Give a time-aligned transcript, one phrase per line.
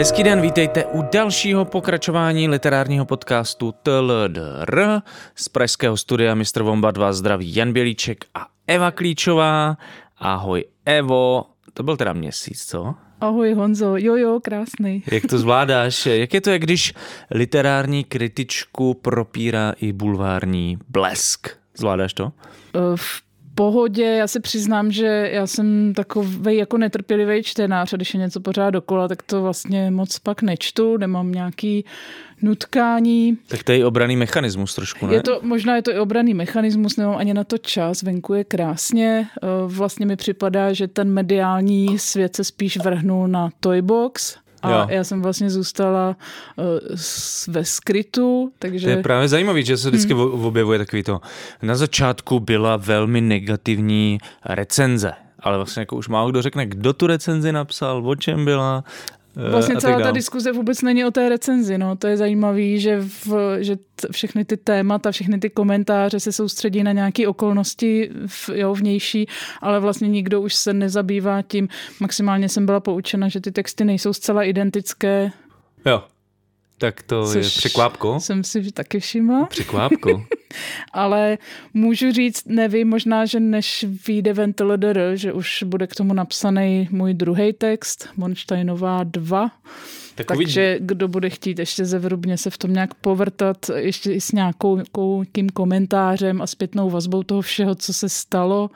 [0.00, 5.00] Hezký den, vítejte u dalšího pokračování literárního podcastu TLDR.
[5.34, 6.62] Z pražského studia Mr.
[6.62, 9.76] Vomba 2 zdraví Jan Bělíček a Eva Klíčová.
[10.18, 11.44] Ahoj Evo,
[11.74, 12.94] to byl teda měsíc, co?
[13.20, 15.02] Ahoj Honzo, jo jo, krásný.
[15.12, 16.06] Jak to zvládáš?
[16.06, 16.94] Jak je to, jak když
[17.30, 21.48] literární kritičku propírá i bulvární blesk?
[21.76, 22.32] Zvládáš to?
[22.96, 28.20] V pohodě, já se přiznám, že já jsem takový jako netrpělivý čtenář a když je
[28.20, 31.84] něco pořád dokola, tak to vlastně moc pak nečtu, nemám nějaký
[32.42, 33.38] nutkání.
[33.48, 35.14] Tak to je i obraný mechanismus trošku, ne?
[35.14, 38.44] Je to, možná je to i obraný mechanismus, nemám ani na to čas, venku je
[38.44, 39.26] krásně.
[39.42, 44.86] Eh, vlastně mi připadá, že ten mediální svět se spíš vrhnul na Toybox, a jo.
[44.88, 46.16] já jsem vlastně zůstala
[46.56, 46.64] uh,
[47.48, 48.86] ve skrytu, takže...
[48.86, 50.44] To je právě zajímavé, že se vždycky hmm.
[50.44, 51.20] objevuje takový to.
[51.62, 57.06] Na začátku byla velmi negativní recenze, ale vlastně jako už málo kdo řekne, kdo tu
[57.06, 58.84] recenzi napsal, o čem byla
[59.50, 61.78] vlastně celá ta diskuze vůbec není o té recenzi.
[61.78, 61.96] No.
[61.96, 66.82] To je zajímavé, že, v, že t, všechny ty témata, všechny ty komentáře se soustředí
[66.82, 69.26] na nějaké okolnosti v, jo, vnější,
[69.60, 71.68] ale vlastně nikdo už se nezabývá tím.
[72.00, 75.30] Maximálně jsem byla poučena, že ty texty nejsou zcela identické.
[75.86, 76.02] Jo.
[76.80, 78.20] Tak to Což je překvápko.
[78.20, 79.46] Jsem si taky všimla.
[79.46, 80.24] Překvápko.
[80.92, 81.38] Ale
[81.74, 87.14] můžu říct, nevím, možná, že než vyjde Ventilodr, že už bude k tomu napsaný můj
[87.14, 89.50] druhý text, Monsteinová 2.
[90.14, 94.32] Tak Takže kdo bude chtít ještě zevrubně se v tom nějak povrtat, ještě i s
[94.32, 98.70] nějakým komentářem a zpětnou vazbou toho všeho, co se stalo,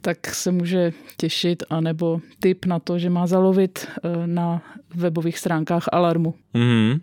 [0.00, 4.62] tak se může těšit, anebo tip na to, že má zalovit eh, na
[4.94, 6.34] webových stránkách Alarmu.
[6.54, 7.00] Mm-hmm.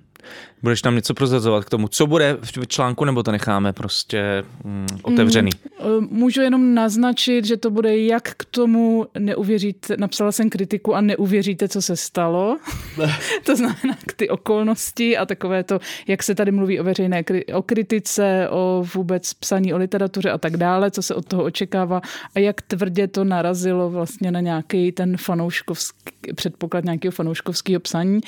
[0.64, 4.88] Budeš tam něco prozrazovat k tomu, co bude v článku, nebo to necháme prostě mm,
[5.02, 5.52] otevřený?
[6.00, 11.02] Mm, můžu jenom naznačit, že to bude jak k tomu neuvěříte, napsala jsem kritiku a
[11.02, 12.58] neuvěříte, co se stalo.
[13.45, 17.23] to znamená k ty okolnosti a takové to, jak se tady mluví o veřejné
[17.54, 22.02] o kritice, o vůbec psaní o literatuře a tak dále, co se od toho očekává
[22.36, 28.20] a jak tvrdě to narazilo vlastně na nějaký ten fanouškovský, předpoklad nějakého fanouškovského psaní.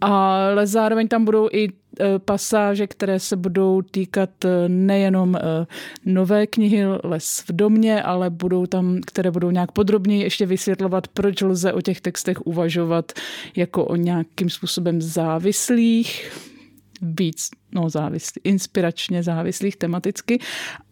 [0.00, 1.68] Ale zároveň tam budou i
[2.00, 5.40] E, pasáže, které se budou týkat e, nejenom e,
[6.04, 11.40] nové knihy Les v domě, ale budou tam, které budou nějak podrobněji ještě vysvětlovat, proč
[11.40, 13.12] lze o těch textech uvažovat
[13.56, 16.32] jako o nějakým způsobem závislých,
[17.02, 20.38] víc no, závislý, inspiračně závislých tematicky.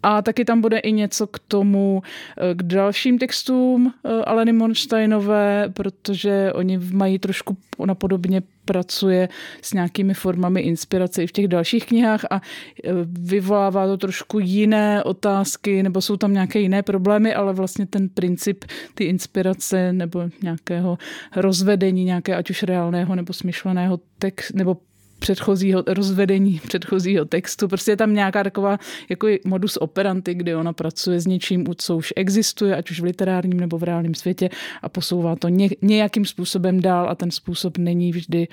[0.03, 2.01] A taky tam bude i něco k tomu,
[2.37, 9.29] eh, k dalším textům eh, Aleny Monsteinové, protože oni mají trošku, ona podobně pracuje
[9.61, 12.41] s nějakými formami inspirace i v těch dalších knihách a
[12.83, 18.09] eh, vyvolává to trošku jiné otázky, nebo jsou tam nějaké jiné problémy, ale vlastně ten
[18.09, 20.97] princip ty inspirace nebo nějakého
[21.35, 24.77] rozvedení, nějaké ať už reálného nebo smyšleného text, nebo
[25.21, 27.67] předchozího rozvedení předchozího textu.
[27.67, 28.77] Prostě je tam nějaká taková
[29.09, 33.59] jako modus operandi, kdy ona pracuje s něčím, co už existuje, ať už v literárním
[33.59, 34.49] nebo v reálném světě
[34.81, 35.47] a posouvá to
[35.81, 38.47] nějakým způsobem dál a ten způsob není vždy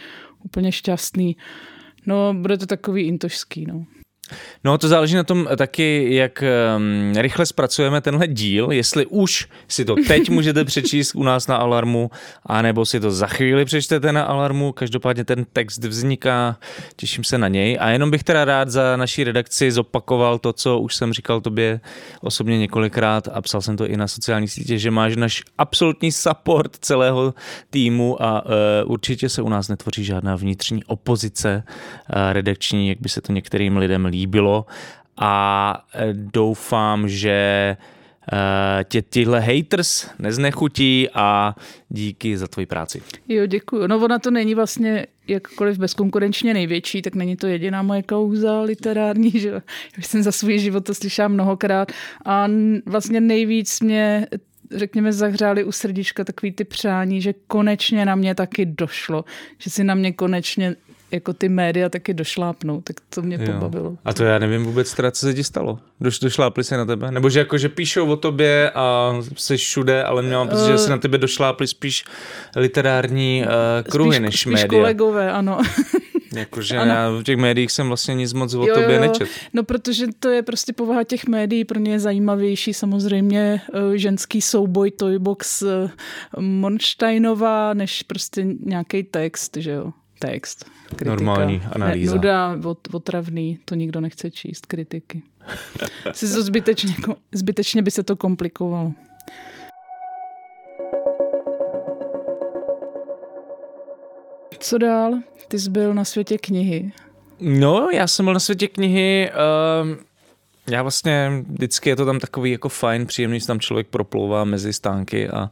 [0.45, 1.37] úplně šťastný.
[2.07, 3.87] No, bude to takový intošský, no.
[4.65, 6.45] No to záleží na tom taky, jak
[6.77, 11.57] um, rychle zpracujeme tenhle díl, jestli už si to teď můžete přečíst u nás na
[11.57, 12.11] Alarmu,
[12.47, 16.59] anebo si to za chvíli přečtete na Alarmu, každopádně ten text vzniká,
[16.97, 17.79] těším se na něj.
[17.81, 21.81] A jenom bych teda rád za naší redakci zopakoval to, co už jsem říkal tobě
[22.21, 26.77] osobně několikrát a psal jsem to i na sociální sítě, že máš náš absolutní support
[26.81, 27.35] celého
[27.71, 28.51] týmu a uh,
[28.93, 33.77] určitě se u nás netvoří žádná vnitřní opozice uh, redakční, jak by se to některým
[33.77, 34.67] lidem líbilo líbilo
[35.17, 35.33] a
[35.95, 37.77] e, doufám, že e,
[38.85, 41.57] tě tyhle haters neznechutí a
[41.89, 43.03] díky za tvoji práci.
[43.29, 43.87] Jo, děkuji.
[43.87, 49.31] No ona to není vlastně jakkoliv bezkonkurenčně největší, tak není to jediná moje kauza literární,
[49.35, 49.51] že
[49.97, 51.93] já jsem za svůj život to slyšela mnohokrát
[52.25, 52.49] a
[52.87, 54.27] vlastně nejvíc mě
[54.71, 59.25] řekněme, zahřáli u srdíčka takový ty přání, že konečně na mě taky došlo,
[59.59, 60.77] že si na mě konečně
[61.11, 63.53] jako ty média taky došlápnou, tak to mě jo.
[63.53, 63.97] pobavilo.
[64.05, 65.79] A to já nevím vůbec teda, co se ti stalo.
[66.01, 67.11] Doš, došlápli se na tebe?
[67.11, 70.79] Nebo že jako, že píšou o tobě a jsi všude, ale měla pocit, uh, že
[70.79, 72.05] se na tebe došlápli spíš
[72.57, 74.69] literární uh, kruhy spíš, než spíš média.
[74.69, 75.61] kolegové, ano.
[76.35, 79.01] Jakože já v těch médiích jsem vlastně nic moc o jo, tobě jo.
[79.01, 79.29] nečet.
[79.53, 84.43] No protože to je prostě povaha těch médií, pro ně je zajímavější samozřejmě uh, ženský
[84.43, 85.65] souboj Toybox
[86.39, 90.78] Monsteinová, než prostě nějaký text, že jo text.
[90.89, 91.11] Kritika.
[91.11, 92.13] Normální analýza.
[92.13, 92.57] Ne, nuda,
[92.93, 95.23] otravný, to nikdo nechce číst, kritiky.
[96.13, 96.95] si to zbytečně,
[97.33, 98.93] zbytečně by se to komplikovalo.
[104.59, 105.19] Co dál?
[105.49, 106.93] Ty jsi byl na světě knihy.
[107.41, 109.31] No, já jsem byl na světě knihy.
[109.31, 110.08] Uh,
[110.71, 114.73] já vlastně vždycky je to tam takový jako fajn, příjemný, že tam člověk proplouvá mezi
[114.73, 115.51] stánky a,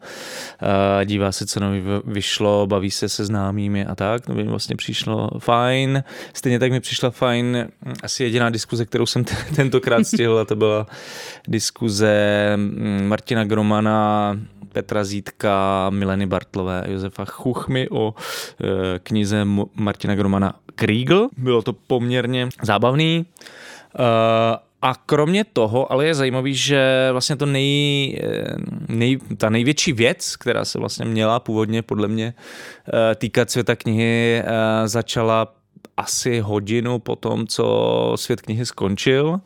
[0.98, 4.26] a dívá se, co nový vyšlo, baví se se známými a tak.
[4.26, 6.04] To by mi vlastně přišlo fajn.
[6.32, 7.68] Stejně tak mi přišla fajn
[8.02, 10.86] asi jediná diskuze, kterou jsem t- tentokrát stihl, a to byla
[11.48, 14.38] diskuze mm, Martina Gromana,
[14.72, 21.28] Petra Zítka, Mileny Bartlové a Josefa Chuchmy o e, knize Martina Gromana Kriegel.
[21.36, 23.26] Bylo to poměrně zábavný.
[23.98, 28.20] Uh, a kromě toho, ale je zajímavý, že vlastně to nej,
[28.88, 34.42] nej, ta největší věc, která se vlastně měla původně podle mě eh, týkat světa knihy,
[34.44, 35.54] eh, začala
[35.96, 39.40] asi hodinu po tom, co svět knihy skončil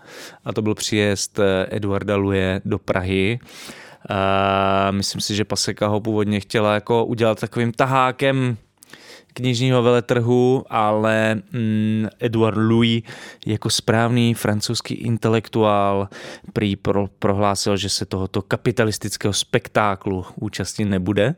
[0.44, 3.38] a to byl příjezd eh, Eduarda Luje do Prahy.
[4.90, 8.56] myslím si, že Paseka ho původně chtěla jako udělat takovým tahákem
[9.32, 13.02] knižního veletrhu, ale mm, Edouard Louis
[13.46, 16.08] jako správný francouzský intelektuál
[16.52, 21.34] prý pro, prohlásil, že se tohoto kapitalistického spektáklu účastnit nebude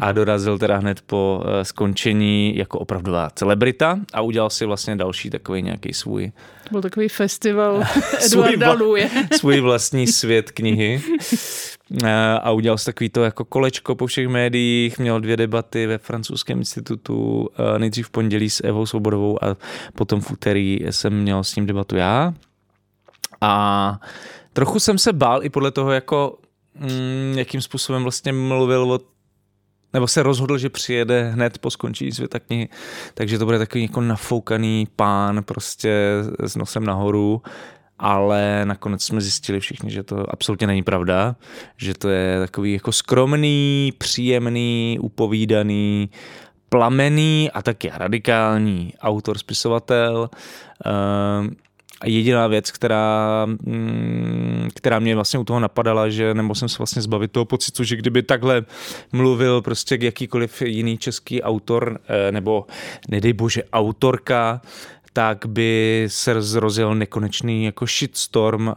[0.00, 5.30] a dorazil teda hned po uh, skončení jako opravdová celebrita a udělal si vlastně další
[5.30, 6.32] takový nějaký svůj
[6.64, 7.82] to byl takový festival
[8.26, 9.12] Eduarda Louis.
[9.38, 11.02] svůj vlastní svět knihy.
[12.42, 16.58] a udělal si takový to jako kolečko po všech médiích, měl dvě debaty ve francouzském
[16.58, 17.48] institutu,
[17.78, 19.56] nejdřív v pondělí s Evou Svobodovou a
[19.94, 22.34] potom v úterý jsem měl s ním debatu já.
[23.40, 24.00] A
[24.52, 26.38] trochu jsem se bál i podle toho, jako
[26.74, 29.00] mm, jakým způsobem vlastně mluvil o
[29.92, 32.68] nebo se rozhodl, že přijede hned po skončení světa knihy,
[33.14, 35.92] takže to bude takový jako nafoukaný pán prostě
[36.44, 37.42] s nosem nahoru,
[37.98, 41.36] ale nakonec jsme zjistili všichni, že to absolutně není pravda,
[41.76, 46.10] že to je takový jako skromný, příjemný, upovídaný,
[46.68, 50.30] plamený a taky radikální autor, spisovatel.
[52.04, 57.02] Jediná věc, která, mm, která mě vlastně u toho napadala, že nebo jsem se vlastně
[57.02, 58.62] zbavit toho pocitu, že kdyby takhle
[59.12, 62.66] mluvil prostě jakýkoliv jiný český autor, eh, nebo
[63.08, 64.60] nedej bože autorka,
[65.12, 68.74] tak by se zrozil nekonečný jako shitstorm uh,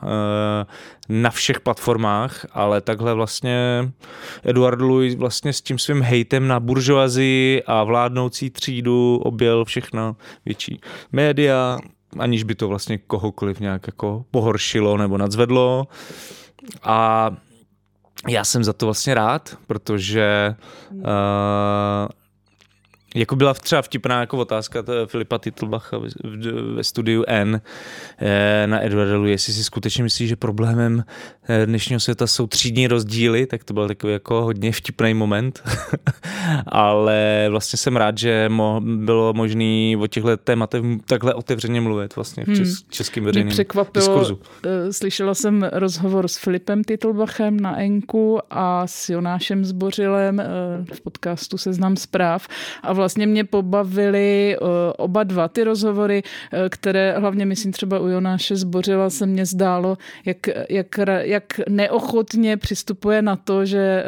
[1.09, 3.57] na všech platformách, ale takhle vlastně
[4.43, 10.15] Eduard Louis vlastně s tím svým hejtem na buržoazii a vládnoucí třídu objel všechno
[10.45, 10.79] větší
[11.11, 11.79] média,
[12.19, 15.87] aniž by to vlastně kohokoliv nějak jako pohoršilo nebo nadzvedlo.
[16.83, 17.29] A
[18.27, 20.55] já jsem za to vlastně rád, protože
[20.91, 21.01] uh,
[23.15, 25.97] jako byla třeba vtipná jako otázka Filipa Titlbacha
[26.75, 27.61] ve studiu N
[28.17, 31.03] eh, na Edwardu, jestli si skutečně myslí, že problémem
[31.49, 35.63] eh, dnešního světa jsou třídní rozdíly, tak to byl takový jako hodně vtipný moment.
[36.67, 42.43] Ale vlastně jsem rád, že mo- bylo možné o těchto tématech takhle otevřeně mluvit vlastně
[42.43, 42.89] v čes- hmm.
[42.89, 44.39] českým veřejným překvapilo, diskurzu.
[44.65, 50.41] Eh, slyšela jsem rozhovor s Filipem Titlbachem na Enku a s Jonášem Zbořilem
[50.93, 52.47] v podcastu Seznam zpráv
[52.83, 54.67] a vlastně vlastně mě pobavily uh,
[54.97, 59.97] oba dva ty rozhovory, uh, které hlavně, myslím, třeba u Jonáše Zbořila se mně zdálo,
[60.25, 60.37] jak,
[60.69, 60.87] jak,
[61.21, 64.03] jak neochotně přistupuje na to, že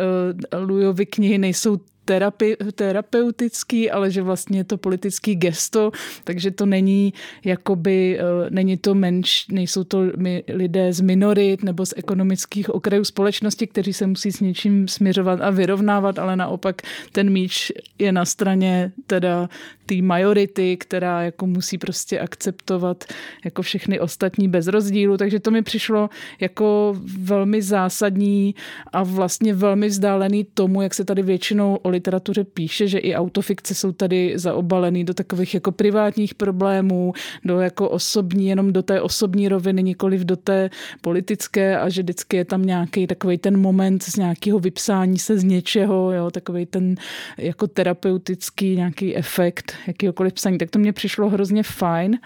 [0.53, 1.77] uh, Lujovi knihy nejsou
[2.07, 5.91] terapi, terapeutický, ale že vlastně je to politický gesto,
[6.23, 10.03] takže to není jakoby, eh, není to menš, nejsou to
[10.47, 15.49] lidé z minorit nebo z ekonomických okrajů společnosti, kteří se musí s něčím směřovat a
[15.49, 19.49] vyrovnávat, ale naopak ten míč je na straně teda
[19.85, 23.03] té majority, která jako musí prostě akceptovat
[23.45, 26.09] jako všechny ostatní bez rozdílu, takže to mi přišlo
[26.39, 28.55] jako velmi zásadní
[28.93, 33.75] a vlastně velmi vzdálený tomu, jak se tady většinou o literatuře píše, že i autofikce
[33.75, 37.13] jsou tady zaobalený do takových jako privátních problémů,
[37.45, 40.69] do jako osobní, jenom do té osobní roviny, nikoliv do té
[41.01, 45.43] politické a že vždycky je tam nějaký takový ten moment z nějakého vypsání se z
[45.43, 46.95] něčeho, jo, takový ten
[47.37, 52.19] jako terapeutický nějaký efekt jakýkoliv psaní, tak to mě přišlo hrozně fajn.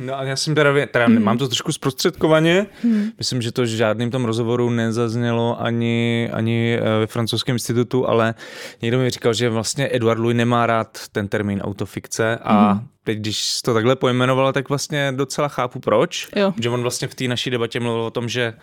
[0.00, 1.22] No a já jsem teda, teda hmm.
[1.22, 3.10] mám to trošku zprostředkovaně, hmm.
[3.18, 8.34] myslím, že to v žádným tom rozhovoru nezaznělo ani, ani eh, ve francouzském institutu, ale
[8.82, 12.88] někdo mi říkal, že vlastně Eduard Louis nemá rád ten termín autofikce a hmm.
[13.04, 16.54] teď, když to takhle pojmenovala, tak vlastně docela chápu proč, jo.
[16.60, 18.54] že on vlastně v té naší debatě mluvil o tom, že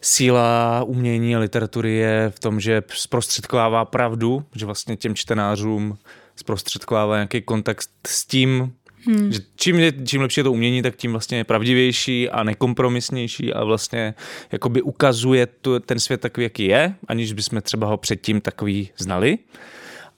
[0.00, 5.98] síla umění a literatury je v tom, že zprostředkovává pravdu, že vlastně těm čtenářům
[6.36, 8.72] zprostředkovává nějaký kontakt s tím,
[9.06, 9.32] Hmm.
[9.32, 13.52] Že čím, je, čím lepší je to umění, tak tím vlastně je pravdivější a nekompromisnější
[13.52, 14.14] a vlastně
[14.52, 19.38] jakoby ukazuje tu, ten svět takový, jaký je, aniž bychom třeba ho předtím takový znali.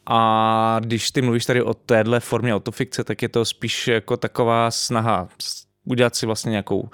[0.07, 4.71] A když ty mluvíš tady o téhle formě autofikce, tak je to spíš jako taková
[4.71, 5.29] snaha
[5.85, 6.89] udělat si vlastně nějakou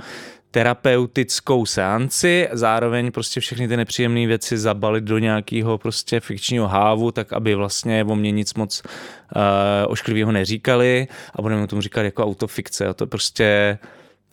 [0.52, 7.32] terapeutickou seanci, zároveň prostě všechny ty nepříjemné věci zabalit do nějakého prostě fikčního hávu, tak
[7.32, 9.42] aby vlastně o mě nic moc uh,
[9.86, 12.86] ošklivého neříkali a budeme tomu říkat jako autofikce.
[12.86, 13.78] A to prostě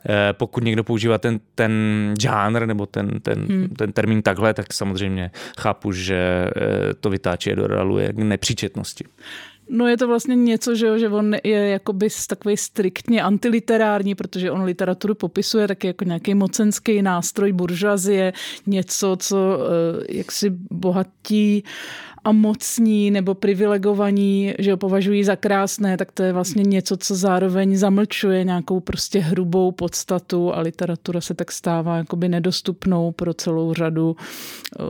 [0.08, 1.72] eh, pokud někdo používá ten, ten
[2.20, 3.68] žánr nebo ten, ten, hmm.
[3.68, 7.68] ten termín takhle, tak samozřejmě chápu, že eh, to vytáčí do
[8.12, 9.04] k nepříčetnosti.
[9.72, 14.50] No je to vlastně něco, že, jo, že on je jakoby takový striktně antiliterární, protože
[14.50, 18.32] on literaturu popisuje taky jako nějaký mocenský nástroj buržazie,
[18.66, 21.64] něco, co eh, jaksi bohatí
[22.24, 27.14] a mocní nebo privilegovaní, že ho považují za krásné, tak to je vlastně něco, co
[27.14, 33.74] zároveň zamlčuje nějakou prostě hrubou podstatu a literatura se tak stává jakoby nedostupnou pro celou
[33.74, 34.16] řadu,
[34.80, 34.82] eh,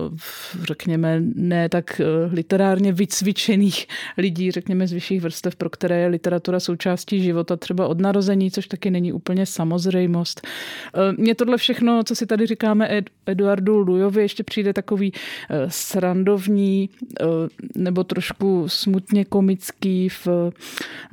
[0.63, 3.87] řekněme, ne tak eh, literárně vycvičených
[4.19, 8.67] lidí, řekněme z vyšších vrstev, pro které je literatura součástí života třeba od narození, což
[8.67, 10.41] taky není úplně samozřejmost.
[10.95, 15.13] Eh, mně tohle všechno, co si tady říkáme Eduardu Lujovi, ještě přijde takový
[15.69, 16.91] srandovní
[17.77, 20.29] nebo trošku smutně komický v,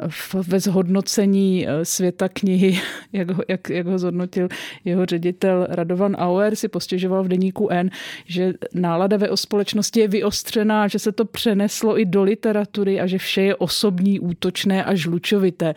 [0.07, 2.79] v, ve zhodnocení eh, světa knihy,
[3.13, 4.47] jak ho, jak, jak ho zhodnotil
[4.85, 7.89] jeho ředitel Radovan Auer, si postěžoval v deníku N,
[8.25, 13.17] že nálada ve společnosti je vyostřená, že se to přeneslo i do literatury a že
[13.17, 15.73] vše je osobní, útočné a žlučovité.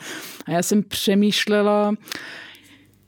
[0.46, 1.94] A já jsem přemýšlela,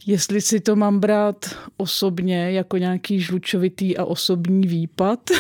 [0.07, 5.31] jestli si to mám brát osobně jako nějaký žlučovitý a osobní výpad.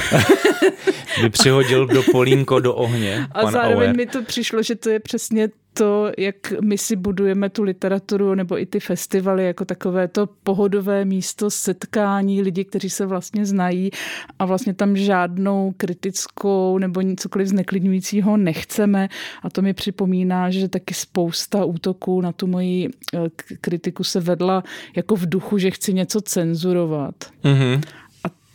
[1.22, 3.26] By přihodil do polínko do ohně.
[3.32, 3.96] A zároveň Auer.
[3.96, 8.58] mi to přišlo, že to je přesně to, jak my si budujeme tu literaturu nebo
[8.58, 13.90] i ty festivaly jako takové to pohodové místo setkání lidí, kteří se vlastně znají
[14.38, 19.08] a vlastně tam žádnou kritickou nebo cokoliv zneklidňujícího nechceme.
[19.42, 23.18] A to mi připomíná, že taky spousta útoků na tu moji eh,
[23.60, 24.62] kritiku se vedla
[24.96, 27.14] jako v duchu, že chci něco cenzurovat.
[27.44, 27.80] Mm-hmm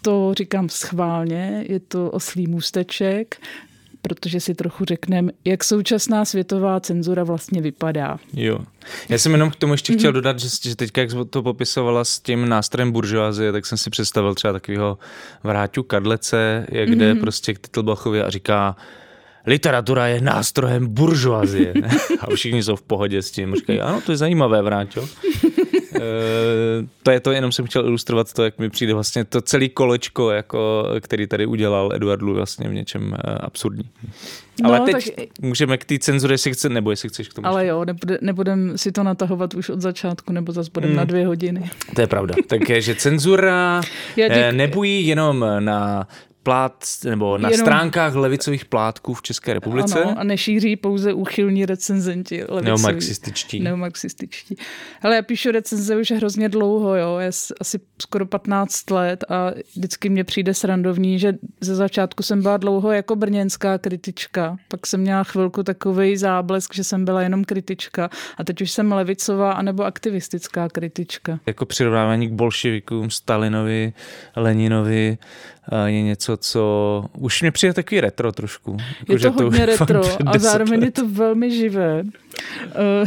[0.08, 3.42] to říkám schválně, je to oslý můsteček,
[4.02, 8.18] protože si trochu řekneme, jak současná světová cenzura vlastně vypadá.
[8.34, 8.60] Jo.
[9.10, 12.20] Já jsem jenom k tomu ještě chtěl dodat, že, že teďka, jak to popisovala s
[12.20, 14.98] tím nástrojem buržoazie, tak jsem si představil třeba takového
[15.44, 17.20] vráťu Kadlece, jak jde mm-hmm.
[17.20, 18.76] prostě k Titlbachovi a říká,
[19.46, 21.74] literatura je nástrojem buržoazie.
[22.20, 23.56] a všichni jsou v pohodě s tím.
[23.56, 25.10] Říkají, ano, to je zajímavé, Vráťo.
[25.98, 29.70] Eh, to je to, jenom jsem chtěl ilustrovat to, jak mi přijde vlastně to celé
[29.70, 33.90] kolečko, jako, který tady udělal Eduardu vlastně v něčem eh, absurdní.
[34.64, 35.26] No, Ale teď tak...
[35.42, 37.48] můžeme k té cenzuře, jestli chce, nebo jestli chceš k tomu.
[37.48, 40.98] Ale jo, nebude, nebudem si to natahovat už od začátku, nebo zase budeme mm.
[40.98, 41.70] na dvě hodiny.
[41.96, 42.36] To je pravda.
[42.48, 43.82] Takže že cenzura
[44.16, 44.26] dík...
[44.30, 46.08] Eh, nebují jenom na
[46.48, 47.66] plát, nebo na Jenom...
[47.66, 50.04] stránkách levicových plátků v České republice.
[50.04, 52.36] Ano, a nešíří pouze úchylní recenzenti.
[52.36, 52.66] Levicoví.
[52.66, 53.60] Neomarxističtí.
[53.60, 54.56] Neomarxističtí.
[55.02, 60.10] Ale já píšu recenze už hrozně dlouho, jo, já asi skoro 15 let a vždycky
[60.10, 65.24] mě přijde srandovní, že ze začátku jsem byla dlouho jako brněnská kritička, pak jsem měla
[65.24, 70.70] chvilku takový záblesk, že jsem byla jenom kritička a teď už jsem levicová anebo aktivistická
[70.70, 71.40] kritička.
[71.46, 73.94] Jako přirovnávání k bolševikům, Stalinovi,
[74.36, 75.18] Leninovi,
[75.86, 78.78] je něco, co už mě přijde takový retro trošku.
[79.00, 82.04] Jako, je to hodně to retro a zároveň je to velmi živé.
[82.76, 83.06] Eh,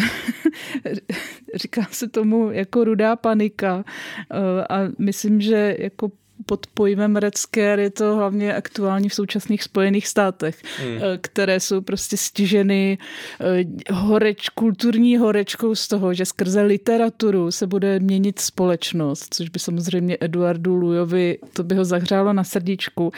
[1.54, 3.84] říká se tomu jako rudá panika
[4.30, 6.10] eh, a myslím, že jako
[6.46, 10.96] pod pojmem Red Scare je to hlavně aktuální v současných Spojených státech, hmm.
[10.96, 12.98] Eh, které jsou prostě stiženy
[13.40, 19.58] eh, horeč, kulturní horečkou z toho, že skrze literaturu se bude měnit společnost, což by
[19.58, 23.12] samozřejmě Eduardu Lujovi, to by ho zahřálo na srdíčku,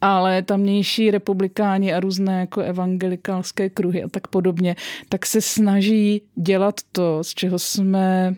[0.00, 4.76] ale tamnější republikáni a různé jako evangelikálské kruhy a tak podobně,
[5.08, 8.36] tak se snaží dělat to, z čeho jsme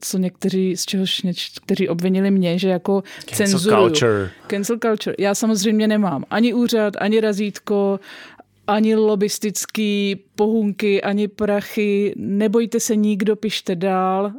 [0.00, 4.30] co někteří, z čehož někteří obvinili mě, že jako Cancel culture.
[4.46, 5.16] Cancel culture.
[5.18, 8.00] Já samozřejmě nemám ani úřad, ani razítko,
[8.66, 12.14] ani lobistický pohunky, ani prachy.
[12.16, 14.32] Nebojte se nikdo, pište dál.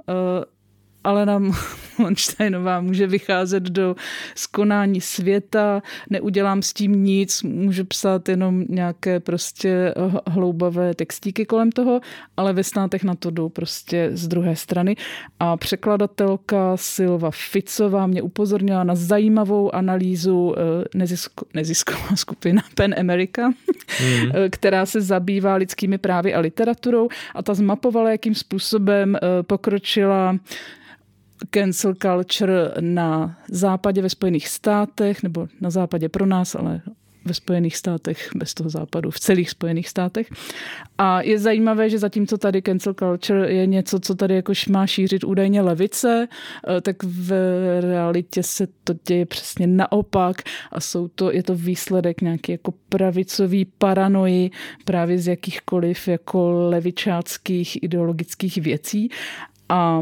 [1.03, 1.39] Alena
[1.97, 3.95] Monsteinová může vycházet do
[4.35, 9.93] skonání světa, neudělám s tím nic, můžu psát jenom nějaké prostě
[10.27, 12.01] hloubavé textíky kolem toho,
[12.37, 14.95] ale ve státech na to jdou prostě z druhé strany.
[15.39, 20.61] A překladatelka Silva Ficová mě upozornila na zajímavou analýzu eh,
[20.97, 24.31] nezisko, nezisková skupina Pen America, mm.
[24.49, 30.37] která se zabývá lidskými právy a literaturou a ta zmapovala, jakým způsobem eh, pokročila
[31.49, 36.81] cancel culture na západě ve Spojených státech, nebo na západě pro nás, ale
[37.25, 40.27] ve Spojených státech, bez toho západu, v celých Spojených státech.
[40.97, 45.23] A je zajímavé, že zatímco tady cancel culture je něco, co tady jakož má šířit
[45.23, 47.31] údajně levice, eh, tak v
[47.81, 53.65] realitě se to děje přesně naopak a jsou to, je to výsledek nějaký jako pravicový
[53.65, 54.51] paranoji
[54.85, 59.09] právě z jakýchkoliv jako levičáckých ideologických věcí.
[59.69, 60.01] A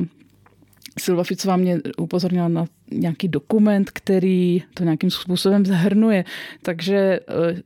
[1.00, 6.26] Silva Ficová mě upozornila na nějaký dokument, který to nějakým způsobem zhrnuje.
[6.62, 7.62] Takže eh,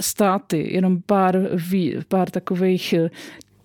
[0.00, 1.38] státy, jenom pár,
[2.08, 3.10] pár takových eh,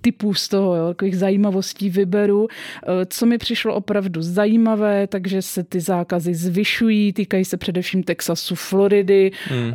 [0.01, 2.47] typů z toho, jo, takových zajímavostí vyberu.
[2.47, 8.55] Eh, co mi přišlo opravdu zajímavé, takže se ty zákazy zvyšují, týkají se především Texasu,
[8.55, 9.31] Floridy.
[9.45, 9.73] Hmm.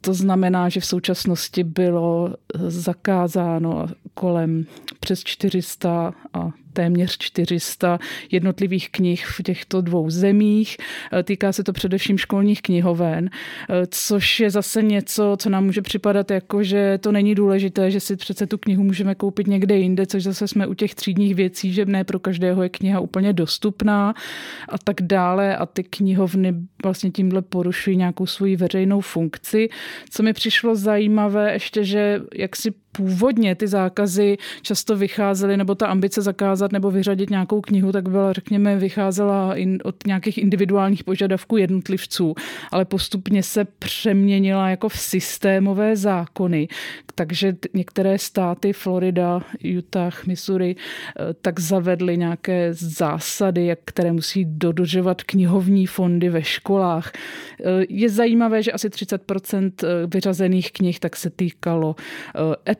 [0.00, 2.34] To znamená, že v současnosti bylo
[2.68, 4.66] zakázáno kolem
[5.00, 7.98] přes 400 a téměř 400
[8.30, 10.76] jednotlivých knih v těchto dvou zemích.
[11.12, 15.82] E, týká se to především školních knihoven, e, což je zase něco, co nám může
[15.82, 20.06] připadat jako, že to není důležité, že si přece tu knihu můžeme koupit někde jinde,
[20.06, 24.14] což zase jsme u těch třídních věcí, že ne pro každého je kniha úplně dostupná
[24.68, 29.68] a tak dále a ty knihovny vlastně tímhle porušují nějakou svoji veřejnou funkci.
[30.10, 35.86] Co mi přišlo zajímavé ještě, že jak si původně ty zákazy často vycházely, nebo ta
[35.86, 41.56] ambice zakázat nebo vyřadit nějakou knihu, tak byla, řekněme, vycházela in, od nějakých individuálních požadavků
[41.56, 42.34] jednotlivců,
[42.72, 46.68] ale postupně se přeměnila jako v systémové zákony.
[47.14, 49.40] Takže některé státy, Florida,
[49.78, 57.12] Utah, Missouri, eh, tak zavedly nějaké zásady, které musí dodržovat knihovní fondy ve školách.
[57.14, 61.96] Eh, je zajímavé, že asi 30% eh, vyřazených knih tak se týkalo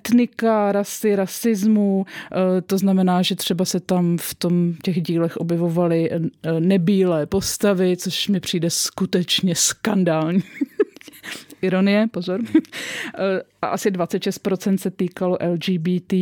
[0.06, 2.06] etnika, rasy, rasismu.
[2.32, 6.20] Eh, to znamená, že třeba se tam v tom těch dílech objevovaly eh,
[6.60, 10.42] nebílé postavy, což mi přijde skutečně skandální.
[11.62, 12.40] Ironie, pozor.
[13.62, 16.14] A asi 26% se týkalo LGBT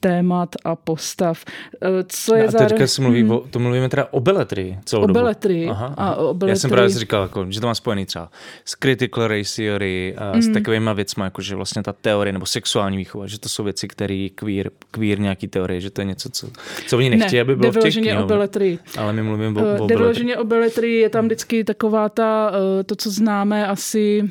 [0.00, 1.44] témat a postav.
[1.82, 2.88] Eh, co je no a teďka zároveň...
[2.88, 3.30] si mluví, hmm.
[3.30, 5.20] o, to mluvíme teda o beletrii celou o dobu.
[5.20, 5.68] Beletrii.
[5.68, 6.12] Aha, aha.
[6.12, 6.50] A o beletrii.
[6.50, 8.30] Já jsem právě říkal, jako, že to má spojený třeba
[8.64, 10.42] s critical race theory a hmm.
[10.42, 13.88] s takovýma věcmi, jako že vlastně ta teorie nebo sexuální výchova, že to jsou věci,
[13.88, 16.48] které queer, queer nějaký teorie, že to je něco, co,
[16.86, 18.78] co oni nechtějí, ne, aby bylo v těch o beletrii.
[18.98, 20.36] Ale my mluvíme o, o beletrii.
[20.36, 24.30] o beletrii je tam vždycky taková ta, eh, to, co známe asi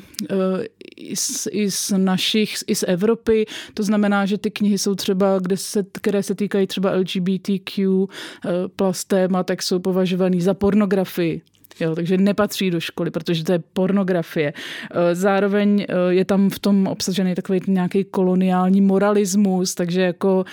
[0.96, 1.90] i z, i z
[2.44, 3.46] našich, i z Evropy.
[3.74, 8.06] To znamená, že ty knihy jsou třeba, kde se, které se týkají třeba LGBTQ
[8.44, 11.42] eh, plus téma, tak jsou považovaný za pornografii.
[11.80, 14.52] Jo, takže nepatří do školy, protože to je pornografie.
[14.52, 20.44] Eh, zároveň eh, je tam v tom obsažený takový nějaký koloniální moralismus, takže jako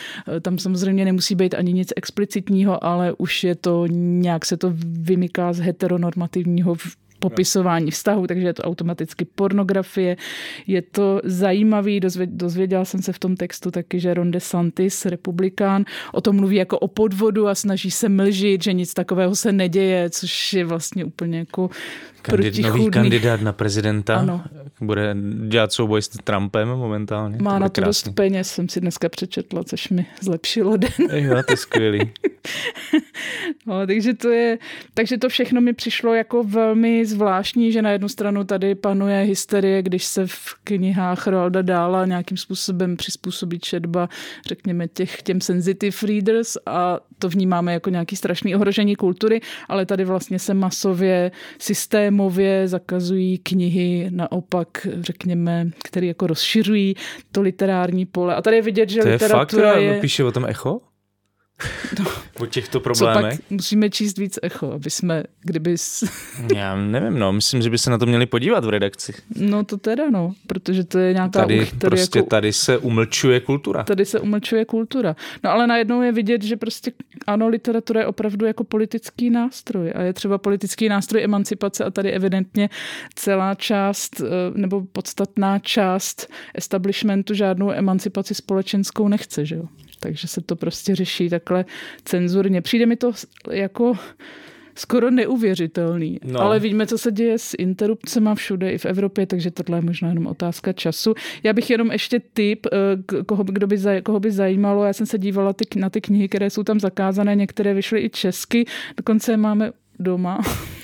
[0.42, 5.54] tam samozřejmě nemusí být ani nic explicitního, ale už je to nějak se to vymyká
[5.54, 6.76] z heteronormativního
[7.22, 10.18] popisování vztahu, takže je to automaticky pornografie.
[10.68, 16.22] Je to zajímavý, dozvěděla jsem se v tom textu taky, že Ron DeSantis, republikán, o
[16.22, 20.54] tom mluví jako o podvodu a snaží se mlžit, že nic takového se neděje, což
[20.54, 21.70] je vlastně úplně jako
[22.22, 24.44] Kandid, nový kandidát na prezidenta ano.
[24.82, 25.16] bude
[25.48, 27.38] dělat souboj s Trumpem momentálně.
[27.42, 27.90] Má na to krásný.
[27.90, 30.92] dost peněz, jsem si dneska přečetla, což mi zlepšilo den.
[31.12, 32.00] Jo, to je skvělý.
[33.66, 34.58] no, takže, to je,
[34.94, 39.84] takže to všechno mi přišlo jako velmi zvláštní, že na jednu stranu tady panuje hysterie,
[39.84, 44.10] když se v knihách Roalda Dála nějakým způsobem přizpůsobí četba,
[44.48, 50.06] řekněme, těch, těm sensitive readers a to vnímáme jako nějaký strašný ohrožení kultury, ale tady
[50.06, 51.32] vlastně se masově
[52.12, 56.96] systémově zakazují knihy naopak, řekněme, které jako rozšiřují
[57.32, 58.36] to literární pole.
[58.36, 59.74] A tady je vidět, že to literatura je...
[59.74, 60.02] Fakt, je...
[60.02, 60.82] píše o tom Echo?
[62.00, 62.06] No,
[62.40, 63.34] o těchto problémech.
[63.36, 65.76] Co pak musíme číst víc echo, aby jsme, kdyby...
[66.56, 69.14] Já nevím, no, myslím, že by se na to měli podívat v redakci.
[69.36, 71.40] No to teda, no, protože to je nějaká...
[71.40, 73.84] Tady, tady prostě jako, tady se umlčuje kultura.
[73.84, 75.16] Tady se umlčuje kultura.
[75.44, 76.92] No ale najednou je vidět, že prostě
[77.28, 82.12] ano, literatura je opravdu jako politický nástroj a je třeba politický nástroj emancipace a tady
[82.12, 82.70] evidentně
[83.16, 89.64] celá část eh, nebo podstatná část establishmentu žádnou emancipaci společenskou nechce, že jo?
[90.02, 91.66] Takže se to prostě řeší takhle
[92.06, 92.62] cenzurně.
[92.62, 93.12] Přijde mi to
[93.52, 93.94] jako
[94.76, 96.20] skoro neuvěřitelný.
[96.26, 96.40] No.
[96.40, 100.10] Ale víme, co se děje s interrupcemi všude i v Evropě, takže tohle je možná
[100.10, 101.14] jenom otázka času.
[101.44, 104.86] Já bych jenom ještě tip, eh, koho, kdo by, koho by zajímalo.
[104.86, 108.10] Já jsem se dívala ty, na ty knihy, které jsou tam zakázané, některé vyšly i
[108.10, 108.66] česky,
[108.98, 110.40] dokonce máme doma.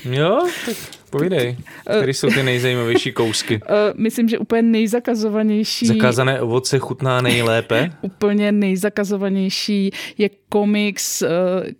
[0.06, 0.75] Jo, tak
[1.10, 1.58] povídej.
[1.84, 3.60] Které jsou ty nejzajímavější kousky?
[3.70, 5.88] Eh, myslím, že úplně nejzakazovanější...
[5.88, 7.91] Zakázané ovoce chutná nejlépe?
[8.02, 11.28] úplně nejzakazovanější je komiks uh,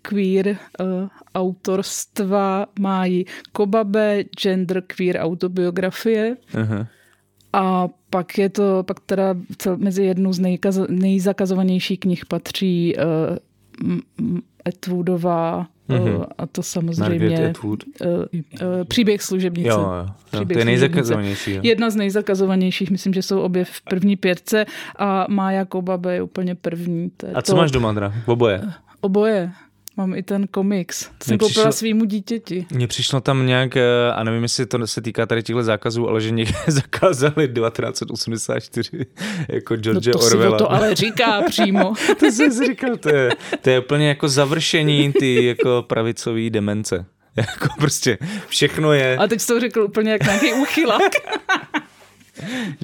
[0.02, 0.58] queer
[1.36, 2.66] autorstva.
[2.80, 6.36] Mají Kobabe, gender queer autobiografie.
[7.54, 13.38] A pak je to, pak teda cel, mezi jednu z nejkaz, nejzakazovanějších knih patří uh,
[14.68, 16.26] Etwoodová Mm-hmm.
[16.38, 17.74] A to samozřejmě uh,
[18.08, 18.26] uh,
[18.88, 19.70] příběh služebnice.
[19.70, 20.14] Jo, jo.
[20.32, 21.54] Příběh to je nejzakazovanější.
[21.54, 21.60] Jo.
[21.64, 24.66] Jedna z nejzakazovanějších, myslím, že jsou obě v první pětce
[24.98, 27.12] a Mája Kobabe je úplně první.
[27.18, 27.58] To je a co to...
[27.58, 28.14] máš doma, Andra?
[28.26, 28.62] Oboje?
[29.02, 29.52] Oboje.
[29.98, 31.04] Mám i ten komiks.
[31.18, 32.66] To jsem koupila svýmu dítěti.
[32.72, 33.84] Mně přišlo tam nějak, eh,
[34.16, 39.06] a nevím, jestli to se týká tady těchto zákazů, ale že někde zakázali 1984
[39.50, 40.58] jako George no to Orwella.
[40.58, 41.94] to ale říká přímo.
[42.20, 43.30] to jsem si říkal, to je,
[43.62, 47.06] to je úplně jako završení ty jako pravicový demence.
[47.38, 49.18] Jako prostě všechno je...
[49.18, 51.12] A teď jsi to řekl úplně jak nějaký úchylák.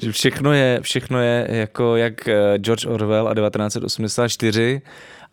[0.02, 4.82] že všechno je, všechno je jako jak eh, George Orwell a 1984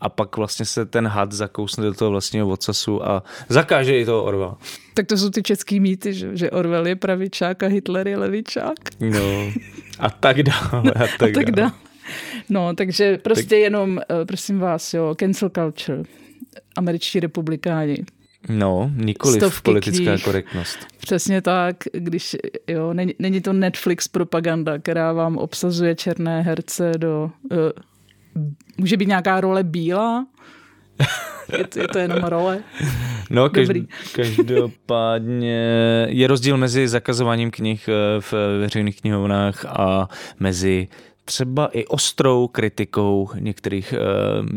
[0.01, 4.23] a pak vlastně se ten had zakousne do toho vlastního odsasu a zakáže i toho
[4.23, 4.57] Orwell.
[4.93, 8.77] Tak to jsou ty český mýty, že, že Orwell je pravičák a Hitler je levičák.
[8.99, 9.51] No
[9.99, 10.91] a tak dále.
[10.95, 11.71] A tak, a tak dále.
[12.49, 13.59] No, takže prostě tak...
[13.59, 16.03] jenom, eh, prosím vás, jo, cancel culture,
[16.77, 17.97] američtí republikáni.
[18.49, 20.23] No, nikoli politická knih.
[20.23, 20.79] korektnost.
[20.97, 22.37] Přesně tak, když,
[22.67, 27.57] jo, není, není to Netflix propaganda, která vám obsazuje černé herce do uh,
[28.77, 30.25] Může být nějaká role bílá?
[31.57, 32.63] Je to, je to jenom role?
[33.29, 33.49] No,
[34.15, 35.57] každopádně
[36.09, 40.87] je rozdíl mezi zakazováním knih eh, v veřejných knihovnách a mezi
[41.25, 43.97] třeba i ostrou kritikou některých, eh,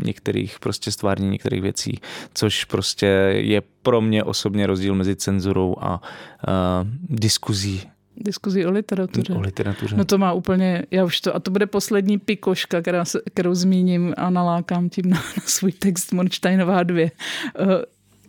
[0.05, 1.99] některých prostě stvární některých věcí,
[2.33, 7.81] což prostě je pro mě osobně rozdíl mezi cenzurou a uh, diskuzí
[8.17, 9.33] Diskuzí o literatuře.
[9.33, 9.95] O literatuře.
[9.97, 14.13] No to má úplně, já už to, a to bude poslední pikoška, která kterou zmíním
[14.17, 17.11] a nalákám tím na, na svůj text Monštejnová dvě.
[17.59, 17.67] Uh,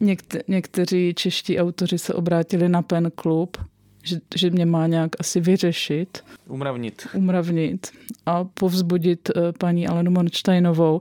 [0.00, 3.56] někte, někteří čeští autoři se obrátili na Pen Club,
[4.02, 6.24] že, že mě má nějak asi vyřešit.
[6.48, 7.08] Umravnit.
[7.14, 7.90] Umravnit
[8.26, 11.00] a povzbudit uh, paní Alenu Monštejnovou.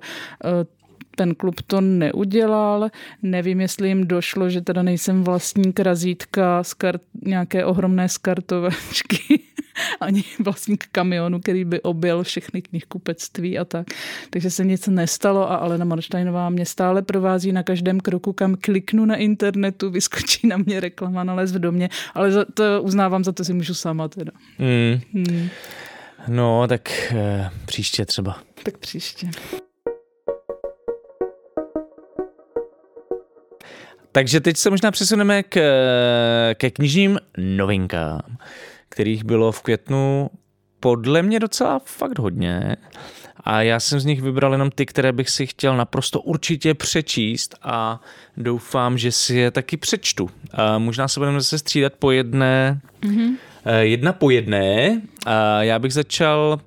[1.16, 2.90] Ten klub to neudělal.
[3.24, 9.40] Nevím, jestli jim došlo, že teda nejsem vlastník razítka z kart, nějaké ohromné skartovačky,
[10.02, 13.88] ani vlastník kamionu, který by objel všechny knihkupectví a tak.
[14.30, 19.06] Takže se nic nestalo a Alena Marštajnová mě stále provází na každém kroku, kam kliknu
[19.06, 23.32] na internetu, vyskočí na mě reklama na les v domě, ale za to uznávám, za
[23.32, 24.32] to si můžu sama teda.
[24.60, 25.00] Mm.
[25.14, 25.50] Hmm.
[26.28, 28.40] No, tak e, příště třeba.
[28.64, 29.30] Tak příště.
[34.16, 35.60] Takže teď se možná přesuneme k,
[36.54, 38.22] ke knižním novinkám,
[38.90, 40.30] kterých bylo v květnu
[40.80, 42.76] podle mě docela fakt hodně.
[43.40, 47.56] A já jsem z nich vybral jenom ty, které bych si chtěl naprosto určitě přečíst
[47.62, 48.02] a
[48.38, 50.30] doufám, že si je taky přečtu.
[50.54, 53.36] A možná se budeme zase střídat po jedné, mm-hmm.
[53.80, 55.02] jedna po jedné.
[55.26, 56.60] A já bych začal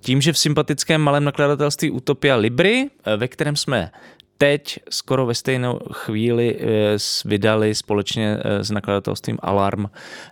[0.00, 3.90] tím, že v sympatickém malém nakladatelství Utopia Libry, eh, ve kterém jsme
[4.38, 9.86] teď skoro ve stejnou chvíli eh, vydali společně eh, s nakladatelstvím Alarm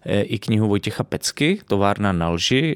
[0.04, 2.74] eh, i knihu Vojtěcha Pecky, Továrna na lži,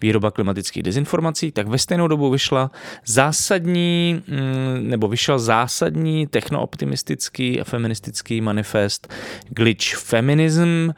[0.00, 2.70] výroba klimatických dezinformací, tak ve stejnou dobu vyšla
[3.06, 9.12] zásadní, mm, nebo vyšel zásadní technooptimistický a feministický manifest
[9.48, 10.90] Glitch Feminism,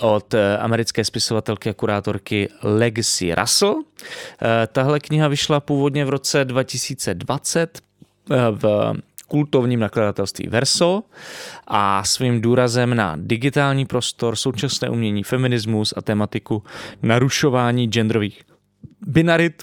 [0.00, 3.82] od americké spisovatelky a kurátorky Legacy Russell.
[4.72, 7.80] Tahle kniha vyšla původně v roce 2020,
[8.50, 8.94] v
[9.28, 11.02] kultovním nakladatelství Verso
[11.66, 16.62] a svým důrazem na digitální prostor, současné umění, feminismus a tematiku
[17.02, 18.42] narušování genderových
[19.06, 19.62] binarit.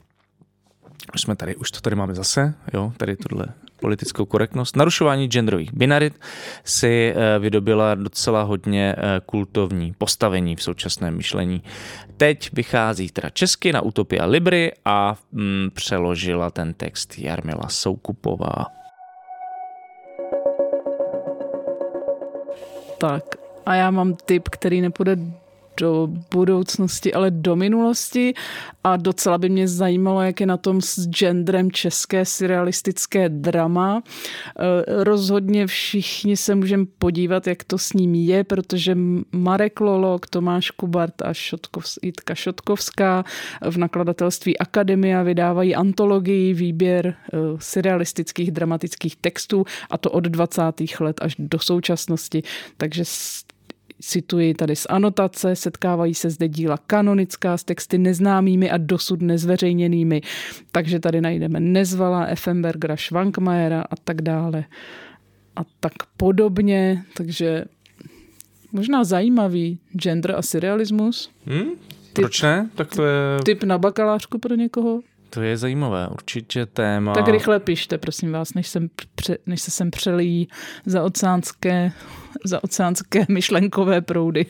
[1.13, 3.45] Už jsme tady, už to tady máme zase, jo, tady tohle
[3.85, 4.75] politickou korektnost.
[4.75, 6.19] Narušování genderových binarit
[6.63, 11.63] si eh, vydobila docela hodně eh, kultovní postavení v současném myšlení.
[12.17, 18.65] Teď vychází teda česky na Utopia Libry a mm, přeložila ten text Jarmila Soukupová.
[22.97, 23.23] Tak
[23.65, 25.17] a já mám tip, který nepůjde
[25.79, 28.33] do budoucnosti, ale do minulosti
[28.83, 34.03] a docela by mě zajímalo, jak je na tom s genderem české surrealistické drama.
[34.05, 38.97] Eh, rozhodně všichni se můžeme podívat, jak to s ním je, protože
[39.31, 43.23] Marek Lolok, Tomáš Kubart a Šotkovs, Jitka Šotkovská
[43.69, 50.61] v nakladatelství Akademia vydávají antologii výběr eh, surrealistických dramatických textů a to od 20.
[50.99, 52.43] let až do současnosti.
[52.77, 53.03] Takže
[54.05, 60.21] cituji tady z anotace, setkávají se zde díla kanonická s texty neznámými a dosud nezveřejněnými.
[60.71, 64.63] Takže tady najdeme Nezvala, Effenbergera, Schwankmajera a tak dále.
[65.55, 67.65] A tak podobně, takže
[68.71, 71.29] možná zajímavý gender a surrealismus.
[71.45, 71.69] Hmm?
[72.13, 72.69] Proč ne?
[72.75, 73.13] Tak to je,
[73.45, 75.01] typ na bakalářku pro někoho?
[75.35, 76.07] To je zajímavé.
[76.11, 77.13] Určitě téma.
[77.13, 80.47] Tak rychle pište, prosím vás, než, sem pře, než se sem přelíjí
[80.85, 81.91] za oceánské,
[82.45, 84.45] za oceánské myšlenkové proudy.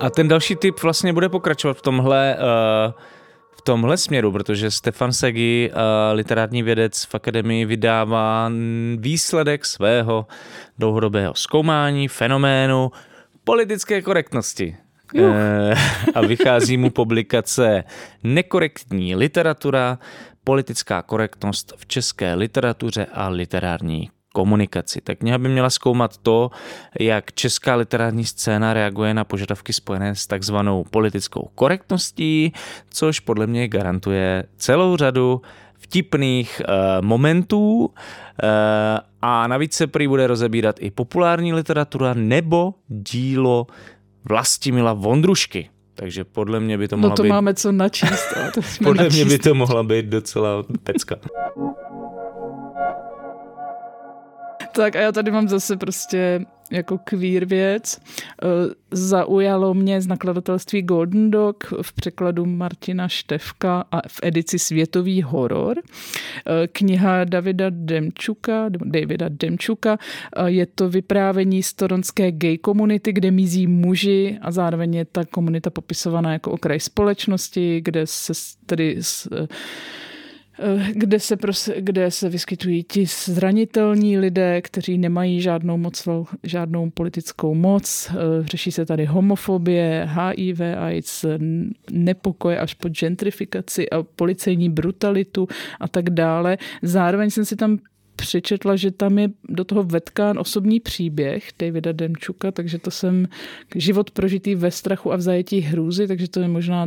[0.00, 2.92] A ten další typ vlastně bude pokračovat v tomhle, uh,
[3.58, 5.80] v tomhle směru, protože Stefan Segi, uh,
[6.12, 8.50] literární vědec v akademii, vydává
[8.96, 10.26] výsledek svého
[10.78, 12.92] dlouhodobého zkoumání fenoménu
[13.44, 14.76] politické korektnosti.
[15.14, 15.22] Uh,
[16.14, 17.84] a vychází mu publikace
[18.22, 19.98] Nekorektní literatura,
[20.44, 25.00] politická korektnost v české literatuře a literární komunikaci.
[25.00, 26.50] Tak kniha by měla zkoumat to,
[27.00, 32.52] jak česká literární scéna reaguje na požadavky spojené s takzvanou politickou korektností,
[32.90, 35.42] což podle mě garantuje celou řadu
[35.78, 37.88] vtipných uh, momentů uh,
[39.22, 43.66] a navíc se prý bude rozebírat i populární literatura nebo dílo
[44.28, 45.70] Vlastimila Vondrušky.
[45.94, 47.28] Takže podle mě by to mohla No to být...
[47.28, 48.26] máme co načíst.
[48.54, 49.44] to Podle mě by načíst.
[49.44, 51.16] to mohla být docela pecka.
[54.72, 58.00] Tak a já tady mám zase prostě jako queer věc.
[58.42, 58.46] Eh,
[58.90, 65.76] Zaujalo mě z nakladatelství Golden Dog v překladu Martina Števka a v edici Světový horor.
[65.78, 69.98] Eh, Kniha Davida Demčuka, Davida Demčuka.
[70.36, 75.24] Eh, Je to vyprávění z toronské gay komunity, kde mizí muži a zároveň je ta
[75.24, 78.32] komunita popisovaná jako okraj společnosti, kde se
[78.66, 79.28] tedy s,
[80.92, 86.08] kde se, pros, kde se vyskytují ti zranitelní lidé, kteří nemají žádnou moc,
[86.42, 88.10] žádnou politickou moc.
[88.10, 91.24] Eh, Řeší se tady homofobie, HIV, AIDS,
[91.90, 95.48] nepokoje až po gentrifikaci a policejní brutalitu
[95.80, 96.58] a tak dále.
[96.82, 97.78] Zároveň jsem si tam
[98.16, 103.28] přečetla, že tam je do toho vetkán osobní příběh Davida Demčuka, takže to jsem
[103.76, 106.86] život prožitý ve strachu a v zajetí hrůzy, takže to je možná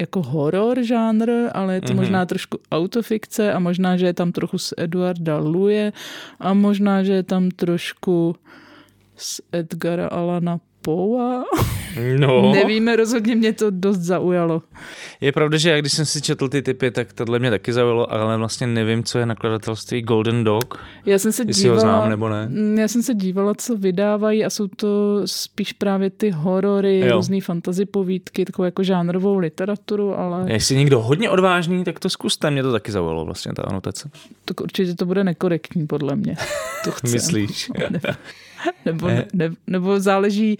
[0.00, 1.96] jako horor žánr, ale je to mm-hmm.
[1.96, 5.92] možná trošku autofikce a možná, že je tam trochu z Eduarda Luje
[6.40, 8.36] a možná, že je tam trošku
[9.16, 11.44] z Edgara Alana Poua.
[12.18, 14.62] No, Nevíme, rozhodně mě to dost zaujalo.
[15.20, 18.12] je pravda, že já když jsem si četl ty typy, tak tohle mě taky zaujalo,
[18.12, 22.28] ale vlastně nevím, co je nakladatelství Golden Dog, Já jsem se dívala, ho znám nebo
[22.28, 22.48] ne.
[22.48, 27.16] Mm, Já jsem se dívala, co vydávají a jsou to spíš právě ty horory, Jo.
[27.16, 32.50] různý fantasy povídky, takovou jako žánrovou literaturu, ale Jestli někdo hodně odvážný, tak to zkuste,
[32.50, 34.10] mě to taky zaujalo vlastně ta anotace.
[34.44, 36.36] to určitě to bude nekorektní podle mě.
[36.84, 36.90] To.
[37.12, 37.70] Myslíš?
[38.84, 39.26] nebo, nebo, Ne.
[39.32, 40.58] ne, nebo záleží,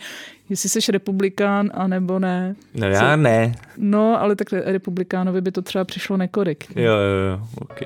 [0.48, 2.56] jestli jsi republikán, anebo ne.
[2.74, 3.54] No já ne.
[3.76, 6.82] No, ale tak republikánovi by to třeba přišlo nekorektní.
[6.82, 7.80] Jo, jo, jo, ok.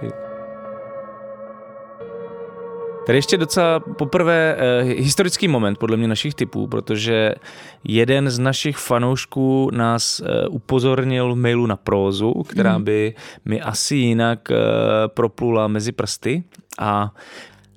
[3.07, 7.35] Tady ještě docela poprvé eh, historický moment podle mě našich typů, protože
[7.85, 13.97] jeden z našich fanoušků nás eh, upozornil v mailu na prózu, která by mi asi
[13.97, 14.57] jinak eh,
[15.07, 16.43] proplula mezi prsty
[16.79, 17.15] a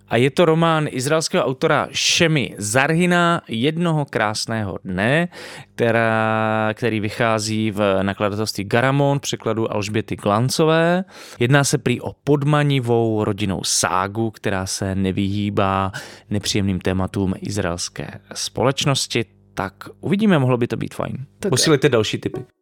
[0.10, 5.28] a je to román izraelského autora Šemi Zarhina Jednoho krásného dne,
[5.76, 11.04] která, který vychází v nakladatelství Garamon, překladu Alžběty Glancové.
[11.40, 15.92] Jedná se prý o podmanivou rodinnou ságu, která se nevyhýbá
[16.30, 19.26] nepříjemným tématům izraelské společnosti.
[19.54, 21.26] Tak uvidíme, mohlo by to být fajn.
[21.50, 22.57] Posílejte další typy.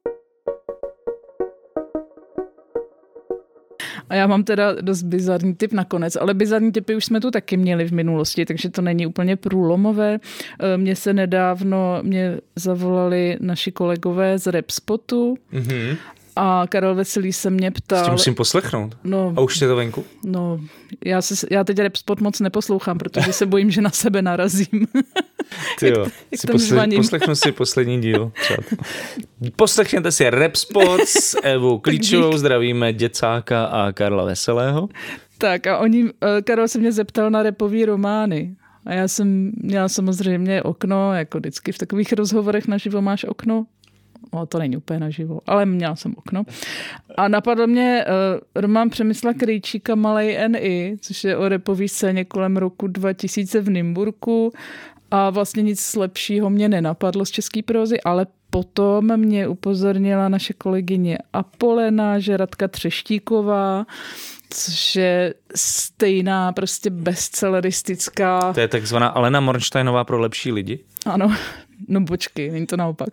[4.15, 7.85] Já mám teda dost bizarní typ nakonec, ale bizarní typy už jsme tu taky měli
[7.85, 10.19] v minulosti, takže to není úplně průlomové.
[10.59, 15.97] E, Mně se nedávno mě zavolali naši kolegové z Repspotu Mm-hmm.
[16.35, 18.11] A Karel Veselý se mě S tím ptal...
[18.11, 18.97] musím poslechnout.
[19.03, 20.05] No, A už je to venku?
[20.25, 20.59] no
[21.05, 24.87] já, se, já teď Repspot moc neposlouchám, protože se bojím, že na sebe narazím.
[25.79, 26.99] Ty jo, jak si zvaním.
[26.99, 28.31] poslechnu si poslední díl.
[29.55, 34.89] Poslechněte si Repspot s Evou Klíčovou, zdravíme Děcáka a Karla Veselého.
[35.37, 36.05] tak a oni,
[36.37, 38.55] eh, Karel se mě zeptal na repový romány.
[38.85, 43.65] A já jsem měla samozřejmě okno, jako vždycky v takových rozhovorech naživo máš okno.
[44.35, 46.43] No, to není úplně naživo, ale měla jsem okno.
[47.17, 52.57] A napadl mě uh, román Přemysla Krejčíka Malej N.I., což je o repový scéně kolem
[52.57, 54.53] roku 2000 v Nymburku.
[55.11, 61.17] A vlastně nic lepšího mě nenapadlo z české prózy, ale potom mě upozornila naše kolegyně
[61.33, 63.85] Apolena, že Radka Třeštíková,
[64.49, 68.53] což je stejná prostě bestselleristická.
[68.53, 70.79] To je takzvaná Alena Mornsteinová pro lepší lidi.
[71.05, 71.35] Ano,
[71.87, 73.09] no počkej, není to naopak.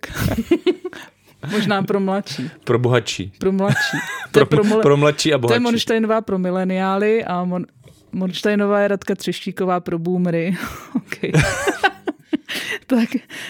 [1.51, 2.51] Možná pro mladší.
[2.64, 3.33] Pro bohatší.
[3.38, 3.96] Pro mladší.
[4.33, 5.62] Pro, pro, mle- pro mladší a to je bohatší.
[5.62, 7.66] Monštejnová pro mileniály a Mon-
[8.12, 10.57] Monštejnová je Radka Třeštíková pro boomery.
[10.96, 11.33] okay.
[12.87, 13.09] tak,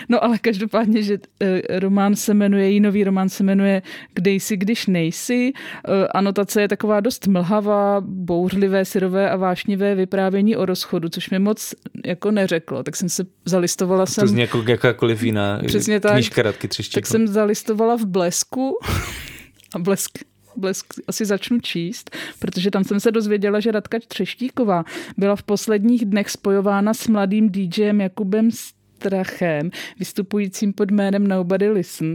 [0.08, 3.82] no ale každopádně, že eh, román se jmenuje, její nový román se jmenuje
[4.14, 5.52] Kde jsi, když nejsi.
[5.88, 11.38] Eh, anotace je taková dost mlhavá, bouřlivé, syrové a vášnivé vyprávění o rozchodu, což mi
[11.38, 12.82] moc jako neřeklo.
[12.82, 14.28] Tak jsem se zalistovala To jsem...
[14.28, 16.12] zní jako jakákoliv jiná Přesně tak.
[16.12, 17.00] knížka Radky Třeštíkové.
[17.02, 18.78] Tak jsem zalistovala v Blesku
[19.74, 20.18] a Blesk
[20.56, 24.84] Blesk asi začnu číst, protože tam jsem se dozvěděla, že Radka Třeštíková
[25.16, 32.14] byla v posledních dnech spojována s mladým DJem Jakubem Strachem, vystupujícím pod jménem Nobody Listen.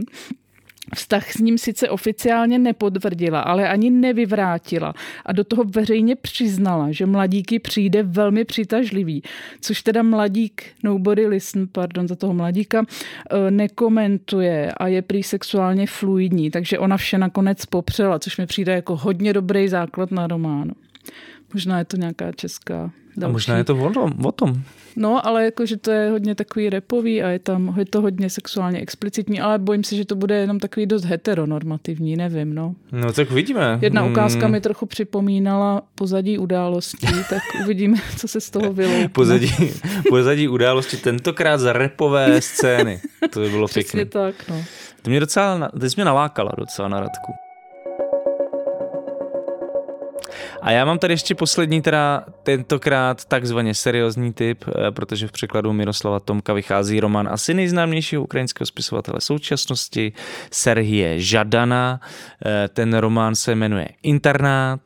[0.94, 4.94] Vztah s ním sice oficiálně nepotvrdila, ale ani nevyvrátila.
[5.26, 9.22] A do toho veřejně přiznala, že mladíky přijde velmi přitažlivý,
[9.60, 12.84] což teda mladík, nobody listen, pardon za toho mladíka,
[13.30, 18.72] eh, nekomentuje a je prý sexuálně fluidní, takže ona vše nakonec popřela, což mi přijde
[18.72, 20.72] jako hodně dobrý základ na román.
[21.54, 22.90] Možná je to nějaká česká
[23.26, 24.12] A možná je to o tom.
[24.24, 24.62] O tom.
[24.96, 28.80] No, ale jakože to je hodně takový repový a je tam je to hodně sexuálně
[28.80, 32.74] explicitní, ale bojím se, že to bude jenom takový dost heteronormativní, nevím, no.
[32.92, 33.78] No tak uvidíme.
[33.82, 39.08] Jedna ukázka Hmm, mi trochu připomínala pozadí událostí, tak uvidíme, co se z toho vyloupne.
[39.08, 39.50] Pozadí,
[40.08, 43.00] pozadí události tentokrát za repové scény.
[43.30, 44.20] To by bylo Přesně pěkné.
[44.20, 44.64] tak, no.
[45.02, 47.32] To mě docela, ty jsi mě nalákala docela na Radku.
[50.62, 55.72] A já mám tady ještě poslední, teda tentokrát takzvaně seriózní typ, eh, protože v překladu
[55.72, 60.12] Miroslava Tomka vychází román asi nejznámějšího ukrajinského spisovatele současnosti,
[60.50, 62.00] Serhije Žadana.
[62.46, 64.80] Eh, Ten román se jmenuje Internát,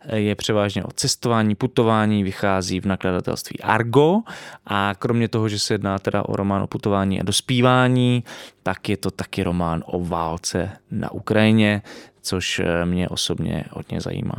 [0.00, 4.20] eh, je převážně o cestování, putování, vychází v nakladatelství Argo
[4.66, 8.24] a kromě toho, že se jedná teda o román o putování a dospívání,
[8.62, 11.82] tak je to taky román o válce na Ukrajině,
[12.22, 14.36] což mě osobně hodně zajímá.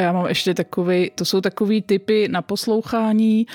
[0.00, 3.46] A já mám ještě takový, to jsou takový typy na poslouchání,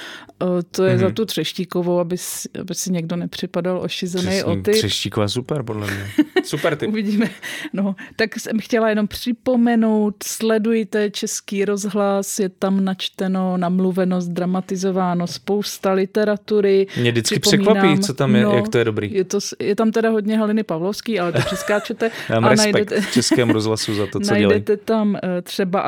[0.42, 1.00] eh, to je mm-hmm.
[1.00, 4.72] za tu třeštíkovou, aby si, aby si někdo nepřipadal ošizený o ty.
[4.72, 6.08] Třeštíková super, podle mě.
[6.44, 6.90] Super typ.
[6.90, 7.30] Uvidíme.
[7.74, 15.94] No, tak jsem chtěla jenom připomenout, sledujte Český rozhlas, je tam načteno, namluveno, zdramatizováno, spousta
[15.94, 16.88] literatury.
[16.98, 19.14] Mě vždycky překvapí, co tam je, no, jak to je dobrý.
[19.14, 22.12] Je, to, je tam teda hodně Haliny Pavlovský, ale to přeskáčete.
[22.30, 24.46] Já mám a respekt najdete, českému rozhlasu za to, co dělají.
[24.46, 25.80] Najdete tam eh, třeba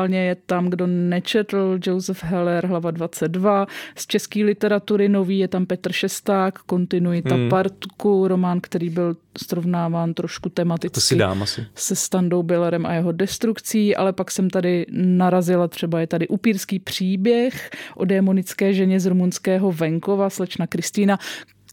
[0.00, 3.66] aktuálně, je tam, kdo nečetl, Joseph Heller, hlava 22.
[3.96, 7.48] Z české literatury nový je tam Petr Šesták, kontinuita Hmm.
[7.48, 11.66] Partku, román, který byl srovnáván trošku tematicky To si dám asi.
[11.74, 16.78] se Standou Billerem a jeho destrukcí, ale pak jsem tady narazila, třeba je tady upírský
[16.78, 21.18] příběh o démonické ženě z rumunského venkova, slečna Kristýna,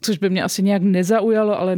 [0.01, 1.77] což by mě asi nějak nezaujalo, ale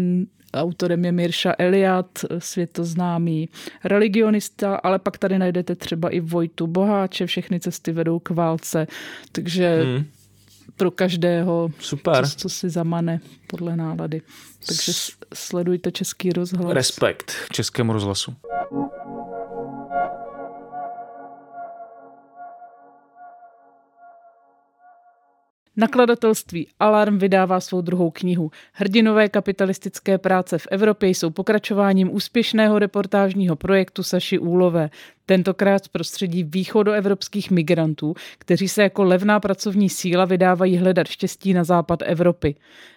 [0.54, 3.50] autorem je Mirša Eliat, světoznámý
[3.84, 8.88] religionista, ale pak tady najdete třeba i Vojtu Boháče, všechny cesty vedou k válce,
[9.32, 10.06] takže Hmm.
[10.76, 12.28] pro každého, Super.
[12.28, 14.22] co, co si zamane podle nálady.
[14.68, 14.92] Takže
[15.34, 16.74] sledujte Český rozhlas.
[16.74, 18.36] Respekt českému rozhlasu.
[25.80, 28.52] Nakladatelství Alarm vydává svou druhou knihu.
[28.74, 34.90] Hrdinové kapitalistické práce v Evropě jsou pokračováním úspěšného reportážního projektu Saši Úlové.
[35.30, 41.64] Tentokrát z prostředí východoevropských migrantů, kteří se jako levná pracovní síla vydávají hledat štěstí na
[41.64, 42.56] západ Evropy.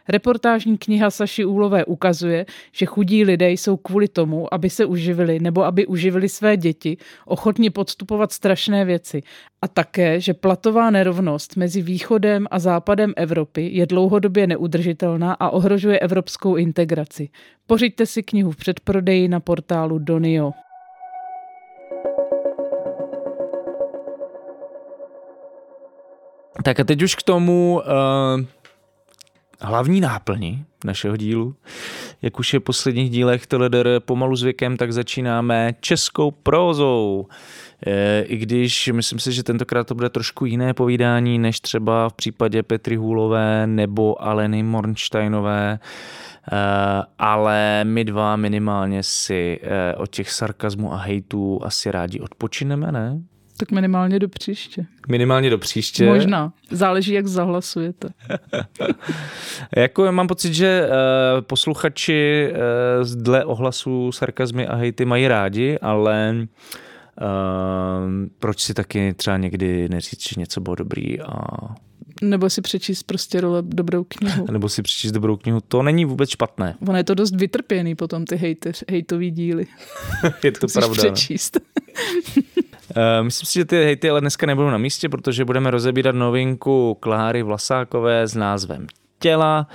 [0.08, 5.64] Reportážní kniha Saši Úlové ukazuje, že chudí lidé jsou kvůli tomu, aby se uživili nebo
[5.64, 9.22] aby uživili své děti, ochotni podstupovat strašné věci.
[9.62, 15.98] A také, že platová nerovnost mezi východem a západem Evropy je dlouhodobě neudržitelná a ohrožuje
[15.98, 17.28] evropskou integraci.
[17.66, 20.52] Pořiďte si knihu v předprodeji na portálu Donio.
[26.62, 28.44] Tak a teď už k tomu uh,
[29.60, 31.54] hlavní náplni našeho dílu.
[32.22, 37.26] Jak už je v posledních dílech TLDR pomalu s věkem, tak začínáme českou prózou.
[37.86, 42.14] Eh, I když myslím si, že tentokrát to bude trošku jiné povídání, než třeba v
[42.14, 45.78] případě Petry Hůlové nebo Aleny Mornsteinové,
[46.52, 52.92] Eh, ale my dva minimálně si eh, od těch sarkazmů a hejtů asi rádi odpočineme,
[52.92, 53.22] ne?
[53.62, 54.86] Tak minimálně do příště.
[55.08, 56.06] Minimálně do příště.
[56.06, 56.52] Možná.
[56.70, 58.08] Záleží, jak zahlasujete.
[59.76, 66.34] Jako mám pocit, že uh, posluchači uh, dle ohlasu sarkazmy a hejty mají rádi, ale
[66.36, 66.46] uh,
[68.38, 71.44] proč si taky třeba někdy neříct, že něco bylo dobrý a
[72.22, 74.46] Nebo si přečíst prostě role dobrou knihu.
[74.50, 76.74] nebo si přečíst dobrou knihu, to není vůbec špatné.
[76.88, 79.66] Ono je to dost vytrpěný potom ty hejteř, hejtový díly.
[80.44, 81.02] Je to Musíš pravda.
[81.04, 81.12] no.
[81.12, 81.60] přečíst.
[82.96, 86.96] Uh, myslím si, že ty hejty ale dneska nebudou na místě, protože budeme rozebírat novinku
[87.00, 88.86] Kláry Vlasákové s názvem
[89.18, 89.66] Těla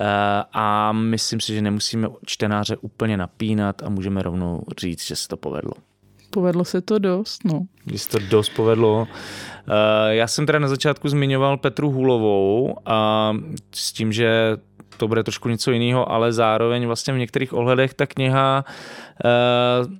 [0.00, 0.06] uh,
[0.52, 5.36] a myslím si, že nemusíme čtenáře úplně napínat a můžeme rovnou říct, že se to
[5.36, 5.72] povedlo.
[6.30, 7.66] Povedlo se to dost, no.
[7.86, 9.08] Mně se to dost povedlo.
[9.68, 9.74] Uh,
[10.08, 13.32] já jsem teda na začátku zmiňoval Petru Hulovou a
[13.74, 14.56] s tím, že
[14.96, 18.64] to bude trošku něco jiného, ale zároveň vlastně v některých ohledech ta kniha
[19.24, 19.94] uh,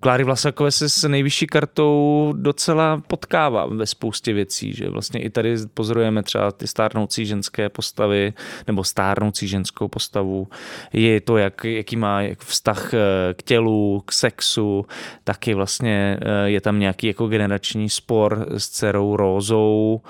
[0.00, 5.56] Kláry Vlasakové se s nejvyšší kartou docela potkává ve spoustě věcí, že vlastně i tady
[5.74, 8.32] pozorujeme třeba ty stárnoucí ženské postavy
[8.66, 10.48] nebo stárnoucí ženskou postavu.
[10.92, 12.98] Je to, jak, jaký má vztah eh,
[13.34, 14.86] k tělu, k sexu,
[15.24, 20.00] taky vlastně eh, je tam nějaký jako generační spor s dcerou Rózou.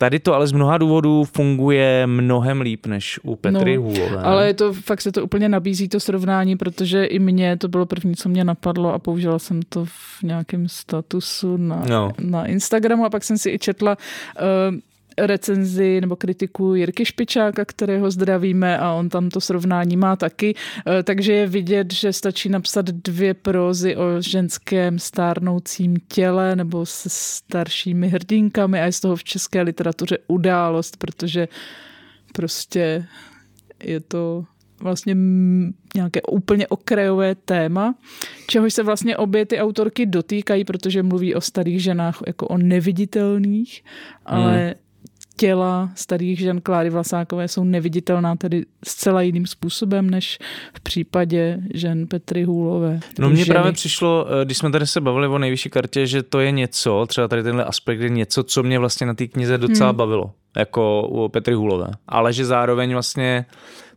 [0.00, 4.22] Tady to ale z mnoha důvodů funguje mnohem líp než u Petry no, Hůlové.
[4.22, 7.86] Ale je to, fakt se to úplně nabízí to srovnání, protože i mně to bylo
[7.86, 12.12] první, co mě napadlo a použila jsem to v nějakém statusu na, no.
[12.20, 13.96] na Instagramu a pak jsem si i četla
[14.70, 14.78] uh,
[15.18, 20.54] recenzi nebo kritiku Jirky Špičáka, kterého zdravíme a on tam to srovnání má taky,
[20.86, 27.08] eh, takže je vidět, že stačí napsat dvě prózy o ženském stárnoucím těle nebo se
[27.12, 31.48] staršími hrdinkami a je z toho v české literatuře událost, protože
[32.32, 33.06] prostě
[33.84, 34.44] je to
[34.80, 35.16] vlastně
[35.94, 37.94] nějaké úplně okrajové téma,
[38.46, 43.84] čehož se vlastně obě ty autorky dotýkají, protože mluví o starých ženách jako o neviditelných,
[44.24, 44.74] ale hmm
[45.36, 50.38] těla starých žen Kláry Vlasákové jsou neviditelná tedy zcela jiným způsobem, než
[50.74, 53.00] v případě žen Petry Hůlové.
[53.18, 56.40] No mně právě přišlo, eh, když jsme tady se bavili o nejvyšší kartě, že to
[56.40, 59.88] je něco, třeba tady tenhle aspekt je něco, co mě vlastně na té knize docela
[59.88, 59.96] hmm.
[59.96, 61.88] bavilo, jako u Petry Hůlové.
[62.08, 63.46] Ale že zároveň vlastně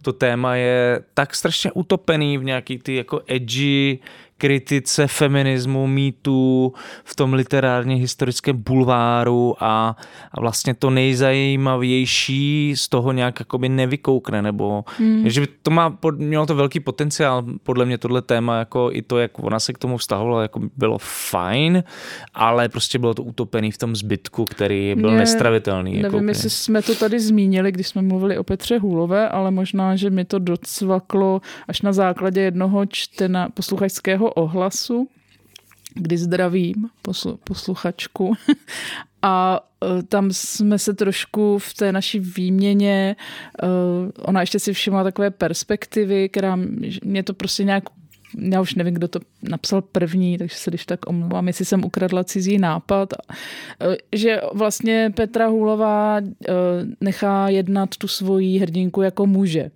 [0.01, 3.99] to téma je tak strašně utopený v nějaký ty jako edgy
[4.43, 6.73] kritice feminismu, mýtů
[7.03, 9.95] v tom literárně historickém bulváru a,
[10.31, 15.29] a vlastně to nejzajímavější z toho nějak jakoby nevykoukne, nebo hmm.
[15.29, 19.39] že to má, mělo to velký potenciál, podle mě tohle téma, jako i to, jak
[19.39, 21.83] ona se k tomu vztahovala, jako bylo fajn,
[22.33, 25.91] ale prostě bylo to utopený v tom zbytku, který byl mě, nestravitelný.
[25.91, 29.51] Jako nevím, jako jestli jsme to tady zmínili, když jsme mluvili o Petře Hůlové, ale
[29.51, 35.07] možná, že mi to docvaklo až na základě jednoho čtena posluchačského ohlasu,
[35.93, 38.33] kdy zdravím poslu, posluchačku.
[39.21, 39.59] A
[39.99, 43.15] e, tam jsme se trošku v té naší výměně,
[43.63, 43.67] e,
[44.21, 46.57] ona ještě si všimla takové perspektivy, která
[47.03, 47.83] mě to prostě nějak
[48.51, 52.23] já už nevím, kdo to napsal první, takže se když tak omlouvám, jestli jsem ukradla
[52.23, 56.17] cizí nápad, e, že vlastně Petra Hůlová
[57.01, 59.71] nechá jednat tu svoji hrdinku jako muže.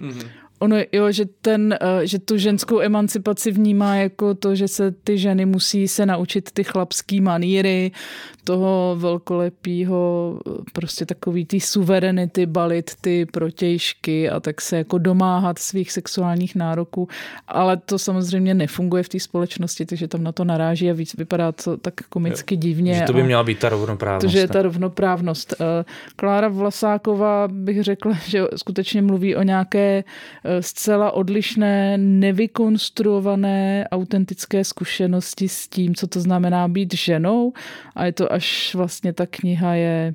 [0.00, 4.90] Mm-hmm ono, jo, že, ten, eh, že tu ženskou emancipaci vnímá jako to, že se
[4.90, 7.92] ty ženy musí se naučit ty chlapský maníry,
[8.44, 15.58] toho velkolepýho, eh, prostě takový ty suverenity, balit ty protějšky a tak se jako domáhat
[15.58, 17.08] svých sexuálních nároků,
[17.48, 21.52] ale to samozřejmě nefunguje v té společnosti, takže tam na to naráží a víc vypadá
[21.52, 22.94] to tak komicky divně.
[22.94, 24.26] Že to by měla být ta rovnoprávnost.
[24.26, 25.54] To, že je ta rovnoprávnost.
[25.60, 25.84] Eh,
[26.16, 30.04] Klára Vlasáková bych řekla, že skutečně mluví o nějaké
[30.60, 37.52] zcela odlišné, nevykonstruované, autentické zkušenosti s tím, co to znamená být ženou.
[37.94, 40.14] A je to až vlastně ta kniha je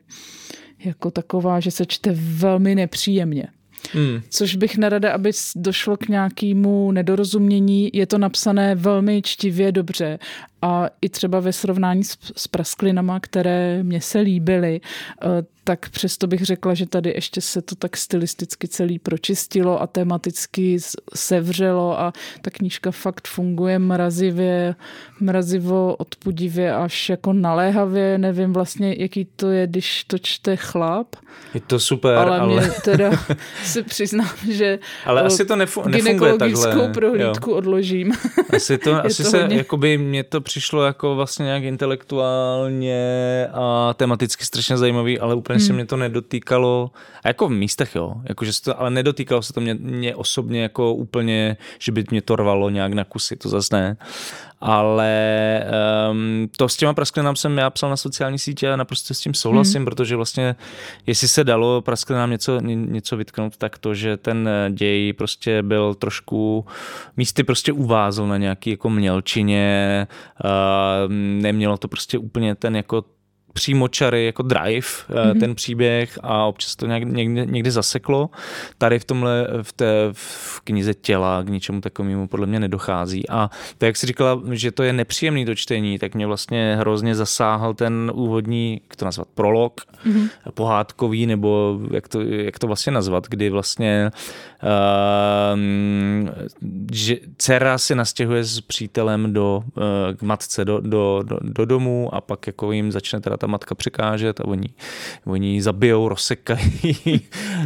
[0.85, 3.47] jako taková, že se čte velmi nepříjemně.
[3.93, 4.21] Hmm.
[4.29, 7.89] Což bych nerada, aby došlo k nějakému nedorozumění.
[7.93, 10.19] Je to napsané velmi čtivě dobře
[10.61, 14.81] a i třeba ve srovnání s, s prasklinama, které mě se líbily,
[15.21, 15.27] eh,
[15.69, 20.77] tak přesto bych řekla, že tady ještě se to tak stylisticky celý pročistilo a tematicky
[21.15, 24.75] sevřelo a ta knížka fakt funguje mrazivě,
[25.19, 28.17] mrazivo, odpudivě až jako naléhavě.
[28.17, 31.15] Nevím vlastně, jaký to je, když to čte chlap.
[31.53, 32.39] Je to super, ale...
[32.39, 32.61] ale...
[32.61, 33.11] mě teda
[33.63, 36.89] se přiznám, že ale asi to nefu- nefunguje takhle.
[36.93, 37.55] prohlídku jo.
[37.55, 38.13] odložím.
[38.55, 39.57] Asi to, asi to se, hodně...
[39.57, 45.67] jakoby mě to přišlo jako vlastně nějak intelektuálně a tematicky strašně zajímavý, ale úplně hmm.
[45.67, 46.91] se mě to nedotýkalo.
[47.23, 50.61] A jako v místech, jo, jakože se to, ale nedotýkalo se to mě, mě osobně
[50.61, 53.97] jako úplně, že by mě to rvalo nějak na kusy, to zase ne
[54.61, 55.63] ale
[56.11, 59.33] um, to s těma prasklinám jsem já psal na sociální sítě a naprosto s tím
[59.33, 59.85] souhlasím, hmm.
[59.85, 60.55] protože vlastně,
[61.07, 66.65] jestli se dalo prasklinám něco, něco vytknout, tak to, že ten děj prostě byl trošku,
[67.17, 70.07] místy prostě uvázl na nějaký jako mělčině,
[70.43, 73.03] uh, nemělo to prostě úplně ten jako
[73.53, 75.39] přímočary jako drive, mm-hmm.
[75.39, 78.29] ten příběh a občas to nějak, někdy, někdy zaseklo.
[78.77, 83.29] Tady v tomhle, v té v knize těla k ničemu takovému podle mě nedochází.
[83.29, 87.15] A to, jak jsi říkala, že to je nepříjemný to čtení, tak mě vlastně hrozně
[87.15, 90.29] zasáhl ten úvodní, jak to nazvat, prolog, mm-hmm.
[90.53, 94.11] pohádkový, nebo jak to, jak to vlastně nazvat, kdy vlastně
[94.63, 95.59] uh,
[96.91, 99.83] že dcera se nastěhuje s přítelem do, uh,
[100.15, 103.75] k matce do, do, do, do domu a pak jako jim začne teda ta matka
[103.75, 104.69] překážet a oni,
[105.25, 106.71] oni zabijou, rozsekají.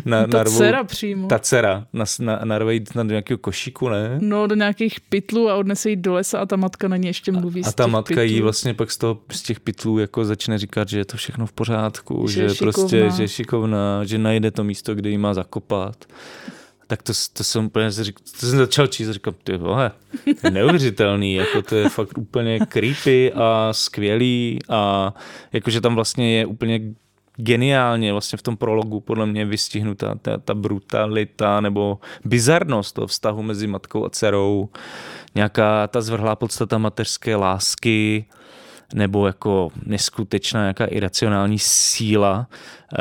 [0.06, 1.28] Na, ta narvou, dcera přímo.
[1.28, 4.18] Ta dcera, na, na, narvají na do nějakého košíku, ne?
[4.22, 7.32] No, do nějakých pytlů a odnese jí do lesa a ta matka na ně ještě
[7.32, 8.36] mluví A, a ta matka pytlů.
[8.36, 11.46] jí vlastně pak z, toho, z těch pytlů jako začne říkat, že je to všechno
[11.46, 15.34] v pořádku, že, že prostě, že je šikovná, že najde to místo, kde jí má
[15.34, 16.06] zakopat
[16.94, 19.92] tak to, to jsem úplně řík, to jsem začal číst a říkal, ty vole,
[20.50, 25.14] neuvěřitelný, jako to je fakt úplně creepy a skvělý a
[25.54, 26.80] jakože tam vlastně je úplně
[27.36, 33.44] geniálně vlastně v tom prologu podle mě vystihnutá ta, ta brutalita nebo bizarnost toho vztahu
[33.44, 34.70] mezi matkou a dcerou,
[35.36, 38.26] nějaká ta zvrhlá podstata mateřské lásky,
[38.94, 42.48] nebo jako neskutečná nějaká iracionální síla,
[42.94, 42.98] eh,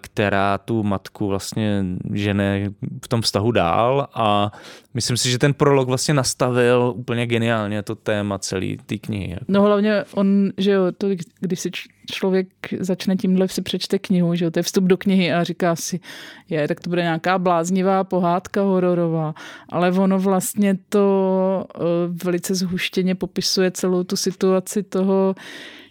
[0.00, 2.70] která tu matku vlastně žene
[3.04, 4.52] v tom vztahu dál a
[4.94, 9.36] myslím si, že ten prolog vlastně nastavil úplně geniálně to téma celý té knihy.
[9.48, 11.08] No hlavně on, že jo, to,
[11.40, 11.70] když si
[12.10, 12.48] člověk
[12.80, 16.00] začne tímhle si přečte knihu, že jo, to je vstup do knihy a říká si,
[16.48, 19.34] je, tak to bude nějaká bláznivá pohádka hororová,
[19.68, 21.80] ale ono vlastně to eh,
[22.24, 25.34] velice zhuštěně popisuje celou tu situaci toho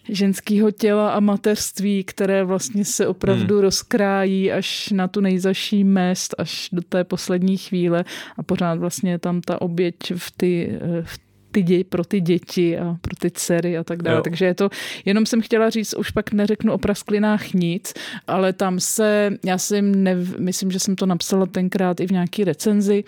[0.08, 3.62] ženského těla a mateřství, které vlastně se opravdu hmm.
[3.62, 8.04] rozkrájí až na tu nejzaší mest, až do té poslední chvíle.
[8.36, 11.25] A pořád vlastně je tam ta oběť v, ty, eh, v
[11.56, 14.16] ty dě, pro ty děti a pro ty dcery a tak dále.
[14.16, 14.22] Jo.
[14.22, 14.68] Takže je to,
[15.04, 17.94] jenom jsem chtěla říct, už pak neřeknu o prasklinách nic,
[18.26, 22.44] ale tam se, já si nev, myslím, že jsem to napsala tenkrát i v nějaký
[22.44, 23.04] recenzi,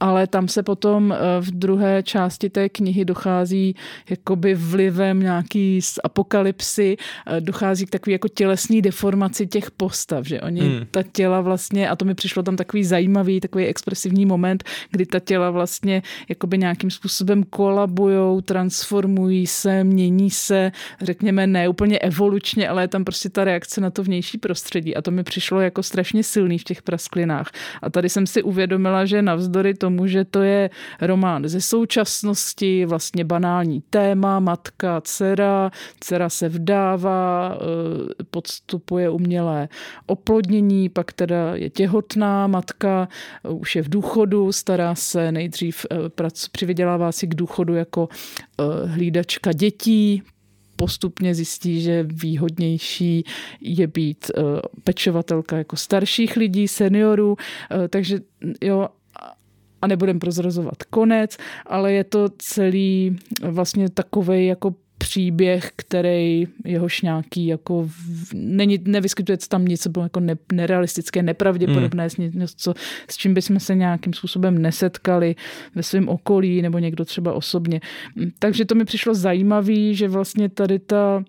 [0.00, 3.74] ale tam se potom eh, v druhé části té knihy dochází
[4.10, 6.96] jakoby vlivem nějaký z apokalypsy,
[7.26, 10.86] eh, dochází k takový jako tělesný deformaci těch postav, že oni hmm.
[10.90, 15.20] ta těla vlastně, a to mi přišlo tam takový zajímavý, takový expresivní moment, kdy ta
[15.20, 22.82] těla vlastně jakoby nějakým způsobem kolabujou, transformují se, mění se, řekněme ne úplně evolučně, ale
[22.82, 26.22] je tam prostě ta reakce na to vnější prostředí a to mi přišlo jako strašně
[26.22, 27.50] silný v těch prasklinách.
[27.82, 30.70] A tady jsem si uvědomila, že navzdory tomu tomu, že to je
[31.00, 35.70] román ze současnosti, vlastně banální téma, matka, dcera,
[36.00, 39.68] dcera se vdává, eh, podstupuje umělé
[40.06, 43.08] oplodnění, pak teda je těhotná, matka
[43.44, 48.08] eh, už je v důchodu, stará se nejdřív, eh, přivydělává si k důchodu jako
[48.86, 50.22] hlídačka dětí,
[50.76, 53.24] postupně zjistí, že výhodnější
[53.60, 54.30] je být
[54.84, 57.36] pečovatelka jako starších lidí, seniorů,
[57.90, 58.18] takže
[58.60, 58.88] jo,
[59.82, 67.46] a nebudem prozrazovat konec, ale je to celý vlastně takový jako příběh, který jehož nějaký
[67.46, 67.88] jako
[68.34, 72.30] není, nevyskytuje se tam nic, co bylo jako ne, nerealistické, nepravděpodobné, hmm.
[72.34, 72.74] něco,
[73.10, 75.34] s čím bychom se nějakým způsobem nesetkali
[75.74, 77.80] ve svém okolí nebo někdo třeba osobně.
[78.38, 81.24] Takže to mi přišlo zajímavé, že vlastně tady ta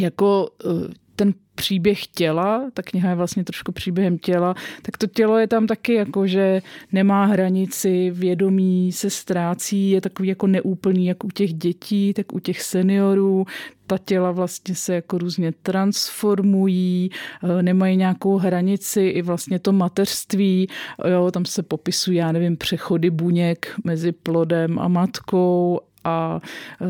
[0.00, 0.68] jako eh,
[1.16, 5.66] ten příběh těla, ta kniha je vlastně trošku příběhem těla, tak to tělo je tam
[5.66, 11.54] taky jako, že nemá hranici, vědomí se ztrácí, je takový jako neúplný, jak u těch
[11.54, 13.46] dětí, tak u těch seniorů,
[13.86, 17.10] ta těla vlastně se jako různě transformují,
[17.42, 20.68] eh, nemají nějakou hranici, i vlastně to mateřství,
[21.08, 26.40] jo, tam se popisují, já nevím, přechody buněk mezi plodem a matkou a
[26.80, 26.86] eh,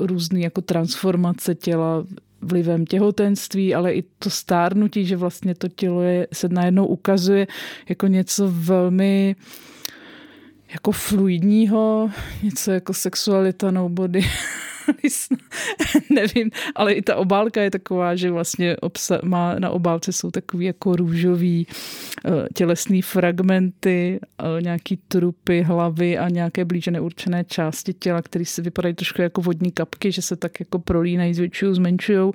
[0.00, 2.04] různé jako transformace těla
[2.46, 7.46] vlivem těhotenství, ale i to stárnutí, že vlastně to tělo je, se najednou ukazuje
[7.88, 9.36] jako něco velmi
[10.72, 12.10] jako fluidního,
[12.42, 14.20] něco jako sexualita nobody.
[16.10, 20.66] nevím, ale i ta obálka je taková, že vlastně obsa- má, na obálce jsou takový
[20.66, 21.66] jako růžový
[22.24, 28.62] uh, tělesný fragmenty, uh, nějaký trupy, hlavy a nějaké blíže neurčené části těla, které se
[28.62, 32.18] vypadají trošku jako vodní kapky, že se tak jako prolínají, zvětšují, zmenšují.
[32.18, 32.32] Uh,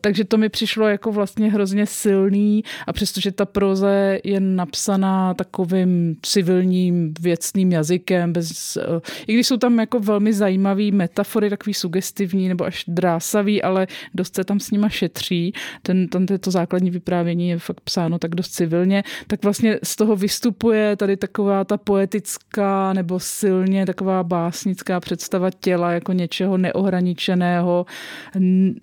[0.00, 6.16] takže to mi přišlo jako vlastně hrozně silný a přestože ta proze je napsaná takovým
[6.22, 8.78] civilním věcným jazykem, bez,
[9.26, 13.86] i když jsou tam jako velmi zajímavé metafory, takový takový sugestivní nebo až drásavý, ale
[14.14, 15.52] dost se tam s nima šetří.
[15.82, 19.02] Ten, ten to základní vyprávění je fakt psáno tak dost civilně.
[19.26, 25.92] Tak vlastně z toho vystupuje tady taková ta poetická nebo silně taková básnická představa těla
[25.92, 27.86] jako něčeho neohraničeného,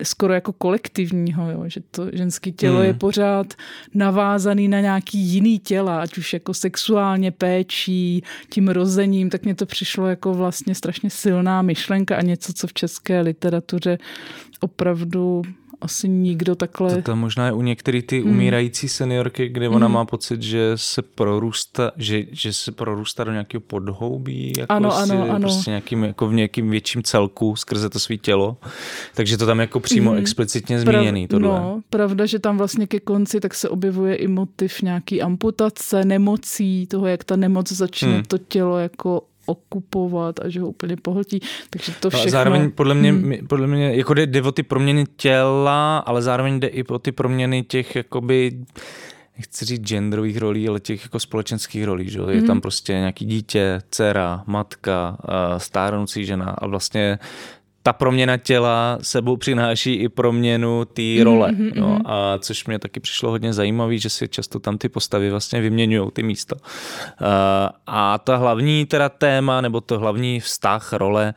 [0.02, 1.64] skoro jako kolektivního, jo?
[1.66, 2.86] že to ženské tělo hmm.
[2.86, 3.54] je pořád
[3.94, 9.66] navázaný na nějaký jiný těla, ať už jako sexuálně péčí, tím rozením, tak mně to
[9.66, 13.98] přišlo jako vlastně strašně silná myšlenka a něco, co v české literatuře
[14.60, 15.42] opravdu
[15.80, 16.94] asi nikdo takhle...
[16.94, 18.30] To tam možná je u některých ty hmm.
[18.30, 19.94] umírající seniorky, kde ona hmm.
[19.94, 25.12] má pocit, že se prorůstá, že, že se prorůstá do nějakého podhoubí, jako ano, si,
[25.12, 25.40] ano, ano.
[25.40, 28.56] prostě nějakým, jako v nějakým větším celku skrze to svý tělo.
[29.14, 30.20] Takže to tam jako přímo hmm.
[30.20, 31.28] explicitně zmíněný.
[31.28, 31.60] Prav, tohle.
[31.60, 36.86] No, pravda, že tam vlastně ke konci tak se objevuje i motiv nějaký amputace, nemocí,
[36.86, 38.22] toho, jak ta nemoc začne hmm.
[38.22, 41.40] to tělo jako okupovat a že ho úplně pohltí.
[41.70, 42.24] Takže to všechno...
[42.24, 43.46] No a zároveň podle mě, hmm.
[43.46, 47.12] podle mě jako jde, jde o ty proměny těla, ale zároveň jde i o ty
[47.12, 48.58] proměny těch jakoby
[49.36, 52.10] nechci říct genderových rolí, ale těch jako společenských rolí.
[52.10, 52.20] Že?
[52.28, 52.46] Je mm.
[52.46, 55.18] tam prostě nějaký dítě, dcera, matka,
[55.58, 57.18] stárnoucí žena a vlastně
[57.82, 61.52] ta proměna těla sebou přináší i proměnu té mhm, role.
[61.52, 61.72] Mm-hmm.
[61.74, 65.60] No, a což mě taky přišlo hodně zajímavé, že si často tam ty postavy vlastně
[65.60, 66.56] vyměňují ty místa.
[66.56, 67.26] Uh,
[67.86, 71.34] a ta hlavní teda téma, nebo to hlavní vztah, role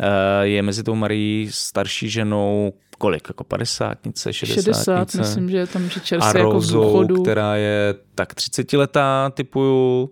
[0.00, 0.06] uh,
[0.42, 5.18] je mezi tou Marí starší ženou kolik, jako padesátnice, šedesátnice.
[5.18, 9.30] 60, myslím, že je tam že čerstvě a jako Rozou, která je tak 30 letá,
[9.30, 10.10] typuju,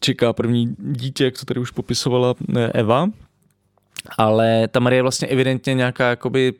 [0.00, 3.06] čeká první dítě, jak to tady už popisovala eh, Eva
[4.18, 6.54] ale ta Marie je vlastně evidentně nějaká jakoby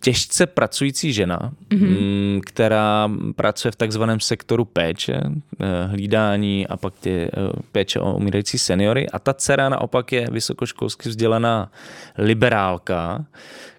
[0.00, 2.40] těžce pracující žena, mm-hmm.
[2.46, 5.20] která pracuje v takzvaném sektoru péče,
[5.60, 7.30] eh, hlídání a pak tě, eh,
[7.72, 9.10] péče o umírající seniory.
[9.10, 11.70] A ta dcera naopak je vysokoškolsky vzdělaná
[12.18, 13.24] liberálka,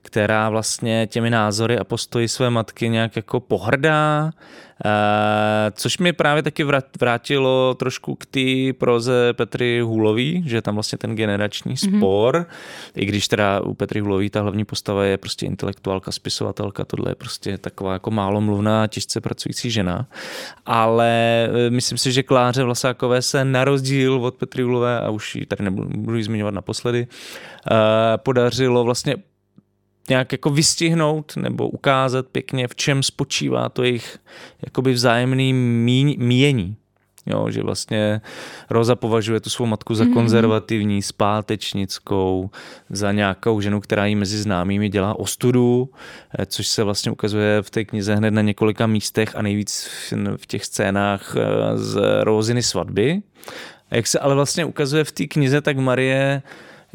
[0.07, 4.31] která vlastně těmi názory a postoji své matky nějak jako pohrdá,
[4.85, 4.91] Uh,
[5.71, 6.63] což mi právě taky
[6.99, 11.97] vrátilo trošku k té proze Petry Hůlový, že je tam vlastně ten generační mm-hmm.
[11.97, 12.45] spor,
[12.95, 17.15] i když teda u Petry Hůlový ta hlavní postava je prostě intelektuálka, spisovatelka, tohle je
[17.15, 20.07] prostě taková jako málo mluvná, těžce pracující žena.
[20.65, 25.35] Ale eh, myslím si, že Kláře Vlasákové se na rozdíl od Petry Hůlové, a už
[25.35, 27.77] ji tady nebudu zmiňovat naposledy, uh,
[28.17, 29.15] podařilo vlastně
[30.09, 34.17] nějak jako vystihnout nebo ukázat pěkně, v čem spočívá to jejich
[34.65, 35.53] jakoby vzájemný
[36.17, 36.75] míjení.
[37.29, 38.21] Jo, že vlastně
[38.69, 40.13] Roza považuje tu svou matku za mhm.
[40.13, 42.49] konzervativní, zpátečnickou,
[42.89, 45.89] za nějakou ženu, která jí mezi známými dělá ostudu,
[46.39, 49.89] eh, což se vlastně ukazuje v té knize hned na několika místech a nejvíc
[50.37, 53.21] v těch scénách eh, z Roziny svatby.
[53.91, 56.41] A jak se ale vlastně ukazuje v té knize, tak Marie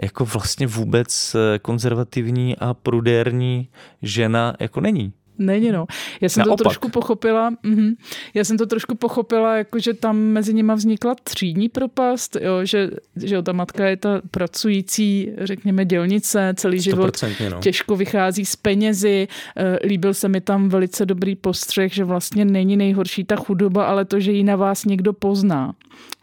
[0.03, 3.69] jako vlastně vůbec eh, konzervativní a prudérní
[4.03, 5.13] žena jako není.
[5.43, 5.87] Není, no.
[6.21, 6.59] Já jsem Naopak.
[6.59, 7.93] to trošku pochopila, mm,
[8.35, 12.91] já jsem to trošku pochopila, jako že tam mezi nima vznikla třídní propast, jo, že,
[13.17, 17.61] že jo, ta matka je ta pracující, řekněme, dělnice, celý život no.
[17.61, 19.29] těžko vychází z penězi.
[19.57, 24.05] Eh, líbil se mi tam velice dobrý postřeh, že vlastně není nejhorší ta chudoba, ale
[24.05, 25.75] to, že ji na vás někdo pozná.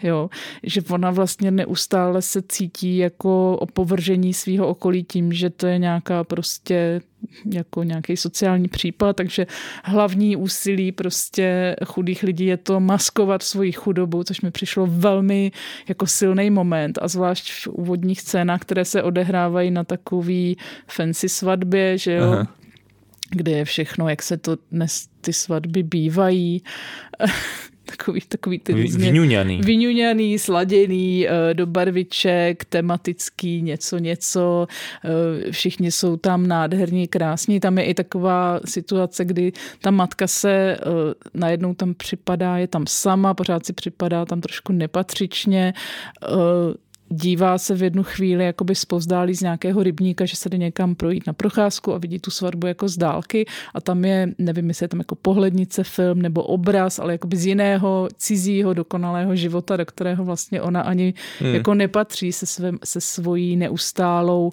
[0.04, 0.30] Jo,
[0.64, 6.24] že ona vlastně neustále se cítí jako opovržení svého okolí tím, že to je nějaká
[6.24, 7.02] prostě
[7.54, 9.48] jako nějaký sociální případ, takže
[9.84, 15.52] hlavní úsilí prostě chudých lidí je to maskovat svoji chudobu, což mi přišlo velmi
[15.88, 20.58] jako silný moment a zvlášť v úvodních scénách, které se odehrávají na takový
[20.88, 22.48] fancy svatbě, že jo, Aha
[23.32, 26.64] kde je všechno, jak se to dnes ty svatby bývají.
[27.98, 29.62] Takový, takový ty různě vyňuňaný.
[29.62, 34.68] vyňuňaný, sladěný, eh, do barviček, tematický, něco, něco.
[35.06, 37.60] Eh, všichni jsou tam nádherní, krásní.
[37.60, 40.78] Tam je i taková situace, kdy ta matka se eh,
[41.34, 45.74] najednou tam připadá, je tam sama, pořád si připadá tam trošku nepatřičně
[47.10, 51.28] dívá se v jednu chvíli jakoby spozdálí z nějakého rybníka, že se jde někam projít
[51.28, 54.88] na procházku a vidí tu svatbu jako z dálky a tam je, nevím, jestli je
[54.88, 60.26] tam jako pohlednice film nebo obraz, ale jakoby z jiného cizího dokonalého života, do kterého
[60.26, 61.56] vlastně ona ani hmm.
[61.56, 64.52] jako nepatří se, svém, se svojí neustálou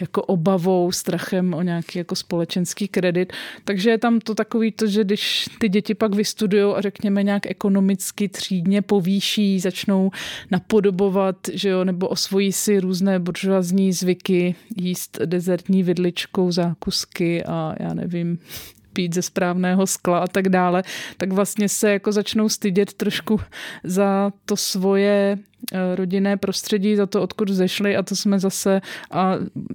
[0.00, 3.32] jako obavou, strachem o nějaký jako společenský kredit.
[3.64, 7.46] Takže je tam to takový to, že když ty děti pak vystudují a řekněme nějak
[7.46, 10.10] ekonomicky třídně povýší, začnou
[10.50, 17.94] napodobovat, že jo, nebo osvojí si různé buržoazní zvyky, jíst dezertní vidličkou zákusky a já
[17.94, 18.38] nevím,
[18.92, 20.82] pít ze správného skla a tak dále,
[21.16, 23.40] tak vlastně se jako začnou stydět trošku
[23.84, 25.38] za to svoje
[25.72, 28.80] eh, rodinné prostředí, za to, odkud zešli a to jsme zase,
[29.10, 29.34] a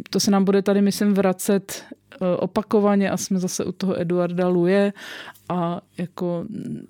[0.10, 1.84] to se nám bude tady, myslím, vracet
[2.20, 4.94] opakovaně a jsme zase u toho Eduarda Luje
[5.50, 6.46] a jako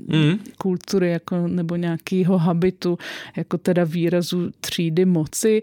[0.08, 0.40] mm.
[0.58, 2.98] kultury jako, nebo nějakého habitu,
[3.38, 5.62] jako teda výrazu třídy moci.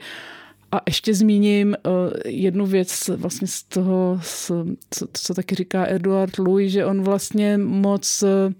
[0.72, 1.92] A ještě zmíním uh,
[2.26, 4.52] jednu věc vlastně z toho, z,
[4.90, 8.52] co, co taky říká Eduard Louis, že on vlastně moc, uh,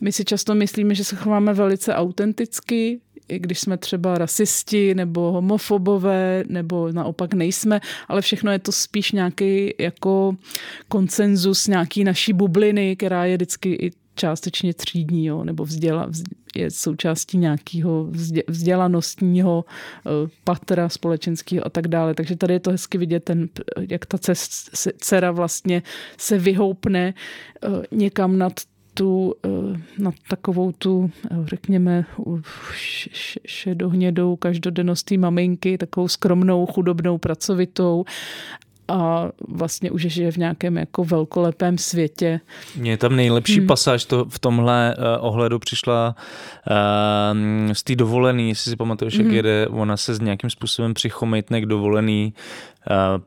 [0.00, 5.32] my si často myslíme, že se chováme velice autenticky, i když jsme třeba rasisti nebo
[5.32, 10.36] homofobové, nebo naopak nejsme, ale všechno je to spíš nějaký jako
[10.88, 16.10] konsenzus nějaký naší bubliny, která je vždycky i částečně třídní, jo, nebo vzděla,
[16.54, 18.08] je součástí nějakého
[18.48, 20.10] vzdělanostního eh,
[20.44, 22.14] patra společenského a tak dále.
[22.14, 23.48] Takže tady je to hezky vidět, ten,
[23.88, 24.18] jak ta
[24.98, 25.82] dcera vlastně
[26.18, 28.52] se vyhoupne eh, někam nad
[28.94, 31.10] tu, eh, na takovou tu,
[31.44, 32.04] řekněme,
[33.46, 38.04] šedohnědou každodennost maminky, takovou skromnou, chudobnou, pracovitou
[38.88, 42.40] a vlastně už žije v nějakém jako velkolepém světě.
[42.76, 43.66] Mně tam nejlepší hmm.
[43.66, 46.16] pasáž to v tomhle uh, ohledu přišla
[46.70, 49.26] uh, z té dovolený, jestli si pamatuješ, hmm.
[49.26, 52.34] jak jede, ona se s nějakým způsobem přichomejtne k dovolený
[52.90, 53.22] uh,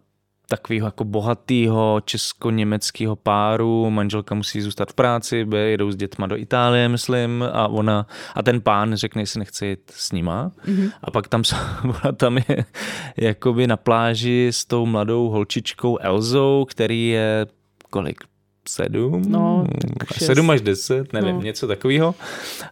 [0.47, 6.89] takového jako bohatého česko-německého páru, manželka musí zůstat v práci, jedou s dětma do Itálie,
[6.89, 10.51] myslím, a ona, a ten pán řekne, že nechce jít s nima.
[10.65, 10.91] Mm-hmm.
[11.03, 11.43] A pak tam,
[11.83, 12.65] ona tam je
[13.17, 17.45] jakoby na pláži s tou mladou holčičkou Elzou, který je
[17.89, 18.23] kolik,
[18.70, 19.65] sedm, no,
[19.97, 21.41] tak sedm až deset, nevím, no.
[21.41, 22.15] něco takového.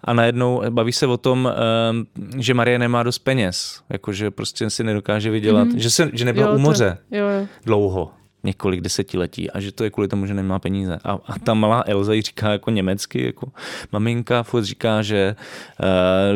[0.04, 1.50] A najednou baví se o tom,
[1.90, 2.06] ehm,
[2.38, 5.78] že Marie nemá dost peněz, jakože prostě si nedokáže vydělat, mm-hmm.
[5.78, 7.48] že, se, že nebyla jo, u moře to, jo, jo.
[7.66, 8.12] dlouho
[8.46, 11.00] několik desetiletí a že to je kvůli tomu, že nemá peníze.
[11.04, 13.52] A, a ta malá Elza jí říká jako německy, jako
[13.92, 15.86] maminka furt říká, že uh,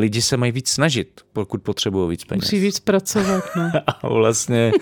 [0.00, 2.44] lidi se mají víc snažit, pokud potřebují víc peněz.
[2.44, 3.70] Musí víc pracovat, no.
[3.86, 4.72] a vlastně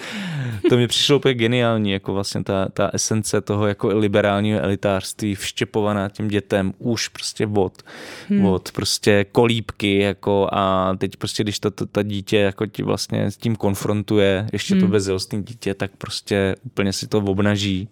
[0.69, 6.09] to mi přišlo úplně geniální, jako vlastně ta, ta esence toho jako liberálního elitářství vštěpovaná
[6.09, 7.83] těm dětem už prostě od,
[8.29, 8.45] hmm.
[8.45, 13.31] od prostě kolíbky jako a teď prostě, když to, to ta dítě jako ti vlastně
[13.31, 14.81] s tím konfrontuje, ještě hmm.
[14.81, 17.89] to bezilostný dítě, tak prostě úplně si to obnaží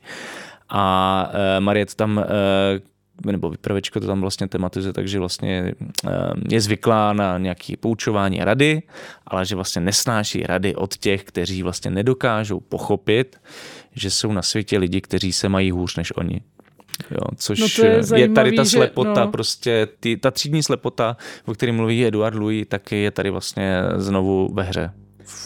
[0.68, 2.24] a uh, Marie tam uh,
[3.24, 5.74] nebo vypravečka to tam vlastně tematizuje, takže vlastně
[6.50, 8.82] je zvyklá na nějaké poučování rady,
[9.26, 13.40] ale že vlastně nesnáší rady od těch, kteří vlastně nedokážou pochopit,
[13.94, 16.40] že jsou na světě lidi, kteří se mají hůř než oni.
[17.10, 19.32] Jo, což no je, je tady ta slepota, že, no.
[19.32, 24.50] prostě ty, ta třídní slepota, o které mluví Eduard Louis, tak je tady vlastně znovu
[24.54, 24.92] ve hře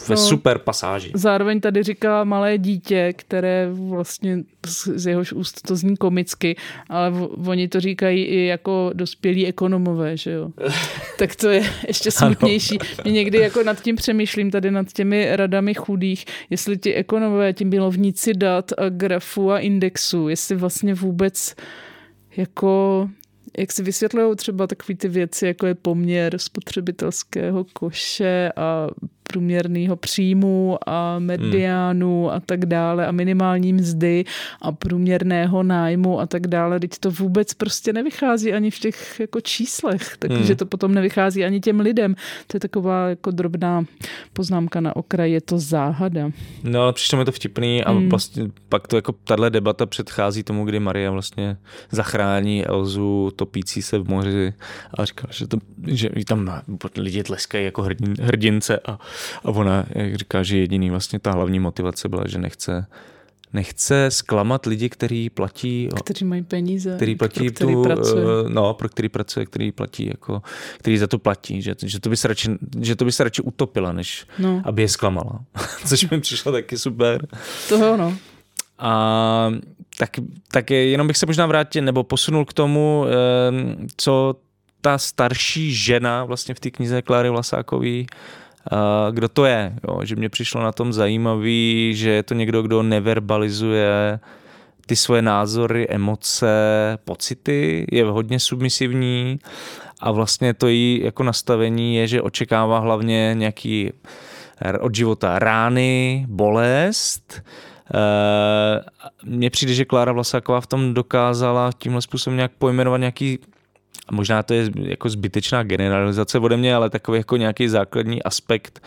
[0.09, 1.11] ve no, super pasáži.
[1.15, 6.57] Zároveň tady říká malé dítě, které vlastně z jehož úst to zní komicky,
[6.89, 7.13] ale
[7.47, 10.51] oni to říkají i jako dospělí ekonomové, že jo.
[11.19, 12.79] tak to je ještě smutnější.
[13.05, 17.65] Mě někdy jako nad tím přemýšlím, tady nad těmi radami chudých, jestli ti ekonomové, ti
[17.65, 21.55] milovníci dat a grafu a indexu, jestli vlastně vůbec
[22.37, 23.09] jako
[23.59, 28.89] jak si vysvětlují třeba takové ty věci, jako je poměr spotřebitelského koše a
[29.31, 32.37] průměrného příjmu a mediánu hmm.
[32.37, 34.25] a tak dále a minimální mzdy
[34.63, 36.81] a průměrného nájmu a tak dále.
[36.81, 40.57] Teď to vůbec prostě nevychází ani v těch jako číslech, takže hmm.
[40.57, 42.15] to potom nevychází ani těm lidem.
[42.47, 43.85] To je taková jako drobná
[44.33, 46.31] poznámka na okraji, je to záhada.
[46.65, 48.09] No ale přišlo mi to vtipný a hmm.
[48.09, 51.57] vlastně pak to jako tahle debata předchází tomu, kdy Maria vlastně
[51.91, 54.53] zachrání Elzu topící se v moři
[54.99, 56.63] a říká, že, to, že tam
[56.97, 58.99] lidi tleskají jako hrdin, hrdince a
[59.45, 62.87] a ona, jak říká, že jediný vlastně ta hlavní motivace byla, že nechce
[63.53, 65.89] nechce zklamat lidi, kteří platí...
[66.05, 66.97] Kteří mají peníze.
[66.97, 68.25] Který platí pro který tu, pracuje.
[68.25, 70.43] Eh, no, pro který pracuje, který platí jako,
[70.79, 72.51] který za to platí, že, že, to by se radši,
[72.81, 74.63] že to by se radši utopila, než no.
[74.65, 75.41] aby je zklamala.
[75.87, 77.27] Což mi přišlo taky super.
[77.69, 78.17] Toho no.
[78.79, 79.53] A
[79.99, 80.11] tak,
[80.53, 84.37] tak jenom bych se možná vrátil, nebo posunul k tomu, eh, co
[84.81, 88.07] ta starší žena vlastně v té knize Kláry Vlasákový
[89.11, 89.73] kdo to je.
[89.89, 90.01] Jo?
[90.05, 94.21] Že mě přišlo na tom zajímavý, že je to někdo, kdo neverbalizuje
[94.87, 96.49] ty svoje názory, emoce,
[97.05, 99.39] pocity, je hodně submisivní
[100.01, 103.93] a vlastně to jí jako nastavení je, že očekává hlavně nějaký
[104.81, 107.43] od života rány, bolest.
[109.25, 113.39] Mně přijde, že Klára Vlasáková v tom dokázala tímhle způsobem nějak pojmenovat nějaký
[114.11, 118.83] a možná to je jako zbytečná generalizace ode mě, ale takový jako nějaký základní aspekt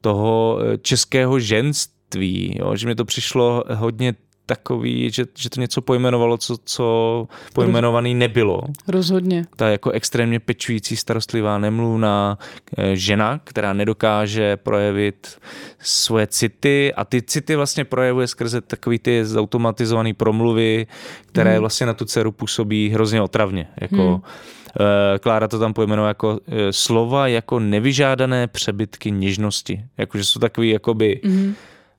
[0.00, 2.76] toho eh, českého ženství, jo?
[2.76, 4.14] že mi to přišlo hodně
[4.46, 8.62] takový, že, že to něco pojmenovalo, co, co pojmenovaný nebylo.
[8.88, 9.46] Rozhodně.
[9.56, 12.38] Ta jako extrémně pečující, starostlivá, nemluvná
[12.78, 15.38] eh, žena, která nedokáže projevit
[15.78, 20.86] svoje city a ty city vlastně projevuje skrze takový ty zautomatizované promluvy,
[21.26, 21.60] které hmm.
[21.60, 23.68] vlastně na tu dceru působí hrozně otravně.
[23.80, 24.20] Jako, hmm.
[25.20, 29.84] Klára to tam pojmenovala jako eh, slova jako nevyžádané přebytky něžnosti.
[29.98, 31.54] Jakože jsou takový jakoby mm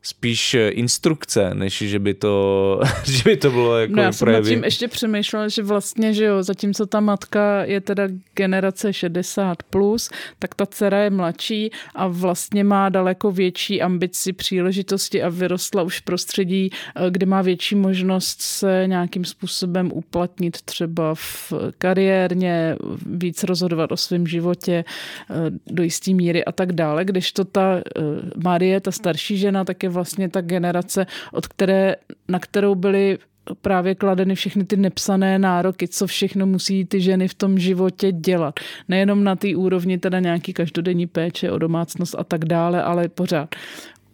[0.08, 4.32] spíš eh, instrukce, než že by to, že by to bylo jako no já jsem
[4.32, 8.04] nad tím ještě přemýšlela, že vlastně, že jo, zatímco ta matka je teda
[8.34, 15.24] generace 60+, plus, tak ta dcera je mladší a vlastně má daleko větší ambici, příležitosti
[15.24, 21.16] a vyrostla už v prostředí, eh, kde má větší možnost se nějakým způsobem uplatnit třeba
[21.16, 24.86] v kariérně, víc rozhodovat o svém životě
[25.30, 25.34] eh,
[25.68, 27.82] do jisté míry a tak dále, když to ta
[28.44, 31.96] Marie, ta starší žena, tak je vlastně ta generace, od které,
[32.30, 33.18] na kterou byly
[33.62, 38.60] právě kladeny všechny ty nepsané nároky, co všechno musí ty ženy v tom životě dělat.
[38.88, 43.56] Nejenom na té úrovni teda nějaký každodenní péče o domácnost a tak dále, ale pořád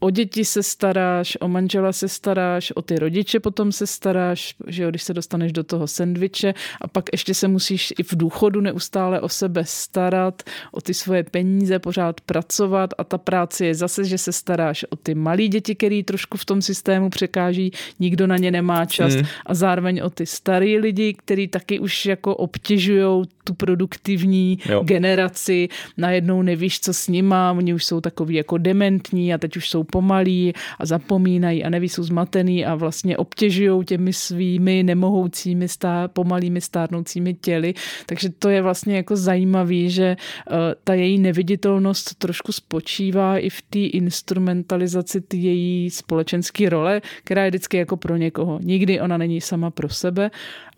[0.03, 4.83] o děti se staráš, o manžela se staráš, o ty rodiče potom se staráš, že
[4.83, 8.61] jo, když se dostaneš do toho sendviče a pak ještě se musíš i v důchodu
[8.61, 14.03] neustále o sebe starat, o ty svoje peníze, pořád pracovat a ta práce je zase,
[14.03, 18.37] že se staráš o ty malé děti, který trošku v tom systému překáží, nikdo na
[18.37, 19.25] ně nemá čas hmm.
[19.45, 24.83] a zároveň o ty starý lidi, který taky už jako obtěžují tu produktivní jo.
[24.83, 29.69] generaci, najednou nevíš, co s nima, oni už jsou takový jako dementní a teď už
[29.69, 36.07] jsou pomalí a zapomínají a neví, jsou zmatený a vlastně obtěžují těmi svými nemohoucími, stá,
[36.07, 37.73] pomalými stárnoucími těly.
[38.05, 43.61] Takže to je vlastně jako zajímavý, že uh, ta její neviditelnost trošku spočívá i v
[43.61, 48.59] té instrumentalizaci ty její společenské role, která je vždycky jako pro někoho.
[48.63, 50.31] Nikdy ona není sama pro sebe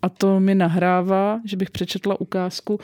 [0.06, 2.80] a to mi nahrává, že bych přečetla ukázku,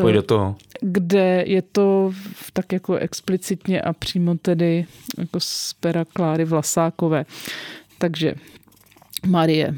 [0.00, 0.56] Pojď do toho.
[0.80, 2.12] kde je to
[2.52, 4.86] tak jako explicitně a přímo tedy
[5.18, 7.24] jako z pera Kláry Vlasákové.
[7.98, 8.34] Takže
[9.26, 9.74] Marie.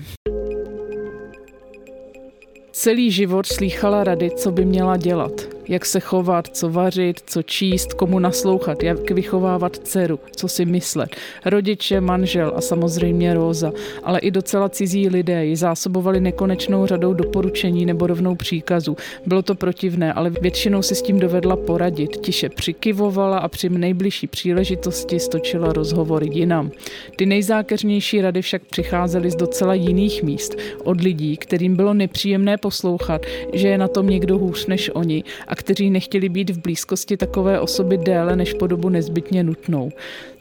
[2.72, 7.92] Celý život slýchala rady, co by měla dělat jak se chovat, co vařit, co číst,
[7.92, 11.16] komu naslouchat, jak vychovávat dceru, co si myslet.
[11.44, 17.86] Rodiče, manžel a samozřejmě Róza, ale i docela cizí lidé ji zásobovali nekonečnou řadou doporučení
[17.86, 18.96] nebo rovnou příkazů.
[19.26, 22.16] Bylo to protivné, ale většinou si s tím dovedla poradit.
[22.16, 26.70] Tiše přikyvovala a při nejbližší příležitosti stočila rozhovory jinam.
[27.16, 33.22] Ty nejzákeřnější rady však přicházely z docela jiných míst, od lidí, kterým bylo nepříjemné poslouchat,
[33.52, 37.16] že je na tom někdo hůř než oni a a kteří nechtěli být v blízkosti
[37.16, 39.90] takové osoby déle než po dobu nezbytně nutnou.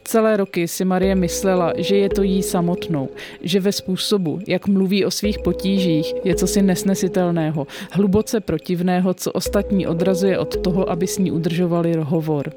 [0.04, 3.08] Celé roky si Marie myslela, že je to jí samotnou,
[3.42, 9.86] že ve způsobu, jak mluví o svých potížích, je cosi nesnesitelného, hluboce protivného, co ostatní
[9.86, 12.52] odrazuje od toho, aby s ní udržovali rozhovor.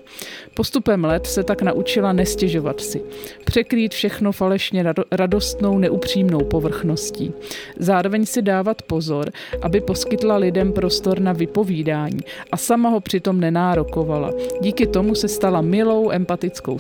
[0.54, 3.02] Postupem let se tak naučila nestěžovat si,
[3.46, 7.34] překrýt všechno falešně radostnou, neupřímnou povrchností.
[7.80, 9.32] Zároveň si dávat pozor,
[9.62, 12.20] aby poskytla lidem prostor na vypovídání
[12.52, 14.32] a sama ho přitom nenárokovala.
[14.62, 16.80] Díky tomu se stala milou, empatickou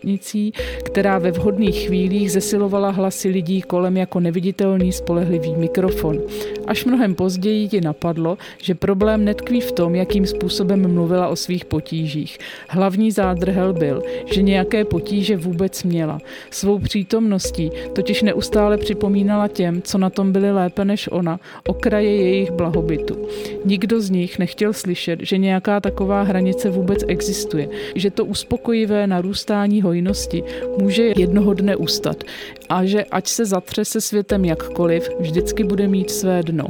[0.00, 0.52] společnicí,
[0.84, 6.18] která ve vhodných chvílích zesilovala hlasy lidí kolem jako neviditelný spolehlivý mikrofon.
[6.66, 11.64] Až mnohem později ti napadlo, že problém netkví v tom, jakým způsobem mluvila o svých
[11.64, 12.38] potížích.
[12.68, 16.18] Hlavní zádrhel byl, že nějaké potíže vůbec měla.
[16.50, 22.50] Svou přítomností totiž neustále připomínala těm, co na tom byli lépe než ona, okraje jejich
[22.50, 23.16] blahobytu.
[23.64, 29.82] Nikdo z nich nechtěl slyšet, že nějaká taková hranice vůbec existuje, že to uspokojivé narůstání
[29.90, 30.44] hojnosti
[30.78, 32.24] může jednoho dne ustat
[32.68, 36.66] a že ať se zatře se světem jakkoliv, vždycky bude mít své dno.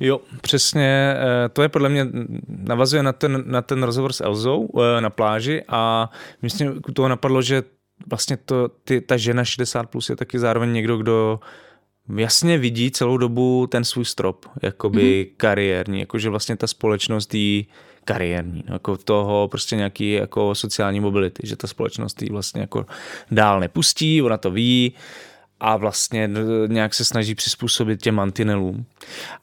[0.00, 1.16] Jo, přesně.
[1.16, 2.06] Eh, to je podle mě,
[2.48, 6.10] navazuje na ten, na ten rozhovor s Elzou eh, na pláži a
[6.42, 7.62] myslím, toho napadlo, že
[8.06, 11.40] vlastně to, ty, ta žena 60 plus je taky zároveň někdo, kdo
[12.18, 15.34] jasně vidí celou dobu ten svůj strop, jakoby mm-hmm.
[15.36, 17.66] kariérní, jakože vlastně ta společnost jí
[18.04, 22.86] kariérní, no, jako toho prostě nějaký jako sociální mobility, že ta společnost jí vlastně jako
[23.30, 24.94] dál nepustí, ona to ví,
[25.60, 26.30] a vlastně
[26.66, 28.86] nějak se snaží přizpůsobit těm mantinelům.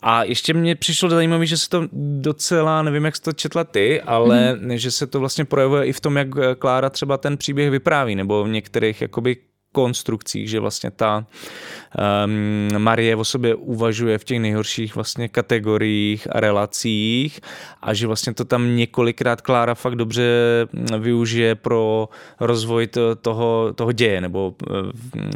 [0.04, 1.88] A ještě mě přišlo zajímavé, že se to
[2.20, 4.78] docela, nevím, jak jsi to četla ty, ale mm.
[4.78, 6.28] že se to vlastně projevuje i v tom, jak
[6.60, 9.38] Klára třeba ten příběh vypráví, nebo v některých jakoby
[9.72, 11.26] konstrukcích, že vlastně ta
[12.26, 17.40] um, Marie o sobě uvažuje v těch nejhorších vlastně kategoriích a relacích
[17.82, 20.24] a že vlastně to tam několikrát Klára fakt dobře
[21.00, 22.10] využije pro
[22.40, 22.88] rozvoj
[23.22, 24.56] toho, toho děje nebo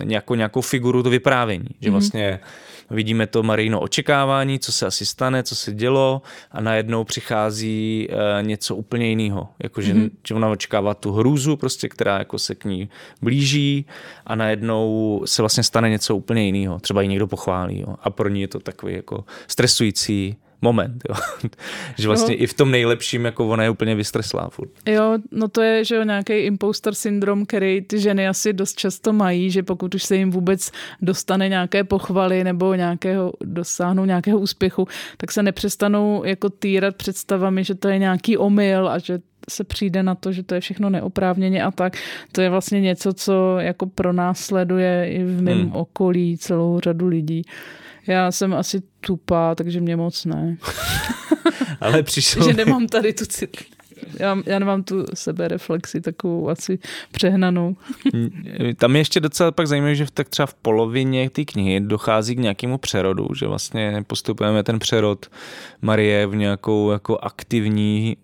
[0.03, 1.93] nějakou, nějakou figuru to vyprávění, že mhm.
[1.93, 6.21] vlastně mm-hmm vidíme to Marino očekávání, co se asi stane, co se dělo
[6.51, 9.47] a najednou přichází uh, něco úplně jiného.
[9.63, 10.09] Jakože mm-hmm.
[10.27, 12.89] že ona očekává tu hrůzu, prostě, která jako se k ní
[13.21, 13.85] blíží
[14.25, 16.79] a najednou se vlastně stane něco úplně jiného.
[16.79, 17.95] Třeba ji někdo pochválí jo.
[18.01, 20.35] a pro ní je to takový jako stresující
[20.65, 21.15] moment, jo.
[21.97, 22.43] že vlastně no.
[22.43, 24.69] i v tom nejlepším jako ona je úplně vystreslá furt.
[24.85, 29.51] Jo, no to je, že nějaký imposter syndrom, který ty ženy asi dost často mají,
[29.51, 34.87] že pokud už se jim vůbec dostane nějaké pochvaly nebo nějakého, dosáhnou nějakého úspěchu,
[35.17, 40.03] tak se nepřestanou jako týrat představami, že to je nějaký omyl a že se přijde
[40.03, 41.97] na to, že to je všechno neoprávněně a tak.
[42.31, 45.75] To je vlastně něco, co jako pro nás sleduje i v mém hmm.
[45.75, 47.41] okolí celou řadu lidí.
[48.07, 50.57] Já jsem asi tupá, takže mě moc ne.
[51.81, 52.47] Ale přišlo...
[52.47, 53.57] že nemám tady tu cit.
[54.19, 56.79] Já, já nemám tu sebereflexi takovou asi
[57.11, 57.75] přehnanou.
[58.77, 62.35] Tam je ještě docela pak zajímavé, že v, tak třeba v polovině té knihy dochází
[62.35, 65.25] k nějakému přerodu, že vlastně postupujeme ten přerod
[65.81, 68.17] Marie v nějakou jako aktivní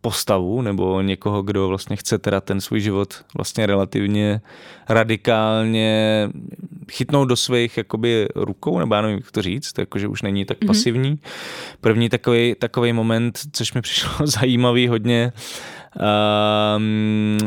[0.00, 4.40] postavu nebo někoho, kdo vlastně chce teda ten svůj život vlastně relativně
[4.88, 6.28] radikálně
[6.92, 10.22] chytnout do svých jakoby rukou, nebo já nevím, jak to říct, to jako, že už
[10.22, 10.66] není tak mm-hmm.
[10.66, 11.18] pasivní.
[11.80, 15.77] První takový, takový moment, což mi přišlo zajímavý hodně, um,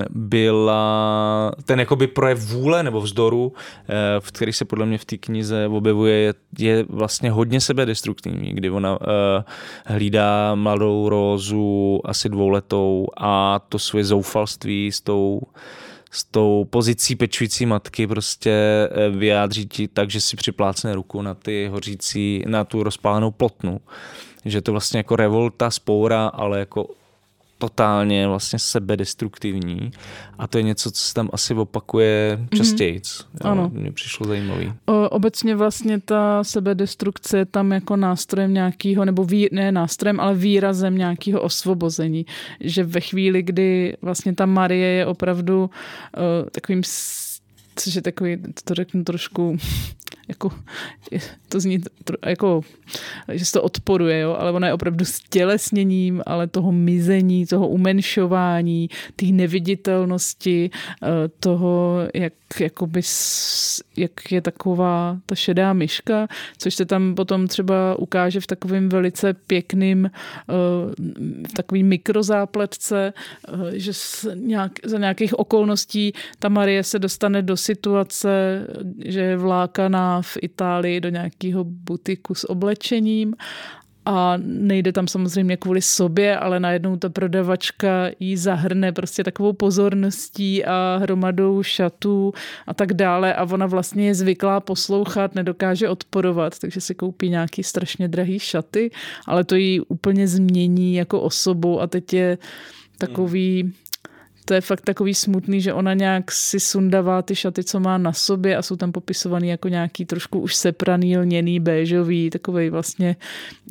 [0.09, 3.53] byla ten jakoby projev vůle nebo vzdoru,
[3.89, 8.53] eh, v který se podle mě v té knize objevuje, je, je vlastně hodně sebedestruktivní,
[8.53, 9.07] kdy ona uh,
[9.85, 15.41] hlídá mladou Rózu asi dvouletou a to svoje zoufalství s tou
[16.11, 21.33] s tou pozicí pečující matky prostě eh, vyjádří ti tak, že si připlácne ruku na
[21.33, 23.81] ty hořící, na tu rozpálenou plotnu.
[24.45, 26.87] Že to vlastně jako revolta, spoura, ale jako
[27.61, 29.91] totálně vlastně sebedestruktivní
[30.37, 32.99] a to je něco, co se tam asi opakuje častěji.
[32.99, 33.49] Mm-hmm.
[33.49, 33.71] Ano.
[33.73, 34.73] Mně přišlo zajímavý.
[34.85, 40.35] O, obecně vlastně ta sebedestrukce je tam jako nástrojem nějakého, nebo vý, ne nástrojem, ale
[40.35, 42.25] výrazem nějakého osvobození.
[42.59, 46.83] Že ve chvíli, kdy vlastně ta Marie je opravdu uh, takovým
[47.75, 49.57] což je takový, to řeknu trošku,
[50.27, 50.51] jako,
[51.49, 51.79] to zní
[52.25, 52.61] jako,
[53.33, 54.35] že se to odporuje, jo?
[54.39, 60.69] ale ona je opravdu stělesněním, ale toho mizení, toho umenšování, té neviditelnosti,
[61.03, 61.07] eh,
[61.39, 63.01] toho, jak, jakoby,
[63.97, 69.33] jak je taková ta šedá myška, což se tam potom třeba ukáže v takovém velice
[69.33, 70.53] pěkným eh,
[71.47, 73.13] v takový mikrozápletce,
[73.47, 73.91] eh, že
[74.33, 78.65] nějak, za nějakých okolností ta Marie se dostane do situace,
[79.05, 83.35] že je vlákaná v Itálii do nějakého butiku s oblečením
[84.05, 90.65] a nejde tam samozřejmě kvůli sobě, ale najednou ta prodavačka jí zahrne prostě takovou pozorností
[90.65, 92.33] a hromadou šatů
[92.67, 97.63] a tak dále a ona vlastně je zvyklá poslouchat, nedokáže odporovat, takže si koupí nějaký
[97.63, 98.91] strašně drahý šaty,
[99.27, 102.37] ale to jí úplně změní jako osobu a teď je
[102.97, 103.73] takový
[104.51, 108.13] to je fakt takový smutný, že ona nějak si sundává ty šaty, co má na
[108.13, 113.15] sobě a jsou tam popisovaný jako nějaký trošku už sepraný, lněný, béžový, takový vlastně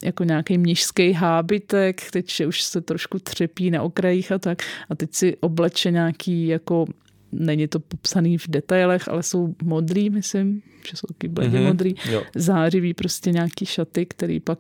[0.05, 4.63] jako nějaký mnižský hábitek, teď už se trošku třepí na okrajích a tak.
[4.91, 6.87] A teď si obleče nějaký jako
[7.33, 11.95] není to popsaný v detailech, ale jsou modrý, myslím, že jsou taky bledě mm-hmm, modrý,
[12.11, 12.23] jo.
[12.35, 14.59] zářivý prostě nějaký šaty, který pak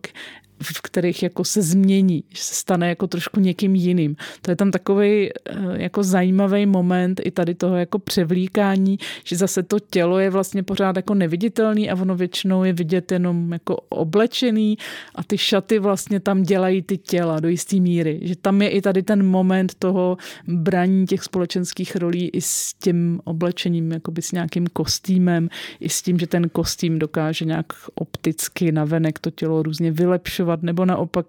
[0.62, 4.16] v kterých jako se změní, že se stane jako trošku někým jiným.
[4.42, 5.32] To je tam takový eh,
[5.72, 10.96] jako zajímavý moment i tady toho jako převlíkání, že zase to tělo je vlastně pořád
[10.96, 14.78] jako neviditelný a ono většinou je vidět jenom jako oblečený
[15.14, 18.20] a ty šaty vlastně tam dělají ty těla do jisté míry.
[18.22, 20.16] Že tam je i tady ten moment toho
[20.48, 25.48] braní těch společenských rolí i s tím oblečením, jakoby s nějakým kostýmem,
[25.80, 30.62] i s tím, že ten kostým dokáže nějak opticky navenek to tělo různě vylepšovat zlepšovat
[30.62, 31.26] nebo naopak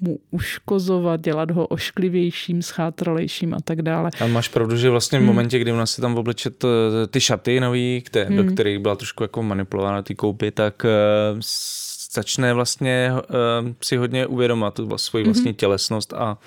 [0.00, 4.10] mu uškozovat, dělat ho ošklivějším, schátralejším a tak dále.
[4.20, 5.26] A máš pravdu, že vlastně v hmm.
[5.26, 6.50] momentě, kdy ona si tam obleče
[7.10, 8.36] ty šaty nový, které, hmm.
[8.36, 11.40] do kterých byla trošku jako manipulována ty koupy, tak uh,
[12.14, 15.32] začne vlastně uh, si hodně uvědomovat tu svoji mhm.
[15.32, 15.56] vlastní mm-hmm.
[15.56, 16.38] tělesnost a,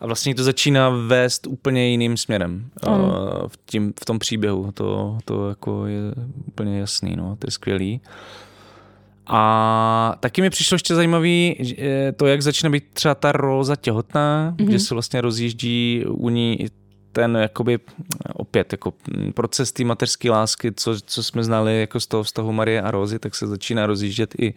[0.00, 2.94] a vlastně to začíná vést úplně jiným směrem uh,
[3.48, 4.72] v, tím, v tom příběhu.
[4.72, 6.00] To, to jako je
[6.48, 8.00] úplně jasný, no, to je skvělý.
[9.26, 11.56] A taky mi přišlo ještě zajímavý
[12.16, 14.70] to, jak začne být třeba ta Roza těhotná, mm-hmm.
[14.70, 16.58] že se vlastně rozjíždí u ní
[17.14, 17.78] ten jakoby
[18.32, 18.92] opět jako
[19.34, 23.18] proces té mateřské lásky, co, co jsme znali jako z toho vztahu Marie a Rozy,
[23.18, 24.54] tak se začíná rozjíždět i,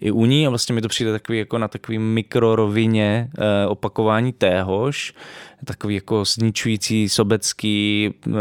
[0.00, 4.32] i u ní a vlastně mi to přijde takový jako na takový mikrorovině eh, opakování
[4.32, 5.14] téhož,
[5.64, 8.14] takový jako zničující, sobecký.
[8.26, 8.32] Eh,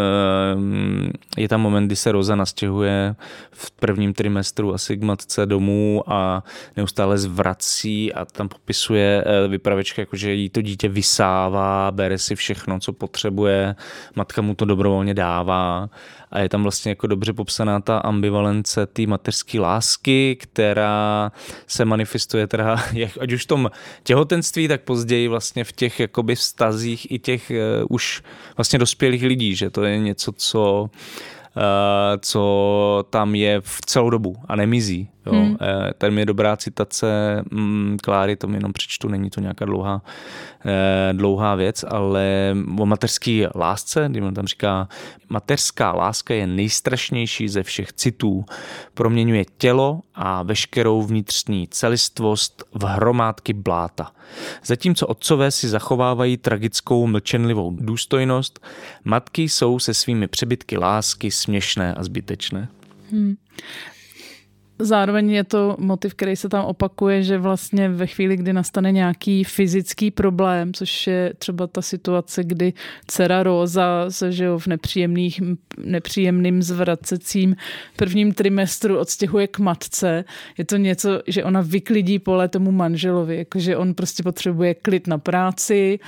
[1.38, 3.15] je tam moment, kdy se Roza nastěhuje
[3.51, 6.43] v prvním trimestru asi k matce domů a
[6.78, 12.36] neustále zvrací a tam popisuje eh, vypravečka, jako že jí to dítě vysává, bere si
[12.36, 13.76] všechno, co potřebuje,
[14.15, 15.89] matka mu to dobrovolně dává
[16.34, 21.32] a je tam vlastně jako dobře popsaná ta ambivalence té mateřské lásky, která
[21.68, 23.72] se manifestuje teda, jak, ať už v tom
[24.04, 28.24] těhotenství, tak později vlastně v těch jakoby vztazích i těch uh, už
[28.58, 30.90] vlastně dospělých lidí, že to je něco, co
[31.56, 31.62] Uh,
[32.20, 35.10] co tam je v celou dobu a nemizí.
[35.26, 35.34] Jo.
[35.34, 35.57] Hmm.
[35.61, 40.01] Eh, tady je dobrá citace mm, Kláry, to mi jenom přečtu, není to nějaká dlouhá,
[40.65, 44.88] eh, dlouhá věc, ale o mateřské lásce, kdy on tam říká,
[45.30, 48.45] mateřská láska je nejstrašnější ze všech citů.
[48.93, 54.11] Proměňuje tělo a veškerou vnitřní celistvost v hromádky bláta.
[54.65, 58.59] Zatímco otcové si zachovávají tragickou mlčenlivou důstojnost,
[59.03, 62.69] matky jsou se svými přebytky lásky směšné a zbytečné.
[63.11, 63.36] Hmm.
[64.84, 69.44] Zároveň je to motiv, který se tam opakuje, že vlastně ve chvíli, kdy nastane nějaký
[69.44, 72.74] fyzický problém, což je třeba ta situace, kdy
[73.08, 75.42] dcera Rosa se že v nepříjemných,
[75.86, 77.56] nepříjemným zvracecím
[77.96, 80.24] prvním trimestru odstěhuje k matce,
[80.58, 85.18] je to něco, že ona vyklidí pole tomu manželovi, jakože on prostě potřebuje klid na
[85.18, 86.00] práci,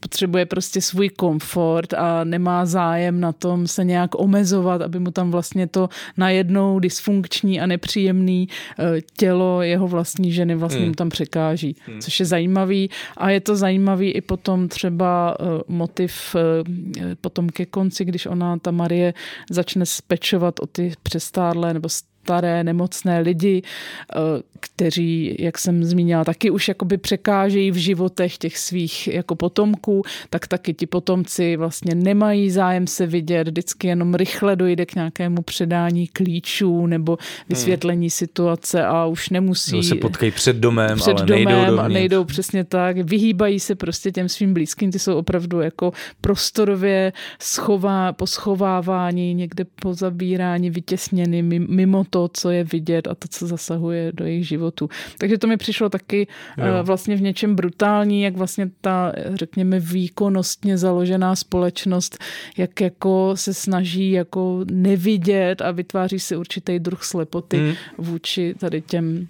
[0.00, 5.30] potřebuje prostě svůj komfort a nemá zájem na tom se nějak omezovat, aby mu tam
[5.30, 8.84] vlastně to najednou dysfunkční a nepříjemný eh,
[9.16, 10.94] tělo jeho vlastní ženy vlastně hmm.
[10.94, 12.00] tam překáží, hmm.
[12.00, 17.66] což je zajímavý a je to zajímavý i potom třeba eh, motiv eh, potom ke
[17.66, 19.14] konci, když ona, ta Marie,
[19.50, 21.88] začne spečovat o ty přestárlé nebo
[22.24, 24.18] staré, nemocné lidi, eh,
[24.60, 30.46] kteří, jak jsem zmínila, taky už jakoby překážejí v životech těch svých jako potomků, tak
[30.46, 36.06] taky ti potomci vlastně nemají zájem se vidět, vždycky jenom rychle dojde k nějakému předání
[36.06, 37.18] klíčů nebo
[37.48, 38.10] vysvětlení hmm.
[38.10, 39.76] situace a už nemusí...
[39.76, 42.96] No se potkají před domem, před ale domem nejdou a nejdou přesně tak.
[42.98, 50.70] Vyhýbají se prostě těm svým blízkým, ty jsou opravdu jako prostorově schová, poschovávání, někde pozabírání,
[50.70, 54.88] vytěsněny mimo to, co je vidět a to, co zasahuje do jejich životu.
[55.18, 56.26] Takže to mi přišlo taky
[56.58, 56.64] jo.
[56.64, 62.18] Eh, vlastně v něčem brutální, jak vlastně ta, řekněme, výkonnostně založená společnost,
[62.56, 67.74] jak jako se snaží jako nevidět a vytváří si určitý druh slepoty hmm.
[67.98, 69.28] vůči tady těm,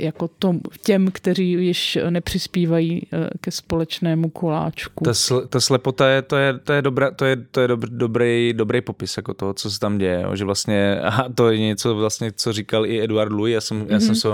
[0.00, 5.04] jako tom, těm, kteří již nepřispívají eh, ke společnému koláčku.
[5.04, 7.88] Ta, sl, ta slepota je, to je, to je, dobrá, to je, to je dobr,
[7.88, 10.36] dobrý, dobrý popis jako toho, co se tam děje, jo?
[10.36, 13.82] že vlastně, aha, to je něco vlastně vlastně, co říkal i Eduard Louis, já jsem,
[13.82, 13.92] mm-hmm.
[13.92, 14.16] já jsem mhm.
[14.16, 14.28] se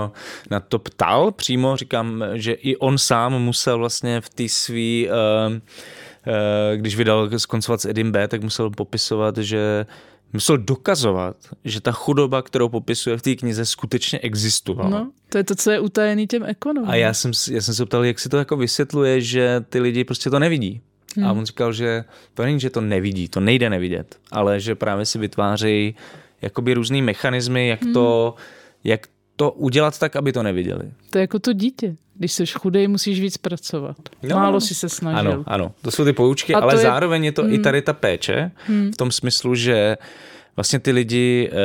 [0.49, 5.53] na to ptal přímo, říkám, že i on sám musel vlastně v té svý, uh,
[5.53, 5.59] uh,
[6.75, 9.85] když vydal skoncovat s Edim B, tak musel popisovat, že
[10.33, 11.35] musel dokazovat,
[11.65, 14.89] že ta chudoba, kterou popisuje v té knize, skutečně existovala.
[14.89, 16.89] No, to je to, co je utajený těm ekonomům.
[16.89, 20.03] A já jsem, já jsem se ptal, jak si to jako vysvětluje, že ty lidi
[20.03, 20.81] prostě to nevidí.
[21.15, 21.25] Hmm.
[21.25, 25.05] A on říkal, že to není, že to nevidí, to nejde nevidět, ale že právě
[25.05, 25.95] si vytvářejí
[26.41, 27.93] jakoby různý mechanismy, jak hmm.
[27.93, 28.35] to,
[28.83, 30.91] jak to udělat tak, aby to neviděli.
[31.09, 31.95] To je jako to dítě.
[32.15, 33.97] Když jsi chudej, musíš víc pracovat.
[34.23, 35.31] No, Málo si se snažil.
[35.31, 35.71] Ano, ano.
[35.81, 36.77] To jsou ty poučky, ale je...
[36.77, 37.53] zároveň je to hmm.
[37.53, 38.91] i tady ta péče hmm.
[38.91, 39.97] v tom smyslu, že
[40.55, 41.55] vlastně ty lidi e,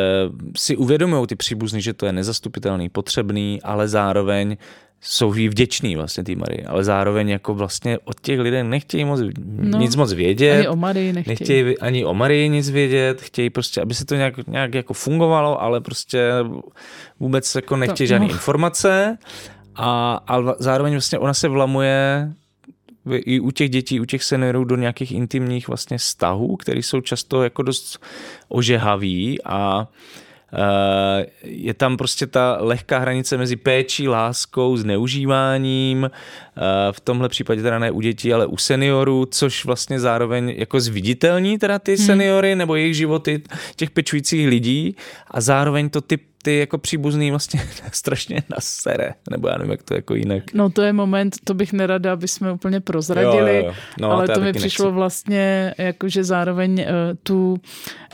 [0.56, 4.56] si uvědomují ty příbuzný, že to je nezastupitelný, potřebný, ale zároveň
[5.00, 9.20] jsou jí vděční vlastně té Marie, ale zároveň jako vlastně od těch lidí nechtějí moc,
[9.46, 10.58] no, nic moc vědět.
[10.58, 11.36] Ani o Marii nechtějí.
[11.40, 11.78] nechtějí.
[11.78, 15.80] ani o Marii nic vědět, chtějí prostě, aby se to nějak, nějak jako fungovalo, ale
[15.80, 16.30] prostě
[17.20, 18.32] vůbec jako nechtějí to, žádné no.
[18.32, 19.18] informace
[19.74, 22.32] a, a zároveň vlastně ona se vlamuje
[23.10, 27.42] i u těch dětí, u těch seniorů do nějakých intimních vlastně vztahů, které jsou často
[27.42, 27.98] jako dost
[28.48, 30.25] ožehavý a Eh,
[31.42, 36.60] je tam prostě ta lehká hranice mezi péčí, láskou, zneužíváním, eh,
[36.92, 41.58] v tomhle případě teda ne u dětí, ale u seniorů, což vlastně zároveň jako zviditelní
[41.58, 42.06] teda ty hmm.
[42.06, 43.42] seniory nebo jejich životy
[43.76, 44.96] těch pečujících lidí
[45.30, 47.60] a zároveň to ty ty jako příbuzný vlastně
[47.92, 50.54] strašně nasere, nebo já nevím, jak to jako jinak.
[50.54, 53.74] No to je moment, to bych nerada, aby jsme úplně prozradili, jo, jo, jo.
[54.00, 54.94] No, ale to, to mi přišlo nechci.
[54.94, 56.86] vlastně, jakože zároveň uh,
[57.22, 57.60] tu,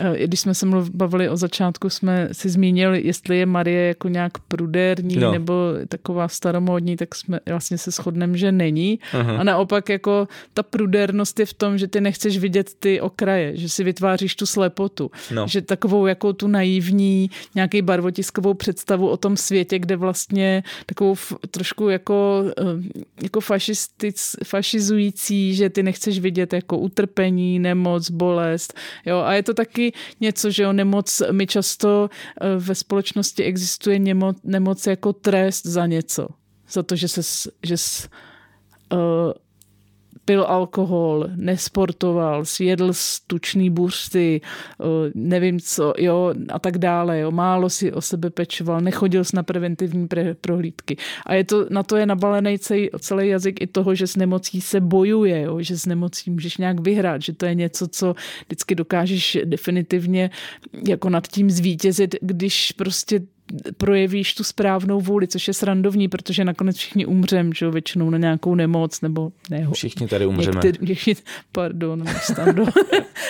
[0.01, 4.09] uh, když jsme se mluv, bavili o začátku, jsme si zmínili, jestli je Marie jako
[4.09, 5.33] nějak prudérní no.
[5.33, 5.55] nebo
[5.89, 8.99] taková staromódní, tak jsme vlastně se shodneme, že není.
[9.13, 9.41] Uh-huh.
[9.41, 13.69] A naopak jako ta prudérnost je v tom, že ty nechceš vidět ty okraje, že
[13.69, 15.49] si vytváříš tu slepotu, no.
[15.49, 17.83] že takovou jako tu naivní, nějaký
[18.23, 21.17] barvotiskovou představu o tom světě, kde vlastně takovou
[21.51, 22.65] trošku jako, eh,
[23.23, 28.75] jako fašistic, fašizující, že ty nechceš vidět jako utrpení, nemoc, bolest.
[29.07, 29.19] Jo?
[29.19, 34.37] A je to taky něco, že jo, nemoc, my často eh, ve společnosti existuje nemoc,
[34.45, 36.29] nemoc jako trest za něco.
[36.71, 38.09] Za to, že se že s,
[38.93, 39.33] uh,
[40.25, 42.93] pil alkohol, nesportoval, sjedl
[43.27, 44.41] tučný buřty,
[45.15, 50.09] nevím co, jo, a tak dále, jo, málo si o sebe pečoval, nechodil na preventivní
[50.09, 50.97] pre- prohlídky.
[51.27, 54.61] A je to, na to je nabalený celý, celý jazyk i toho, že s nemocí
[54.61, 58.15] se bojuje, jo, že s nemocí můžeš nějak vyhrát, že to je něco, co
[58.47, 60.31] vždycky dokážeš definitivně
[60.89, 63.21] jako nad tím zvítězit, když prostě
[63.77, 68.19] projevíš tu správnou vůli, což je srandovní, protože nakonec všichni umřem, že jo, většinou na
[68.19, 69.69] nějakou nemoc, nebo ne.
[69.73, 70.61] Všichni tady umřeme.
[70.65, 71.15] Některý, všichni,
[71.53, 72.67] pardon, stando.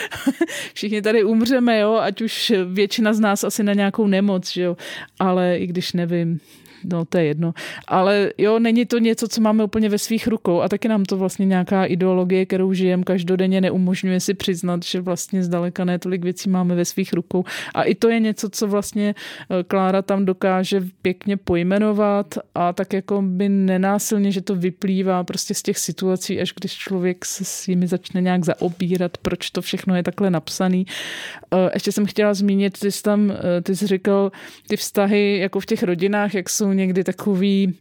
[0.74, 4.76] všichni tady umřeme, jo, ať už většina z nás asi na nějakou nemoc, že jo,
[5.18, 6.40] ale i když nevím,
[6.84, 7.54] no to je jedno.
[7.88, 11.16] Ale jo, není to něco, co máme úplně ve svých rukou a taky nám to
[11.16, 16.50] vlastně nějaká ideologie, kterou žijeme každodenně, neumožňuje si přiznat, že vlastně zdaleka ne tolik věcí
[16.50, 17.44] máme ve svých rukou.
[17.74, 22.92] A i to je něco, co vlastně eh, Klára tam dokáže pěkně pojmenovat a tak
[22.92, 27.66] jako by nenásilně, že to vyplývá prostě z těch situací, až když člověk se s
[27.66, 30.86] nimi začne nějak zaobírat, proč to všechno je takhle napsaný.
[31.54, 34.32] Eh, ještě jsem chtěla zmínit, ty jsi tam, eh, ty jsi říkal,
[34.68, 37.74] ty vztahy jako v těch rodinách, jak jsou někdy takový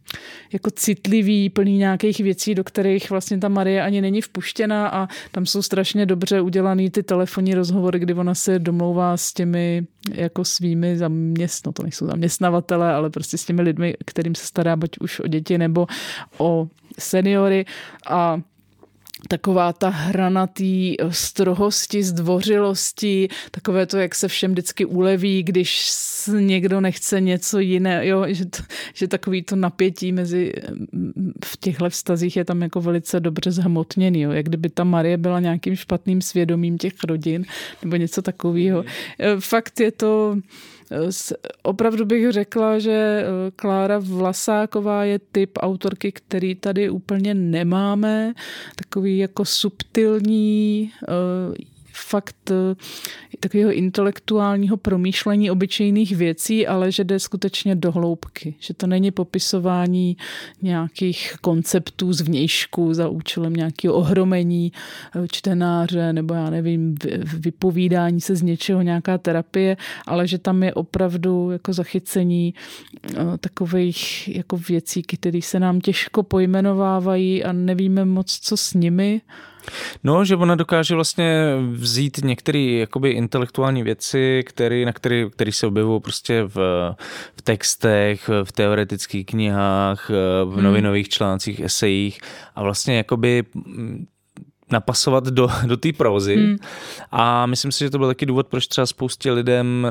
[0.52, 5.46] jako citlivý, plný nějakých věcí, do kterých vlastně ta Marie ani není vpuštěna a tam
[5.46, 10.98] jsou strašně dobře udělaný ty telefonní rozhovory, kdy ona se domlouvá s těmi jako svými
[10.98, 15.20] zaměst, no to nejsou zaměstnavatele, ale prostě s těmi lidmi, kterým se stará buď už
[15.20, 15.86] o děti nebo
[16.38, 17.64] o seniory
[18.06, 18.40] a
[19.28, 25.90] taková ta hranatý eh, strohosti, zdvořilosti, takové to, jak se všem vždycky uleví, když
[26.38, 28.62] někdo nechce něco jiné, jo, že, to,
[28.94, 30.52] že takový to napětí mezi
[30.92, 35.16] mm, v těchto vztazích je tam jako velice dobře zhmotněný, jo, jak kdyby ta Marie
[35.16, 37.44] byla nějakým špatným svědomím těch rodin,
[37.82, 38.84] nebo něco takového.
[39.18, 40.36] Eh, fakt je to
[41.62, 48.32] Opravdu bych řekla, že eh, Klára Vlasáková je typ autorky, který tady úplně nemáme.
[48.76, 52.74] Takový jako subtilní, eh, fakt eh,
[53.40, 58.54] takového intelektuálního promýšlení obyčejných věcí, ale že jde skutečně do hloubky.
[58.58, 60.16] Že to není popisování
[60.62, 64.72] nějakých konceptů z vnějšku za účelem nějakého ohromení
[65.16, 66.94] eh, čtenáře nebo já nevím,
[67.38, 72.54] vypovídání se z něčeho, nějaká terapie, ale že tam je opravdu jako zachycení
[73.04, 79.20] eh, takových jako věcí, které se nám těžko pojmenovávají a nevíme moc, co s nimi.
[80.04, 85.66] No, že ona dokáže vlastně vzít některé jakoby intelektuální věci, který, na které který se
[85.66, 86.56] objevují prostě v,
[87.36, 90.10] v textech, v teoretických knihách,
[90.44, 90.64] v hmm.
[90.64, 92.20] novinových článcích, esejích
[92.54, 93.44] a vlastně jakoby
[94.70, 96.36] napasovat do, do té prózy.
[96.36, 96.56] Hmm.
[97.10, 99.86] A myslím si, že to byl taky důvod, proč třeba spoustě lidem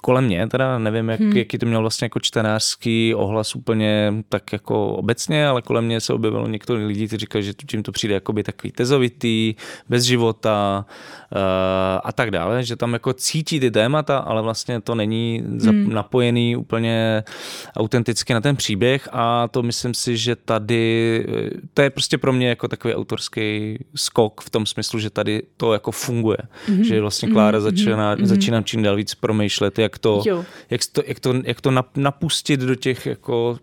[0.00, 1.36] kolem mě, teda nevím, jak, hmm.
[1.36, 6.12] jaký to měl vlastně jako čtenářský ohlas úplně tak jako obecně, ale kolem mě se
[6.12, 9.54] objevilo některý lidí, kteří říkali, že tím to přijde jako by takový tezovitý,
[9.88, 10.84] bez života
[12.04, 15.92] a tak dále, že tam jako cítí ty témata, ale vlastně to není hmm.
[15.92, 17.24] napojený úplně
[17.76, 22.32] autenticky na ten příběh a to myslím si, že tady, eh, to je prostě pro
[22.32, 26.84] mě jako takový autorský skok v tom smyslu, že tady to jako funguje, hmm.
[26.84, 27.64] že vlastně Klára hmm.
[27.64, 28.26] začíná, hmm.
[28.26, 30.22] začíná čím dál víc promýšlet, jak to,
[30.70, 33.58] jak to, jak to, jak to napustit do těch jako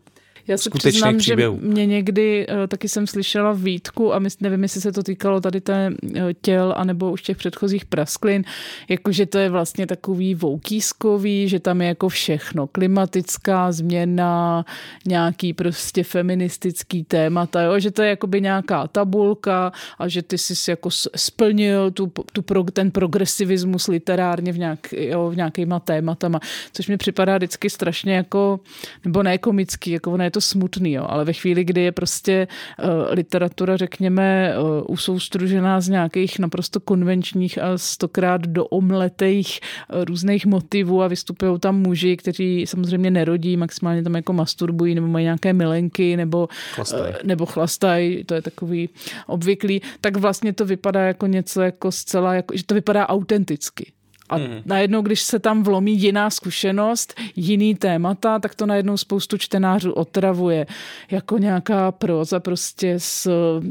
[0.48, 1.60] já se přiznám, příběhů.
[1.62, 5.42] že mě někdy, uh, taky jsem slyšela výtku a my, nevím, jestli se to týkalo
[5.42, 6.12] tady té uh,
[6.42, 8.44] těl, anebo už těch předchozích prasklin,
[8.90, 12.68] jakože to je vlastně takový voukýskový, že tam je jako všechno.
[12.68, 14.66] Klimatická změna,
[15.06, 17.80] nějaký prostě feministický témata, jo?
[17.80, 22.64] že to je jakoby nějaká tabulka a že ty jsi jako splnil tu, tu pro,
[22.64, 26.40] ten progresivismus literárně v, nějak, jo, v nějakýma tématama,
[26.74, 28.60] což mi připadá vždycky strašně jako,
[29.06, 31.92] nebo ne komický, jako ono je to to smutný, jo, ale ve chvíli, kdy je
[31.92, 40.06] prostě uh, literatura, řekněme, uh, usoustružená z nějakých naprosto konvenčních a stokrát do omletých uh,
[40.06, 45.24] různých motivů a vystupují tam muži, kteří samozřejmě nerodí, maximálně tam jako masturbují nebo mají
[45.24, 48.90] nějaké milenky nebo chlastají, uh, nebo chlastají to je takový
[49.28, 53.97] obvyklý, tak vlastně to vypadá jako něco jako zcela, jako, že to vypadá autenticky.
[54.30, 54.62] A hmm.
[54.66, 60.66] najednou, když se tam vlomí jiná zkušenost, jiný témata, tak to najednou spoustu čtenářů otravuje.
[61.12, 63.28] Jako nějaká proza prostě z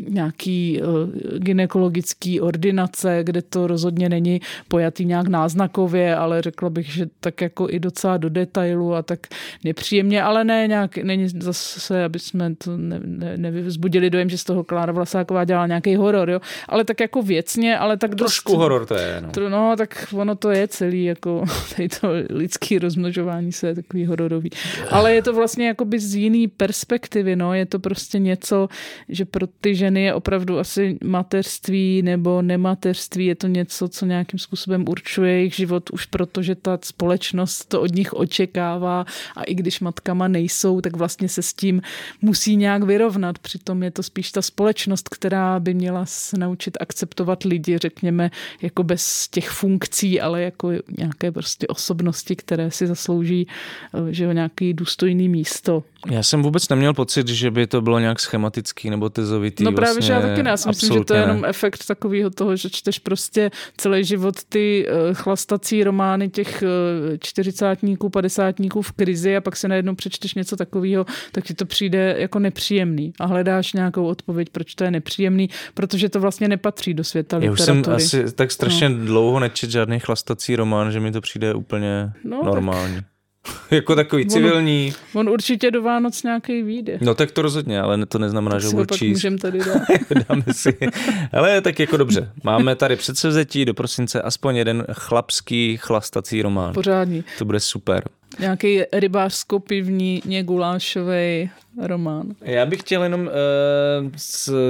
[0.08, 7.06] nějaký uh, ginekologický ordinace, kde to rozhodně není pojatý nějak náznakově, ale řekla bych, že
[7.20, 9.26] tak jako i docela do detailu a tak
[9.64, 14.44] nepříjemně, ale ne nějak, není zase, aby jsme to ne, ne, nevyzbudili dojem, že z
[14.44, 16.40] toho Klára Vlasáková dělala nějaký horor, jo?
[16.68, 19.48] ale tak jako věcně, ale tak Trošku dost, horor to je, no.
[19.48, 19.76] no.
[19.76, 21.44] tak ono to to je celý, jako
[21.76, 24.50] tady to lidský rozmnožování se je takový hororový.
[24.90, 28.68] Ale je to vlastně jakoby z jiný perspektivy, no, je to prostě něco,
[29.08, 34.38] že pro ty ženy je opravdu asi mateřství nebo nemateřství, je to něco, co nějakým
[34.38, 39.06] způsobem určuje jejich život už proto, že ta společnost to od nich očekává
[39.36, 41.82] a i když matkama nejsou, tak vlastně se s tím
[42.22, 43.38] musí nějak vyrovnat.
[43.38, 48.30] Přitom je to spíš ta společnost, která by měla se naučit akceptovat lidi, řekněme,
[48.62, 53.46] jako bez těch funkcí, ale ale jako nějaké prostě osobnosti, které si zaslouží
[53.94, 55.82] eh, že nějaký důstojný místo.
[56.10, 59.64] Já jsem vůbec neměl pocit, že by to bylo nějak schematický nebo tezovitý.
[59.64, 60.50] No právě, vlastně, že já taky ne.
[60.50, 64.44] Já si myslím, že to je jenom efekt takového toho, že čteš prostě celý život
[64.48, 70.34] ty eh, chlastací romány těch eh, čtyřicátníků, padesátníků v krizi a pak se najednou přečteš
[70.34, 74.90] něco takového, tak ti to přijde jako nepříjemný a hledáš nějakou odpověď, proč to je
[74.90, 79.04] nepříjemný, protože to vlastně nepatří do světa Já už jsem asi tak strašně no.
[79.04, 82.94] dlouho nečet žádný chlastací román, že mi to přijde úplně no, normální.
[82.96, 83.04] Tak
[83.70, 84.94] jako takový civilní.
[85.14, 86.98] On, on určitě do Vánoc nějaký vyjde.
[87.00, 89.12] No tak to rozhodně, ale to neznamená, tak že ho číst.
[89.12, 89.82] můžeme tady dát.
[90.28, 90.78] Dáme si.
[91.32, 92.32] Ale tak jako dobře.
[92.44, 96.74] Máme tady předsevzetí do prosince aspoň jeden chlapský chlastací román.
[96.74, 97.24] Pořádný.
[97.38, 98.04] To bude super.
[98.38, 101.50] Nějaký rybářsko-pivní, gulášový
[101.82, 102.34] román.
[102.40, 103.30] Já bych chtěl jenom uh,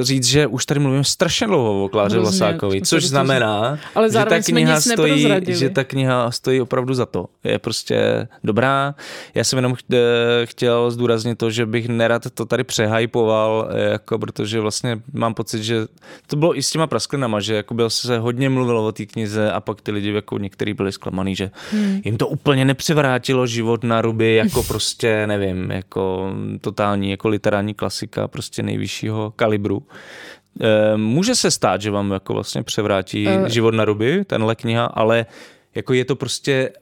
[0.01, 4.41] říct, že už tady mluvím strašně dlouho o Kláře Vlasákovi, což znamená, ale že ta
[4.41, 7.27] kniha stojí, že ta kniha stojí opravdu za to.
[7.45, 8.95] Je prostě dobrá.
[9.35, 9.75] Já jsem jenom
[10.45, 15.87] chtěl zdůraznit to, že bych nerad to tady přehypoval, jako protože vlastně mám pocit, že
[16.27, 19.53] to bylo i s těma prasklinama, že jako byl se hodně mluvilo o té knize
[19.53, 22.01] a pak ty lidi jako některý byli zklamaný, že hmm.
[22.05, 26.33] jim to úplně nepřevrátilo život na ruby, jako prostě, nevím, jako
[26.97, 29.83] totální, jako literární klasika, prostě nejvyššího kalibru.
[30.61, 34.85] Eh, může se stát, že vám jako vlastně převrátí uh, život na ruby, tenhle kniha,
[34.85, 35.27] ale
[35.75, 36.73] jako je to prostě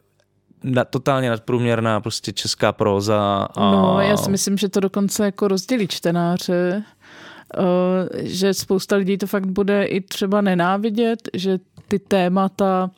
[0.63, 3.49] na, totálně nadprůměrná prostě česká próza.
[3.57, 3.71] A...
[3.71, 6.83] No, já si myslím, že to dokonce jako rozdělí čtenáře,
[7.59, 7.65] uh,
[8.23, 11.59] že spousta lidí to fakt bude i třeba nenávidět, že
[11.89, 12.91] ty témata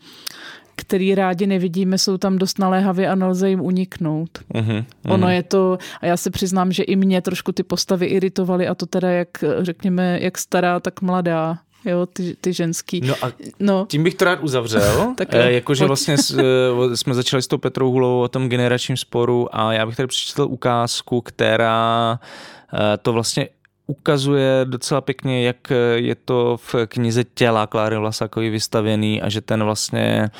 [0.76, 4.38] který rádi nevidíme, jsou tam dost naléhavě a nelze jim uniknout.
[4.54, 4.84] Uh-huh, uh-huh.
[5.14, 8.74] Ono je to, a já se přiznám, že i mě trošku ty postavy iritovaly a
[8.74, 9.28] to teda jak,
[9.60, 13.00] řekněme, jak stará, tak mladá jo, ty, ty ženský.
[13.00, 13.86] No a no.
[13.88, 17.58] tím bych to rád uzavřel, tak e, jakože vlastně s, eh, jsme začali s tou
[17.58, 22.18] Petrou Hulou o tom generačním sporu a já bych tady přečetl ukázku, která
[22.94, 23.48] e, to vlastně
[23.86, 29.64] ukazuje docela pěkně, jak je to v knize Těla Kláry Vlasákovi vystavěný a že ten
[29.64, 30.30] vlastně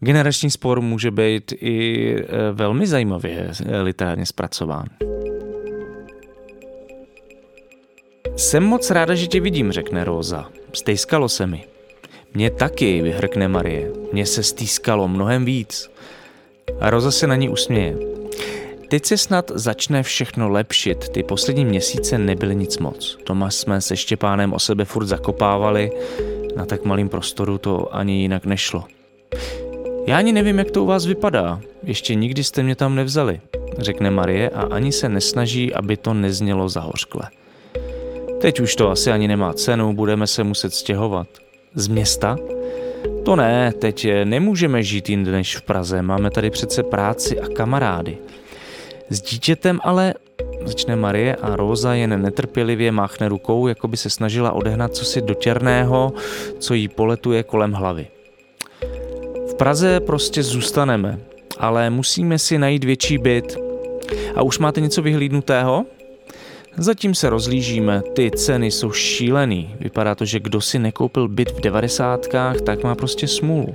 [0.00, 4.86] generační spor může být i e, velmi zajímavě e, literárně zpracován.
[8.36, 10.48] Jsem moc ráda, že tě vidím, řekne Róza.
[10.72, 11.64] Stejskalo se mi.
[12.34, 13.92] Mně taky, vyhrkne Marie.
[14.12, 15.90] Mně se stýskalo mnohem víc.
[16.80, 18.09] A Roza se na ní usměje.
[18.90, 23.18] Teď se snad začne všechno lepšit, ty poslední měsíce nebyly nic moc.
[23.26, 25.90] Doma jsme se Štěpánem o sebe furt zakopávali,
[26.56, 28.84] na tak malým prostoru to ani jinak nešlo.
[30.06, 33.40] Já ani nevím, jak to u vás vypadá, ještě nikdy jste mě tam nevzali,
[33.78, 37.22] řekne Marie a ani se nesnaží, aby to neznělo zahořkle.
[38.40, 41.28] Teď už to asi ani nemá cenu, budeme se muset stěhovat.
[41.74, 42.36] Z města?
[43.24, 48.18] To ne, teď nemůžeme žít jinde než v Praze, máme tady přece práci a kamarády.
[49.10, 50.14] S dítětem ale
[50.64, 56.12] začne Marie a Róza jen netrpělivě máchne rukou, jako by se snažila odehnat cosi dotěrného,
[56.58, 58.06] co jí poletuje kolem hlavy.
[59.50, 61.18] V Praze prostě zůstaneme,
[61.58, 63.56] ale musíme si najít větší byt.
[64.34, 65.84] A už máte něco vyhlídnutého?
[66.76, 69.74] Zatím se rozlížíme, ty ceny jsou šílený.
[69.80, 73.74] Vypadá to, že kdo si nekoupil byt v devadesátkách, tak má prostě smůlu.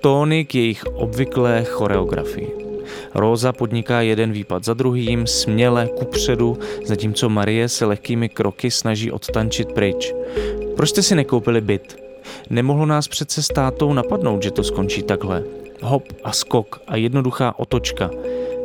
[0.00, 2.67] Tóny k jejich obvyklé choreografii.
[3.14, 9.72] Róza podniká jeden výpad za druhým, směle, kupředu, zatímco Marie se lehkými kroky snaží odtančit
[9.72, 10.14] pryč.
[10.76, 11.96] Proč jste si nekoupili byt?
[12.50, 15.44] Nemohlo nás přece s tátou napadnout, že to skončí takhle.
[15.82, 18.10] Hop a skok a jednoduchá otočka.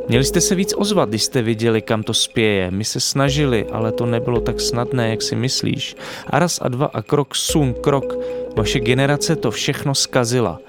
[0.07, 2.71] Měli jste se víc ozvat, když jste viděli, kam to spěje.
[2.71, 5.95] My se snažili, ale to nebylo tak snadné, jak si myslíš.
[6.27, 8.15] A raz a dva a krok, sun, krok.
[8.55, 10.59] Vaše generace to všechno skazila.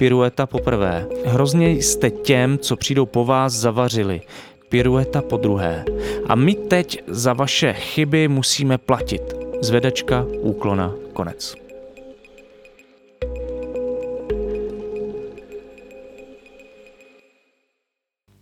[0.00, 1.06] Pirueta poprvé.
[1.24, 4.20] Hrozně jste těm, co přijdou po vás, zavařili.
[4.68, 5.84] Pirueta po druhé.
[6.28, 9.22] A my teď za vaše chyby musíme platit.
[9.60, 11.54] Zvedačka, úklona, konec.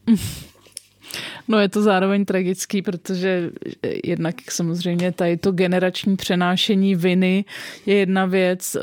[1.49, 3.51] No je to zároveň tragický, protože
[4.05, 7.45] jednak samozřejmě tady to generační přenášení viny
[7.87, 8.77] je jedna věc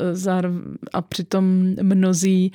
[0.92, 2.52] a přitom mnozí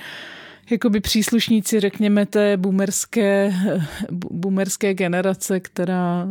[0.71, 3.53] jakoby příslušníci, řekněme, té boomerské,
[4.11, 6.27] boomerské generace, která,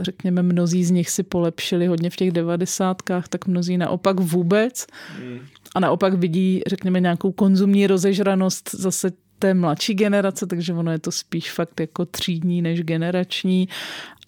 [0.00, 4.86] řekněme, mnozí z nich si polepšili hodně v těch devadesátkách, tak mnozí naopak vůbec.
[5.18, 5.38] Hmm.
[5.74, 9.12] A naopak vidí, řekněme, nějakou konzumní rozežranost zase
[9.44, 13.68] té mladší generace, takže ono je to spíš fakt jako třídní než generační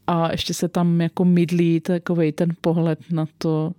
[0.07, 3.73] a ještě se tam jako mydlí takový ten pohled na to,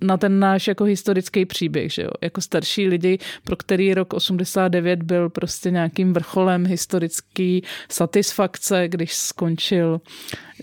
[0.00, 2.10] na ten náš jako historický příběh, že jo?
[2.22, 10.00] Jako starší lidi, pro který rok 89 byl prostě nějakým vrcholem historický satisfakce, když skončil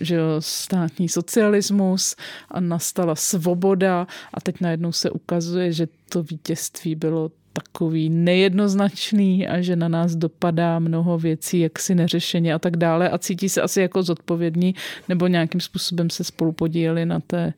[0.00, 2.16] že jo, státní socialismus
[2.50, 9.60] a nastala svoboda a teď najednou se ukazuje, že to vítězství bylo takový nejednoznačný a
[9.60, 13.62] že na nás dopadá mnoho věcí, jak si neřešeně a tak dále a cítí se
[13.62, 14.74] asi jako zodpovědní
[15.08, 17.52] nebo nějakým způsobem se spolu podíleli na té...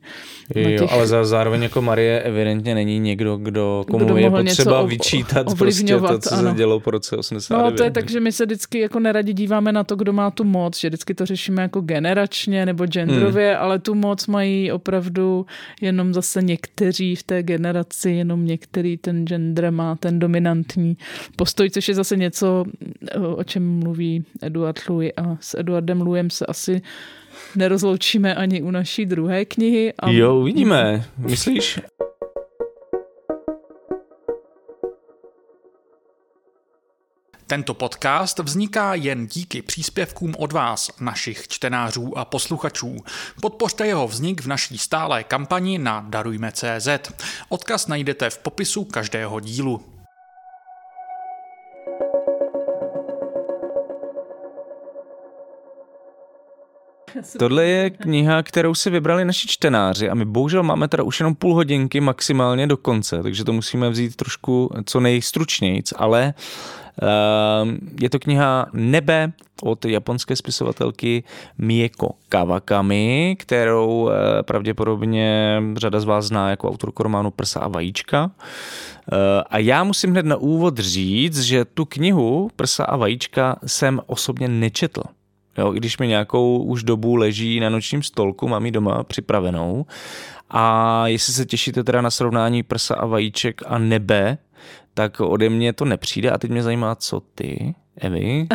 [0.55, 0.81] Na těch...
[0.81, 5.99] Jo, ale zároveň jako Marie evidentně není někdo, kdo komu kdo je potřeba vyčítat prostě
[5.99, 6.49] to, co ano.
[6.49, 7.71] se dělo po roce 89.
[7.71, 10.31] No to je tak, že my se vždycky jako neradi díváme na to, kdo má
[10.31, 13.63] tu moc, že vždycky to řešíme jako generačně nebo genderově, hmm.
[13.63, 15.45] ale tu moc mají opravdu
[15.81, 20.97] jenom zase někteří v té generaci, jenom některý ten gender má ten dominantní
[21.35, 22.65] postoj, což je zase něco,
[23.35, 26.81] o čem mluví Eduard Louis a s Eduardem Louisem se asi
[27.55, 29.93] nerozloučíme ani u naší druhé knihy.
[29.99, 30.09] A...
[30.09, 31.05] Jo, uvidíme.
[31.17, 31.79] Myslíš?
[37.49, 42.95] Tento podcast vzniká jen díky příspěvkům od vás, našich čtenářů a posluchačů.
[43.41, 46.87] Podpořte jeho vznik v naší stálé kampani na Darujme.cz.
[47.49, 49.81] Odkaz najdete v popisu každého dílu.
[57.39, 61.35] Tohle je kniha, kterou si vybrali naši čtenáři a my bohužel máme teda už jenom
[61.35, 66.78] půl hodinky maximálně do konce, takže to musíme vzít trošku co nejstručnějc, ale Ehm,
[68.01, 69.31] je to kniha Nebe
[69.63, 71.23] od japonské spisovatelky
[71.57, 78.31] Mieko Kawakami, kterou eh, pravděpodobně řada z vás zná jako autorku románu Prsa a vajíčka.
[79.11, 84.01] Eh, a já musím hned na úvod říct, že tu knihu Prsa a vajíčka jsem
[84.05, 85.03] osobně nečetl.
[85.57, 89.85] Jo, když mi nějakou už dobu leží na nočním stolku, mám ji doma připravenou.
[90.49, 94.37] A jestli se těšíte teda na srovnání prsa a vajíček a nebe,
[94.99, 98.47] tak ode mě to nepřijde a teď mě zajímá, co ty, Evi?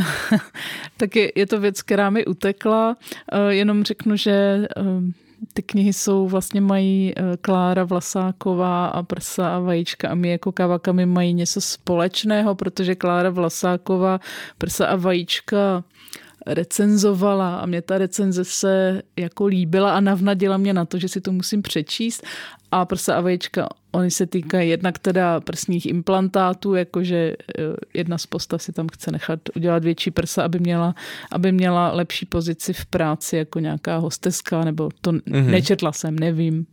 [0.97, 2.97] tak je, je to věc, která mi utekla,
[3.33, 4.85] uh, jenom řeknu, že uh,
[5.53, 10.53] ty knihy jsou vlastně mají uh, Klára Vlasáková a Prsa a Vajíčka a my jako
[10.53, 14.21] Kavakami mají něco společného, protože Klára Vlasáková
[14.59, 15.85] Prsa a Vajíčka
[16.47, 21.21] recenzovala a mě ta recenze se jako líbila a navnadila mě na to, že si
[21.21, 22.27] to musím přečíst
[22.71, 27.63] a prsa a vejčka, oni se týkají jednak teda prsních implantátů, jakože eh,
[27.95, 30.95] jedna z postav si tam chce nechat udělat větší prsa, aby měla,
[31.33, 35.51] aby měla lepší pozici v práci jako nějaká hosteska, nebo to mm-hmm.
[35.51, 36.67] nečetla jsem, nevím.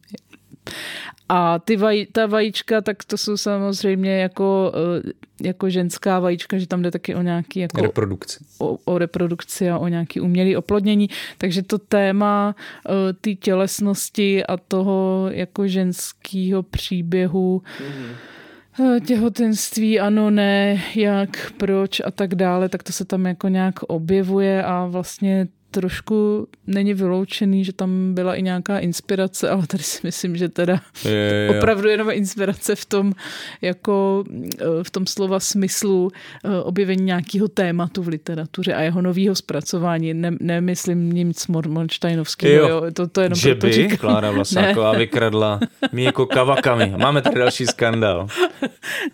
[1.29, 5.11] A ty vaj, ta vajíčka, tak to jsou samozřejmě jako, eh,
[5.41, 8.39] jako ženská vajíčka, že tam jde taky o nějaký jako reprodukci.
[8.59, 11.09] O, o reprodukci a o nějaký umělý oplodnění.
[11.37, 12.55] Takže to téma
[12.89, 18.99] uh, té tělesnosti a toho jako ženského příběhu mm-hmm.
[19.05, 24.63] těhotenství, ano, ne, jak, proč a tak dále, tak to se tam jako nějak objevuje
[24.63, 30.37] a vlastně trošku není vyloučený, že tam byla i nějaká inspirace, ale tady si myslím,
[30.37, 31.57] že teda Je, je, je.
[31.57, 33.13] opravdu jenom inspirace v tom,
[33.61, 34.23] jako
[34.59, 36.11] eh, v tom slova smyslu
[36.45, 40.13] eh, objevení nějakého tématu v literatuře a jeho nového zpracování.
[40.13, 42.67] Ne, nemyslím nic Mormonsteinovského, Jo.
[42.85, 42.91] jo.
[42.93, 43.97] To, to jenom Že proto by říkám.
[43.97, 45.59] Klára Vlasáková vykradla
[45.91, 46.93] Míko Kavakami.
[46.97, 48.27] Máme tady další skandál.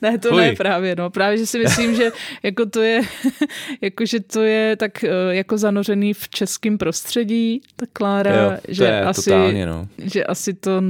[0.01, 0.41] Ne, to Fuj.
[0.41, 1.09] ne právě, no.
[1.09, 2.11] Právě, že si myslím, že
[2.43, 3.01] jako to je,
[3.81, 8.83] jako, že to je tak eh, jako zanořený v českém prostředí, ta Klára, Jo, že
[8.83, 9.87] je asi, totálně, no.
[9.97, 10.81] že asi to,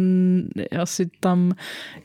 [0.80, 1.52] asi tam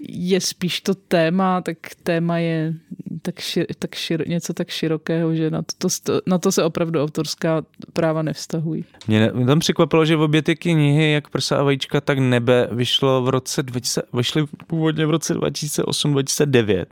[0.08, 2.74] je spíš to téma, tak téma je
[3.22, 7.02] tak, šir, tak šir, něco tak širokého, že na to, to, na to se opravdu
[7.02, 7.62] autorská
[7.92, 8.84] práva nevztahují.
[9.08, 12.68] Mě, mě tam překvapilo, že v obě ty knihy, jak Prsa a vajíčka, tak nebe,
[12.72, 16.84] vyšlo v roce 2000, vyšly původně v roce 2008-2009.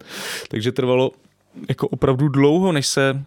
[0.49, 1.11] Takže trvalo
[1.69, 3.25] jako opravdu dlouho, než se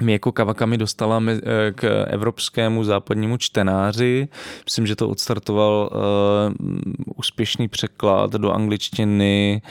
[0.00, 4.28] mi jako Kavakami dostala eh, k evropskému západnímu čtenáři.
[4.64, 9.62] Myslím, že to odstartoval uh, úspěšný překlad do angličtiny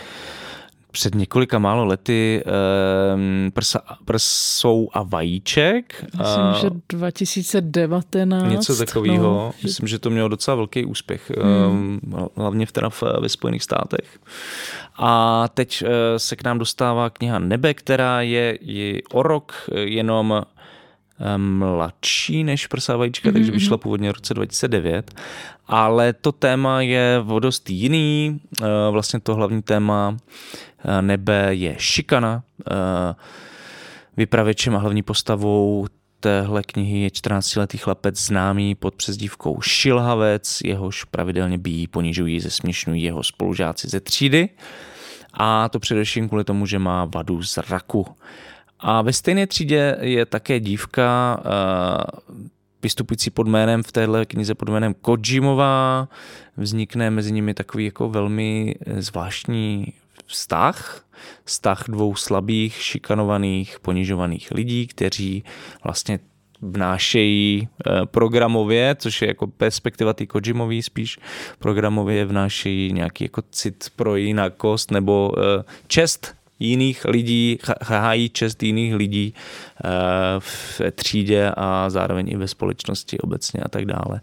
[0.91, 2.43] před několika málo lety
[3.15, 6.05] um, prsa, prsou a vajíček.
[6.18, 8.51] Myslím, A- že 2019.
[8.51, 9.23] Něco takového.
[9.23, 11.99] No, Myslím, že to mělo docela velký úspěch, Hmm.
[12.11, 12.26] hmm.
[12.35, 14.19] hlavně v teda v, ve Spojených státech.
[14.97, 20.41] A teď eh, se k nám dostává kniha Nebe, která je, je o rok jenom
[21.38, 25.11] mladší než Prsa vajíčka, Mhm, takže vyšla původně v roce 2009.
[25.68, 28.39] Ale to téma je o dost jiný.
[28.61, 30.18] Eh, Vlastně to hlavní téma
[30.85, 32.43] eh, Nebe je šikana.
[32.72, 33.15] Eh,
[34.18, 35.88] Vypravěčem a hlavní postavou
[36.19, 43.23] téhle knihy je 14-letý chlapec známý pod přezdívkou Šilhavec, jehož pravidelně bíjí, ponižují, zesměšňují jeho
[43.23, 44.49] spolužáci ze třídy.
[45.34, 48.07] A to především kvůli tomu, že má vadu zraku.
[48.81, 52.31] A ve stejné třídě je také dívka, eh,
[52.83, 56.07] vystupující pod jménem v téhle knize pod jménem Kojimová.
[56.57, 59.93] Vznikne mezi nimi takový jako velmi eh, zvláštní
[60.25, 61.05] vztah,
[61.43, 65.43] vztah dvou slabých, šikanovaných, ponižovaných lidí, kteří
[65.83, 66.19] vlastně
[66.61, 71.19] vnášejí eh, programově, což je jako perspektiva ty Kojimový spíš,
[71.59, 75.31] programově vnášejí nějaký jako cit pro jinakost nebo
[75.87, 79.89] čest jiných lidí, hájí čest jiných lidí eh,
[80.39, 84.21] v třídě a zároveň i ve společnosti obecně a tak dále.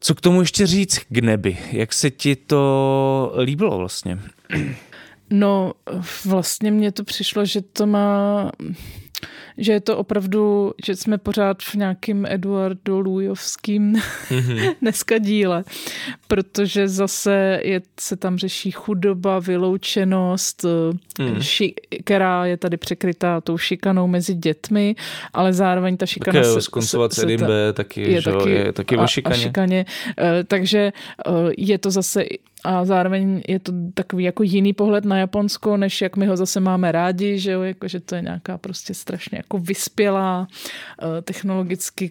[0.00, 1.58] Co k tomu ještě říct k nebi?
[1.72, 4.18] Jak se ti to líbilo vlastně?
[5.30, 5.72] No,
[6.24, 8.50] vlastně mně to přišlo, že to má,
[9.58, 14.74] že je to opravdu, že jsme pořád v nějakým Eduardo Lujovským mm-hmm.
[14.82, 15.64] dneska díle,
[16.28, 20.64] protože zase je, se tam řeší chudoba, vyloučenost,
[21.18, 21.42] mm.
[21.42, 21.74] ši,
[22.04, 24.96] která je tady překrytá tou šikanou mezi dětmi,
[25.32, 28.72] ale zároveň ta šikana Také se, skoncovat se, se ta- taky, je, že, taky, je
[28.72, 29.34] taky o šikaně.
[29.34, 29.84] A šikaně.
[30.18, 32.24] Eh, Takže eh, je to zase
[32.66, 36.60] a zároveň je to takový jako jiný pohled na Japonsko, než jak my ho zase
[36.60, 40.48] máme rádi, že jo, jako, že to je nějaká prostě strašně jako vyspělá,
[41.02, 42.10] eh, technologicky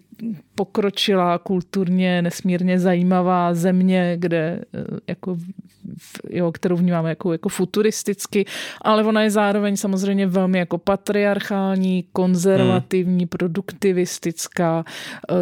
[0.55, 5.37] pokročilá, kulturně nesmírně zajímavá země, kde eh, jako
[6.29, 8.45] jo, kterou vnímáme jako, jako futuristicky,
[8.81, 14.83] ale ona je zároveň samozřejmě velmi jako patriarchální, konzervativní, produktivistická,
[15.29, 15.33] eh,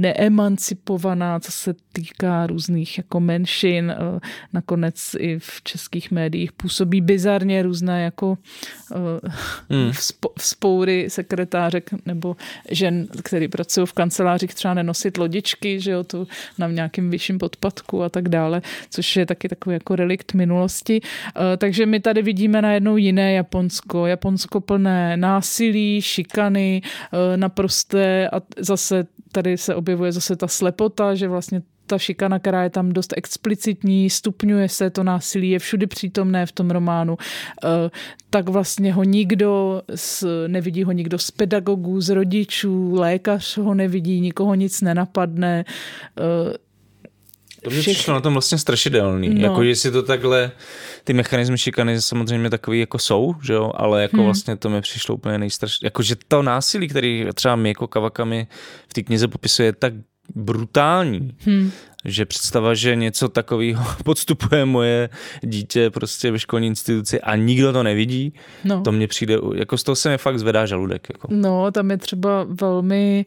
[0.00, 3.90] neemancipovaná, co se týká různých jako menšin.
[3.90, 4.20] eh,
[4.52, 8.38] Nakonec i v českých médiích působí bizarně různé jako
[9.70, 9.92] hmm.
[10.38, 12.36] spoury sekretářek nebo
[12.70, 16.28] žen, který pracují v kancelářích, třeba nenosit lodičky, že jo, tu
[16.58, 21.00] na nějakým vyšším podpadku a tak dále, což je taky takový jako relikt minulosti.
[21.36, 24.06] Eh, Takže my tady vidíme najednou jiné Japonsko.
[24.06, 31.28] Japonsko plné násilí, šikany, eh, naprosté a zase tady se objevuje zase ta slepota, že
[31.28, 36.46] vlastně ta šikana, která je tam dost explicitní, stupňuje se, to násilí je všudy přítomné
[36.46, 37.16] v tom románu,
[37.64, 37.90] eh,
[38.30, 44.20] tak vlastně ho nikdo, z, nevidí ho nikdo z pedagogů, z rodičů, lékař ho nevidí,
[44.20, 45.64] nikoho nic nenapadne.
[46.20, 46.54] eh,
[47.64, 49.28] To mě všech- přišlo na tom vlastně strašidelný.
[49.28, 49.40] No.
[49.40, 50.50] Jako, že si to takhle,
[51.04, 54.24] ty mechanizmy šikany samozřejmě takový jako jsou, že jo, ale jako hmm.
[54.24, 55.84] vlastně to mi přišlo úplně nejstrašnější.
[55.86, 58.46] Jako, že to násilí, který třeba my jako Kawakami
[58.88, 59.92] v té knize popisuje, je tak
[60.34, 61.70] brutální, hmm.
[62.04, 65.08] že představa, že něco takového podstupuje moje
[65.42, 68.32] dítě prostě ve školní instituci a nikdo to nevidí,
[68.64, 68.80] No.
[68.82, 71.06] to mně přijde, jako z toho se mi fakt zvedá žaludek.
[71.12, 71.28] Jako.
[71.30, 73.26] No, tam je třeba velmi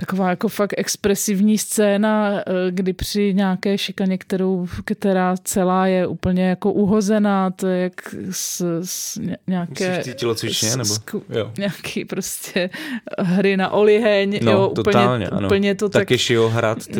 [0.00, 6.48] taková jako fakt expresivní scéna, eh, kdy při nějaké šikaně, kterou, která celá je úplně
[6.48, 10.02] jako uhozená, to je jak s, s nějaké...
[10.14, 10.94] Tělocvičně, nebo?
[11.28, 11.52] Jo.
[11.58, 12.70] Nějaký prostě
[13.18, 15.48] hry na oliheň, no, jo, totálně, úplně, ano.
[15.48, 16.00] úplně to tak...
[16.00, 16.78] Takešího hrad,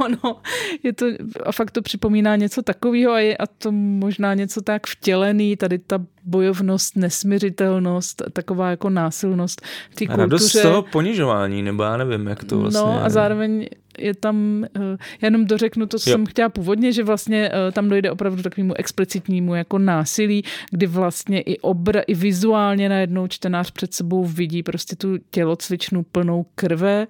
[0.00, 0.36] No, no,
[0.82, 1.06] je to,
[1.44, 5.78] a fakt to připomíná něco takového a, je, a to možná něco tak vtělený, tady
[5.78, 10.20] ta bojovnost, nesměřitelnost, taková jako násilnost v té kultuře.
[10.22, 12.80] Radost z toho ponižování, nebo já nevím, jak to vlastně...
[12.80, 13.66] No a zároveň
[13.98, 14.80] je tam, eh,
[15.20, 16.16] já jenom dořeknu to, co jo.
[16.16, 21.40] jsem chtěla původně, že vlastně eh, tam dojde opravdu takovému explicitnímu jako násilí, kdy vlastně
[21.40, 27.06] i obra, i vizuálně najednou čtenář před sebou vidí prostě tu tělocvičnu plnou krve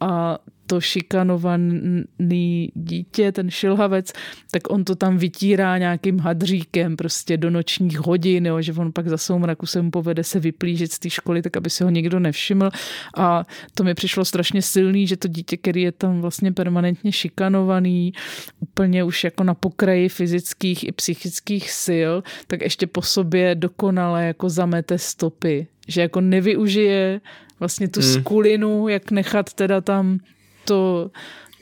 [0.00, 4.12] a to šikanovaný dítě, ten šilhavec,
[4.50, 9.08] tak on to tam vytírá nějakým hadříkem prostě do nočních hodin, jo, že on pak
[9.08, 12.20] za soumraku se mu povede se vyplížit z té školy, tak aby se ho nikdo
[12.20, 12.70] nevšiml.
[13.16, 13.44] A
[13.74, 18.12] to mi přišlo strašně silný, že to dítě, který je tam vlastně permanentně šikanovaný,
[18.60, 22.12] úplně už jako na pokraji fyzických i psychických sil,
[22.46, 25.66] tak ještě po sobě dokonale jako zamete stopy.
[25.88, 27.20] Že jako nevyužije
[27.60, 28.12] vlastně tu hmm.
[28.12, 30.18] skulinu, jak nechat teda tam
[30.64, 31.10] to,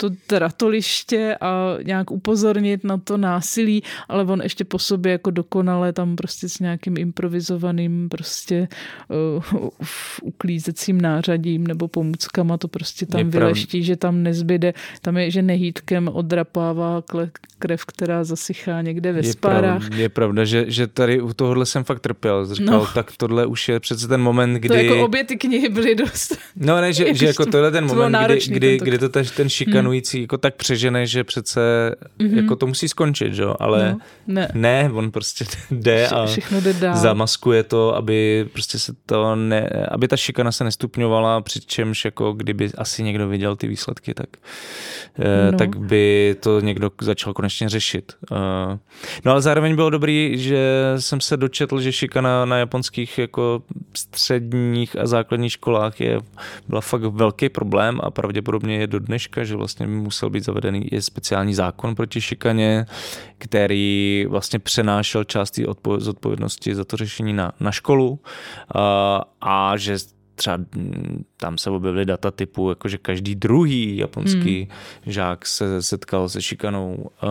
[0.00, 5.92] to tratoliště a nějak upozornit na to násilí, ale on ještě po sobě jako dokonale
[5.92, 8.68] tam prostě s nějakým improvizovaným prostě
[9.52, 9.68] uh,
[10.22, 13.86] uklízecím nářadím nebo pomůckama to prostě tam je vyleští, pravda.
[13.86, 17.02] že tam nezbyde, tam je, že nehýtkem odrapává
[17.58, 19.80] krev, která zasychá někde ve je spárách.
[19.80, 22.54] Pravda, je pravda, že, že tady u tohohle jsem fakt trpěl.
[22.54, 22.86] Říkal, no.
[22.94, 24.68] tak tohle už je přece ten moment, kdy...
[24.68, 26.38] To jako obě ty knihy byly dost...
[26.56, 29.89] No ne, že, že jako tohle ten moment, kdy, kdy, kdy to ten, ten šikanu
[29.90, 31.60] trénující jako tak přežene, že přece
[32.18, 32.36] mm-hmm.
[32.36, 33.44] jako to musí skončit, že?
[33.60, 34.48] ale no, ne.
[34.54, 36.26] ne, on prostě jde a
[36.60, 36.96] jde dál.
[36.96, 42.70] zamaskuje to, aby prostě se to ne, aby ta šikana se nestupňovala, přičemž jako kdyby
[42.78, 44.28] asi někdo viděl ty výsledky, tak,
[45.18, 45.58] eh, no.
[45.58, 48.12] tak by to někdo začal konečně řešit.
[48.32, 48.78] Eh,
[49.24, 53.62] no ale zároveň bylo dobrý, že jsem se dočetl, že šikana na japonských jako
[53.94, 56.18] středních a základních školách je,
[56.68, 60.92] byla fakt velký problém a pravděpodobně je do dneška, že vlastně by musel být zavedený
[60.92, 62.86] i speciální zákon proti šikaně,
[63.38, 65.62] který vlastně přenášel část té
[65.98, 68.20] zodpovědnosti za to řešení na, na školu
[68.74, 69.96] a, a že
[70.40, 70.58] třeba
[71.36, 75.12] tam se objevily data typu, jakože každý druhý japonský hmm.
[75.12, 77.28] žák se setkal se šikanou uh,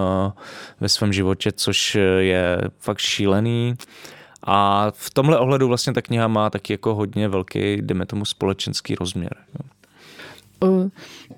[0.80, 3.76] ve svém životě, což je fakt šílený.
[4.44, 8.96] A v tomhle ohledu vlastně ta kniha má taky jako hodně velký, jdeme tomu, společenský
[8.96, 9.36] rozměr.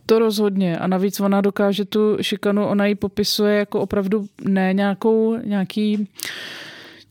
[0.06, 0.78] To rozhodně.
[0.78, 6.08] A navíc ona dokáže tu šikanu, ona ji popisuje jako opravdu ne nějakou, nějaký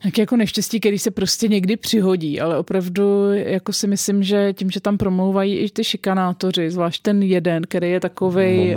[0.05, 4.70] Nějaké jako neštěstí, který se prostě někdy přihodí, ale opravdu jako si myslím, že tím,
[4.70, 8.74] že tam promlouvají i ty šikanátoři, zvlášť ten jeden, který je takový,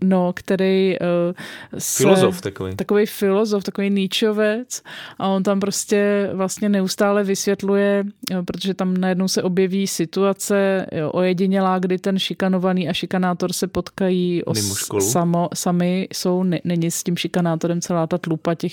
[0.00, 2.76] no, který uh, se, filozof takový.
[2.76, 4.82] Takový filozof, takový níčovec
[5.18, 11.10] a on tam prostě vlastně neustále vysvětluje, jo, protože tam najednou se objeví situace jo,
[11.10, 17.02] ojedinělá, kdy ten šikanovaný a šikanátor se potkají os, samo, sami, jsou, ne, není s
[17.02, 18.72] tím šikanátorem celá ta tlupa těch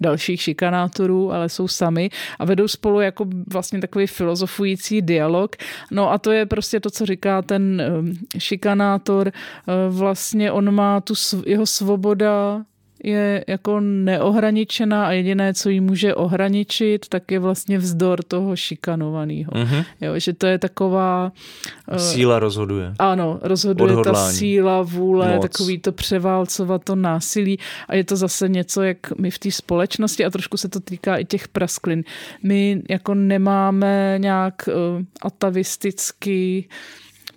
[0.00, 5.56] dalších šikanátorů, autorů, ale jsou sami a vedou spolu jako vlastně takový filozofující dialog.
[5.90, 9.28] No a to je prostě to, co říká ten eh, šikanátor.
[9.28, 11.14] Eh, vlastně on má tu,
[11.46, 12.64] jeho svoboda
[13.04, 19.52] je jako neohraničená a jediné, co jí může ohraničit, tak je vlastně vzdor toho šikanovaného.
[19.52, 19.84] Mm-hmm.
[20.00, 21.32] Jo, že to je taková...
[21.92, 22.94] Uh, síla rozhoduje.
[22.98, 24.26] Ano, rozhoduje Odhodlání.
[24.26, 25.42] ta síla, vůle, Moc.
[25.42, 27.58] takový to převálcovat to násilí
[27.88, 31.16] a je to zase něco, jak my v té společnosti a trošku se to týká
[31.16, 32.04] i těch prasklin.
[32.42, 36.68] My jako nemáme nějak uh, atavisticky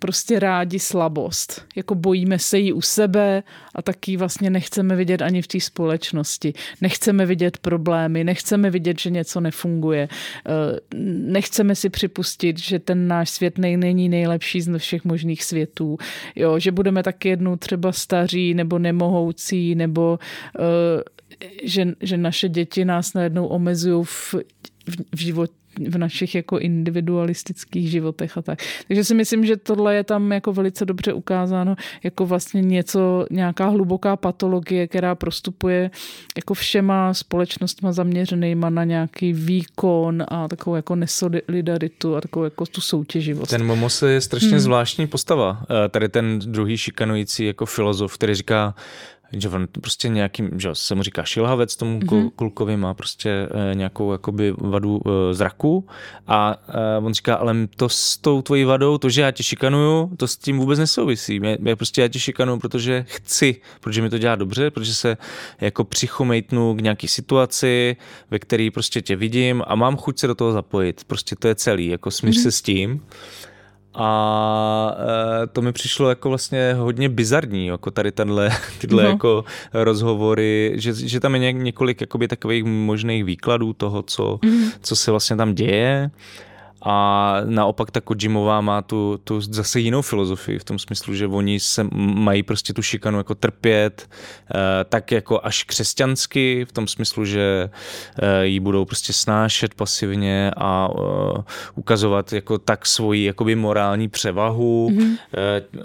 [0.04, 1.66] prostě rádi slabost.
[1.76, 3.44] Jako bojíme se jí u sebe
[3.76, 6.54] a taky vlastně nechceme vidět ani v té společnosti.
[6.82, 10.08] Nechceme vidět problémy, nechceme vidět, že něco nefunguje.
[10.12, 15.98] Eh, nechceme si připustit, že ten náš svět není nejlepší z všech možných světů.
[16.36, 20.20] Jo, že budeme taky jednou třeba staří nebo nemohoucí nebo
[20.60, 21.04] eh,
[21.64, 27.92] že, že naše děti nás najednou omezují v, v, v životě v našich jako individualistických
[27.92, 28.60] životech a tak.
[28.88, 33.68] Takže si myslím, že tohle je tam jako velice dobře ukázáno jako vlastně něco, nějaká
[33.68, 35.92] hluboká patologie, která prostupuje
[36.38, 42.82] jako všema společnostma zaměřenýma na nějaký výkon a takovou jako nesolidaritu a takovou jako tu
[42.82, 43.50] soutěživost.
[43.52, 44.60] Ten Momose je strašně hmm.
[44.60, 45.66] zvláštní postava.
[45.86, 48.76] Eh, tady ten druhý šikanující jako filozof, který říká,
[49.38, 52.32] že on prostě nějakým, že se mu říká šilhavec, tomu mm-hmm.
[52.36, 53.30] klukovi má prostě
[53.72, 55.88] e, nějakou jakoby vadu e, zraku
[56.28, 60.12] a e, on říká, ale to s tou tvojí vadou, to, že já tě šikanuju,
[60.18, 61.40] to s tím vůbec nesouvisí.
[61.40, 65.18] Mě, mě prostě já tě šikanuju, protože chci, protože mi to dělá dobře, protože se
[65.62, 67.96] jako přichomejtnu k nějaký situaci,
[68.32, 71.04] ve které prostě tě vidím a mám chuť se do toho zapojit.
[71.04, 72.44] Prostě to je celý, jako smíř mm-hmm.
[72.44, 73.02] se s tím.
[73.96, 74.96] A
[75.44, 78.50] e, to mi přišlo jako vlastně hodně bizarní, jako tady tenhle,
[78.82, 79.10] tyhle no.
[79.10, 84.64] jako rozhovory, že, že tam je několik jakoby takových možných výkladů toho, co, mm.
[84.82, 86.12] co se vlastně tam děje.
[86.86, 91.60] A naopak ta Kojimová má tu, tu zase jinou filozofii v tom smyslu, že oni
[91.60, 94.10] se mají prostě tu šikanu jako trpět,
[94.56, 97.70] eh, tak jako až křesťansky, v tom smyslu, že
[98.22, 101.44] eh, ji budou prostě snášet pasivně a eh,
[101.76, 105.18] ukazovat jako tak svoji jakoby morální převahu mm-hmm.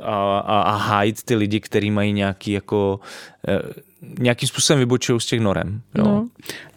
[0.02, 3.00] a, a, a hájit ty lidi, kteří mají nějaký jako
[4.18, 5.82] nějakým způsobem vybočují z těch norem.
[5.94, 6.04] Jo.
[6.04, 6.28] No,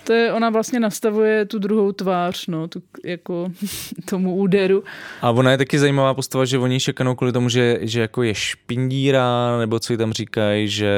[0.04, 3.52] to je, ona vlastně nastavuje tu druhou tvář, no, tu, jako
[4.06, 4.84] tomu úderu.
[5.22, 8.36] A ona je taky zajímavá postava, že oni šekanou kvůli tomu, že, že jako je
[8.36, 10.92] špindíra, nebo co jí tam říkají, že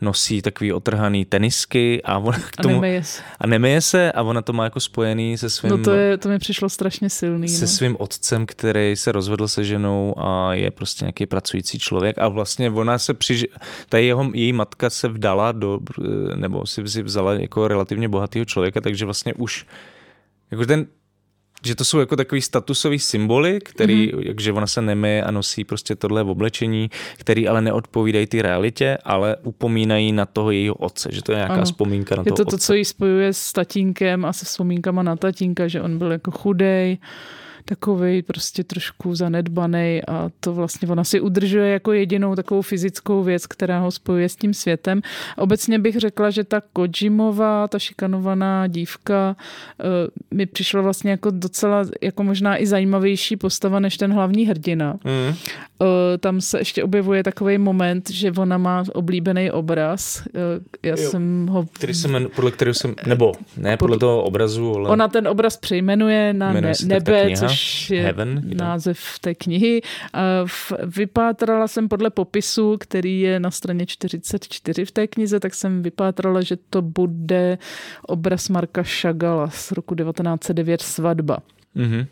[0.00, 2.74] nosí takový otrhaný tenisky a ona k tomu...
[2.74, 3.22] A nemeje se.
[3.40, 5.70] A nemeje se a ona to má jako spojený se svým...
[5.70, 7.48] No to, je, to mi přišlo strašně silný.
[7.48, 7.68] Se no.
[7.68, 12.70] svým otcem, který se rozvedl se ženou a je prostě nějaký pracující člověk a vlastně
[12.70, 13.46] ona se přiž...
[13.88, 15.80] Ta jeho, její matka se vdala do,
[16.34, 19.66] nebo si, si vzala jako relativně bohatého člověka, takže vlastně už
[20.50, 20.86] jako ten,
[21.64, 24.26] že to jsou jako takový statusový symboly, který, mm-hmm.
[24.26, 28.98] jakže ona se nemé a nosí prostě tohle v oblečení, který ale neodpovídají ty realitě,
[29.04, 31.64] ale upomínají na toho jejího otce, že to je nějaká ano.
[31.64, 32.56] vzpomínka na je toho to otce.
[32.56, 36.30] to, co ji spojuje s tatínkem a se vzpomínkama na tatínka, že on byl jako
[36.30, 36.98] chudej,
[37.68, 43.46] takový prostě trošku zanedbaný a to vlastně ona si udržuje jako jedinou takovou fyzickou věc,
[43.46, 45.02] která ho spojuje s tím světem.
[45.36, 49.84] Obecně bych řekla, že ta Kojimová, ta šikanovaná dívka eh,
[50.34, 54.98] mi přišla vlastně jako docela jako možná i zajímavější postava než ten hlavní hrdina.
[55.04, 55.34] Mm.
[56.20, 60.22] Tam se ještě objevuje takový moment, že ona má oblíbený obraz.
[60.34, 61.66] Eh, já jo, jsem ho...
[61.72, 64.88] Který jsem, podle kterého jsem, nebo ne podle, podle toho obrazu, ale...
[64.88, 69.82] Ona ten obraz přejmenuje na ne, nebe, což což je Heaven, název té knihy.
[70.96, 76.40] Vypátrala jsem podle popisu, který je na straně 44 v té knize, tak jsem vypátrala,
[76.40, 77.58] že to bude
[78.02, 81.38] obraz Marka Šagala z roku 1909 Svatba.
[81.76, 82.06] Mm-hmm.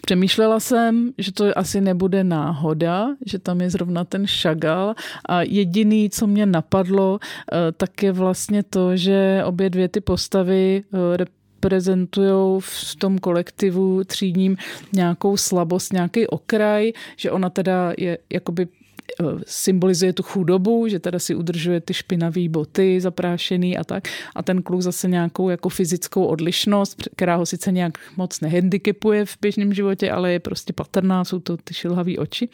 [0.00, 4.94] Přemýšlela jsem, že to asi nebude náhoda, že tam je zrovna ten šagal
[5.28, 10.84] a jediný, co mě napadlo, eh, tak je vlastně to, že obě dvě ty postavy
[10.84, 14.56] eh, reprezentují v tom kolektivu třídním
[14.92, 18.68] nějakou slabost, nějaký okraj, že ona teda je jakoby
[19.46, 24.08] symbolizuje tu chudobu, že teda si udržuje ty špinavé boty zaprášený a tak.
[24.34, 29.36] A ten kluk zase nějakou jako fyzickou odlišnost, která ho sice nějak moc nehandicapuje v
[29.40, 32.48] běžném životě, ale je prostě patrná, jsou to ty šilhavé oči.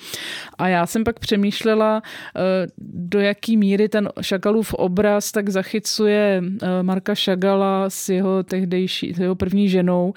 [0.59, 2.03] A já jsem pak přemýšlela,
[2.37, 9.15] eh, do jaký míry ten Šagalův obraz tak zachycuje eh, Marka Šagala s jeho tehdejší,
[9.15, 10.15] s jeho první ženou,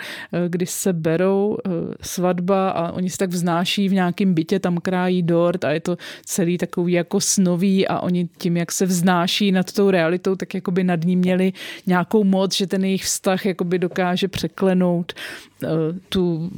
[0.48, 1.58] kdy se berou
[2.02, 5.98] svatba a oni se tak vznáší v nějakém bytě, tam krájí dort a je to
[6.26, 10.72] celý takový jako snový a oni tím, jak se vznáší nad tou realitou, tak jako
[10.72, 11.54] by nad ní měli
[11.88, 15.14] nějakou moc, že ten jejich vztah jako by dokáže překlenout
[15.64, 15.70] uh,
[16.10, 16.52] tu,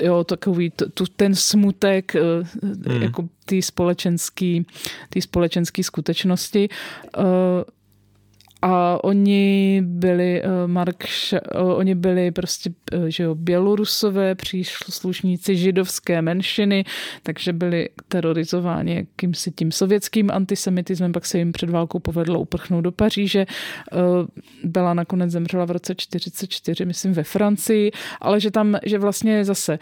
[0.00, 2.16] jo, takový, tu, ten smutek
[2.62, 3.02] uh, hmm.
[3.02, 4.66] jako ty společenský,
[5.10, 6.68] ty společenský skutečnosti.
[8.64, 15.56] Uh, a oni byli, uh, Mark, uh, oni byli prostě, uh, že jo, bělorusové, příslušníci
[15.56, 16.84] židovské menšiny,
[17.22, 22.92] takže byli terorizováni jakýmsi tím sovětským antisemitismem, pak se jim před válkou povedlo uprchnout do
[22.92, 23.46] Paříže.
[24.64, 29.78] Byla nakonec zemřela v roce 44, myslím ve Francii, ale že tam, že vlastně zase,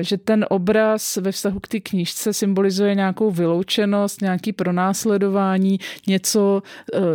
[0.00, 6.62] že ten obraz ve vztahu k té knížce symbolizuje nějakou vyloučenost, nějaký pronásledování, něco,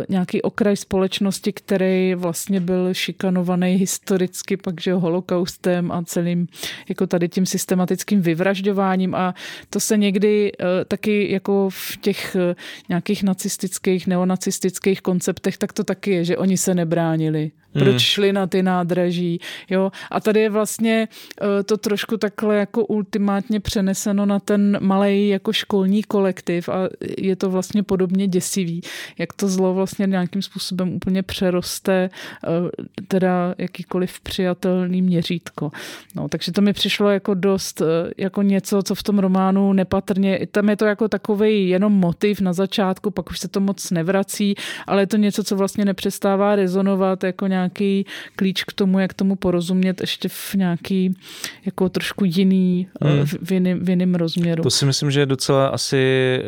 [0.08, 6.48] nějaký okraj společnosti, společnosti, který vlastně byl šikanovaný historicky pak, že holokaustem a celým
[6.88, 9.34] jako tady tím systematickým vyvražďováním a
[9.70, 12.54] to se někdy uh, taky jako v těch uh,
[12.88, 17.50] nějakých nacistických, neonacistických konceptech, tak to taky je, že oni se nebránili.
[17.78, 17.98] Proč hmm.
[17.98, 19.40] šli na ty nádraží,
[19.70, 19.92] jo.
[20.10, 21.08] A tady je vlastně
[21.42, 26.88] uh, to trošku takhle jako ultimátně přeneseno na ten malý jako školní kolektiv a
[27.18, 28.80] je to vlastně podobně děsivý,
[29.18, 32.10] jak to zlo vlastně nějakým způsobem úplně přeroste
[32.48, 32.68] uh,
[33.08, 35.70] teda jakýkoliv přijatelný měřítko.
[36.14, 37.86] No, takže to mi přišlo jako dost uh,
[38.16, 42.52] jako něco, co v tom románu nepatrně, tam je to jako takový jenom motiv na
[42.52, 44.54] začátku, pak už se to moc nevrací,
[44.86, 48.06] ale je to něco, co vlastně nepřestává rezonovat jako nějaký
[48.36, 51.16] klíč k tomu, jak tomu porozumět ještě v nějaký
[51.64, 53.26] jako trošku jiný, hmm.
[53.42, 54.62] v, jiným, v jiným rozměru.
[54.62, 56.38] To si myslím, že je docela asi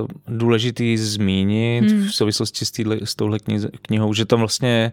[0.00, 2.06] uh, důležitý zmínit hmm.
[2.06, 3.38] v souvislosti s, týhle, s touhle
[3.82, 4.92] knihou, že tam vlastně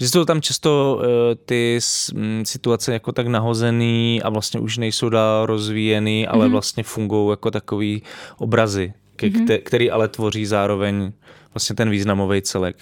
[0.00, 1.04] že jsou tam často uh,
[1.44, 1.78] ty
[2.14, 6.50] m, situace jako tak nahozený a vlastně už nejsou dál rozvíjený, ale mm-hmm.
[6.50, 8.02] vlastně fungují jako takový
[8.38, 9.60] obrazy, mm-hmm.
[9.62, 11.12] který ale tvoří zároveň
[11.54, 12.76] vlastně ten významový celek.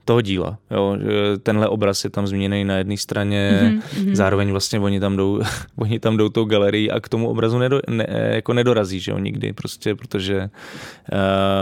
[0.00, 0.58] Uh, toho díla.
[0.70, 0.96] Jo.
[1.42, 4.14] Tenhle obraz je tam zmíněný na jedné straně, mm-hmm.
[4.14, 5.40] zároveň vlastně oni tam jdou,
[5.76, 9.18] oni tam jdou tou galerii a k tomu obrazu nedo, ne, jako nedorazí, že jo,
[9.18, 10.50] nikdy, prostě, protože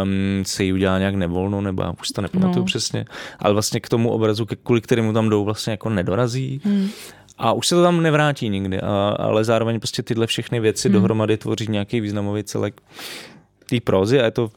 [0.03, 2.65] um, se jí udělá nějak nevolno, nebo já už to nepamatuju no.
[2.65, 3.05] přesně,
[3.39, 6.61] ale vlastně k tomu obrazu, kvůli kterému tam jdou, vlastně jako nedorazí.
[6.65, 6.89] Mm.
[7.39, 10.93] A už se to tam nevrátí nikdy, a, ale zároveň prostě tyhle všechny věci mm.
[10.93, 12.81] dohromady tvoří nějaký významový celek
[13.69, 14.51] té prózy a je to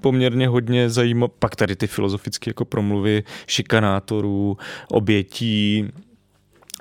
[0.00, 1.32] poměrně hodně zajímavé.
[1.38, 4.56] Pak tady ty filozofické jako promluvy šikanátorů,
[4.88, 5.88] obětí,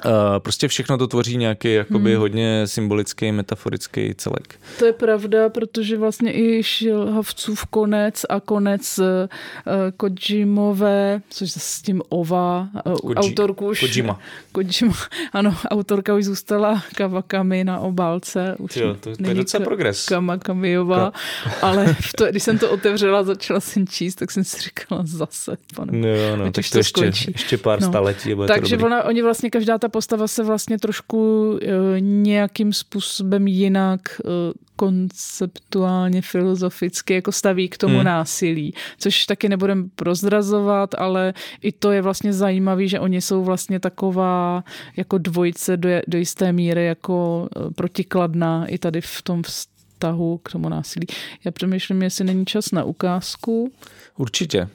[0.05, 2.19] Uh, prostě všechno to tvoří nějaký jakoby hmm.
[2.19, 4.59] hodně symbolický, metaforický celek.
[4.79, 9.05] To je pravda, protože vlastně i Šilhavcův konec a konec uh,
[9.97, 13.79] Kojimové, což s tím Ova, uh, Koji, autorku už...
[13.79, 14.19] Kojima.
[14.51, 14.93] Kojima.
[15.33, 18.55] Ano, autorka už zůstala kavakami na obálce.
[18.59, 20.05] Už jo, to, to je docela progres.
[20.05, 25.01] Kamakamiová, Ka- ale to, když jsem to otevřela, začala jsem číst, tak jsem si říkala
[25.05, 25.91] zase, pane.
[25.91, 27.87] No, no, tak to, ještě, ještě pár no.
[27.87, 28.35] staletí.
[28.47, 31.59] Takže ona, oni vlastně každá ta ta postava se vlastně trošku uh,
[31.99, 34.31] nějakým způsobem jinak uh,
[34.75, 38.05] konceptuálně, filozoficky jako staví k tomu hmm.
[38.05, 43.79] násilí, což taky nebudem prozrazovat, ale i to je vlastně zajímavé, že oni jsou vlastně
[43.79, 44.63] taková
[44.97, 50.51] jako dvojice do, do jisté míry jako uh, protikladná i tady v tom vztahu k
[50.51, 51.07] tomu násilí.
[51.45, 53.71] Já přemýšlím, jestli není čas na ukázku.
[54.17, 54.69] Určitě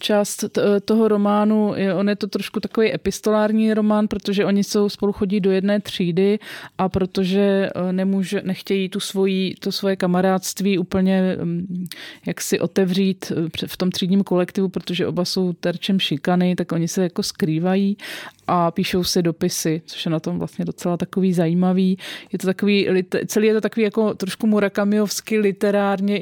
[0.00, 0.44] část
[0.84, 5.50] toho románu, on je to trošku takový epistolární román, protože oni jsou spolu chodí do
[5.50, 6.38] jedné třídy
[6.78, 11.86] a protože eh, nemůže, nechtějí tu svoji, to svoje kamarádství úplně mm,
[12.26, 13.32] jak si otevřít
[13.62, 17.96] eh, v tom třídním kolektivu, protože oba jsou terčem šikany, tak oni se jako skrývají
[18.46, 21.98] a píšou si dopisy, což je na tom vlastně docela takový zajímavý.
[22.32, 22.88] Je to takový,
[23.26, 26.18] celý je to takový jako trošku murakamiovsky literárně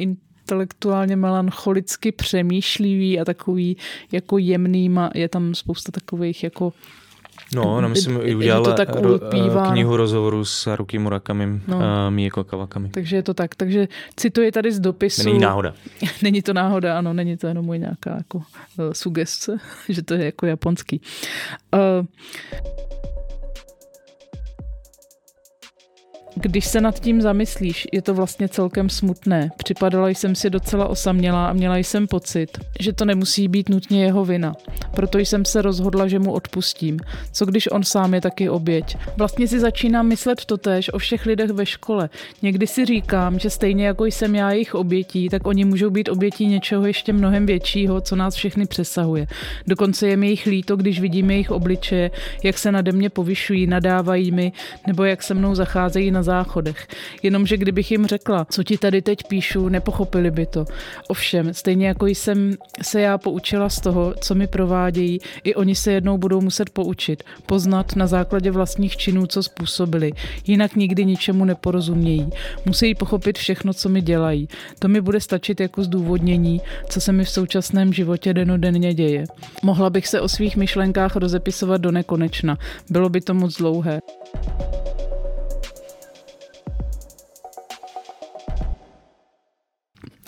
[0.48, 3.76] intelektuálně melancholicky přemýšlivý a takový
[4.12, 6.72] jako jemný, má, je tam spousta takových jako
[7.54, 11.76] No, no myslím, i udělal to tak ro, eh, knihu rozhovoru s Haruki Murakami, no.
[11.76, 12.88] uh, Mieko Kawakami.
[12.88, 13.54] Takže je to tak.
[13.54, 15.24] Takže cituji tady z dopisu.
[15.24, 15.74] Není náhoda.
[16.22, 18.44] není to náhoda, ano, není to jenom můj nějaká jako uh,
[18.92, 19.58] sugestce,
[19.88, 21.00] že to je jako japonský.
[21.74, 22.06] Uh,
[26.40, 29.50] Když se nad tím zamyslíš, je to vlastně celkem smutné.
[29.56, 34.24] Připadala jsem si docela osamělá a měla jsem pocit, že to nemusí být nutně jeho
[34.24, 34.54] vina.
[34.98, 36.98] Proto jsem se rozhodla, že mu odpustím.
[37.32, 38.96] Co když on sám je taky oběť?
[39.16, 42.10] Vlastně si začínám myslet totéž o všech lidech ve škole.
[42.42, 46.46] Někdy si říkám, že stejně jako jsem já jejich obětí, tak oni můžou být obětí
[46.46, 49.26] něčeho ještě mnohem většího, co nás všechny přesahuje.
[49.66, 52.10] Dokonce je mi jich líto, když vidíme jejich obličeje,
[52.42, 54.52] jak se nade mě povyšují, nadávají mi,
[54.86, 56.88] nebo jak se mnou zacházejí na záchodech.
[57.22, 60.64] Jenomže kdybych jim řekla, co ti tady teď píšu, nepochopili by to.
[61.08, 64.46] Ovšem, stejně jako jsem se já poučila z toho, co mi
[64.88, 70.12] provádějí, i oni se jednou budou muset poučit, poznat na základě vlastních činů, co způsobili.
[70.46, 72.30] Jinak nikdy ničemu neporozumějí.
[72.66, 74.48] Musí pochopit všechno, co mi dělají.
[74.78, 79.24] To mi bude stačit jako zdůvodnění, co se mi v současném životě denodenně děje.
[79.62, 82.58] Mohla bych se o svých myšlenkách rozepisovat do nekonečna.
[82.90, 84.00] Bylo by to moc dlouhé.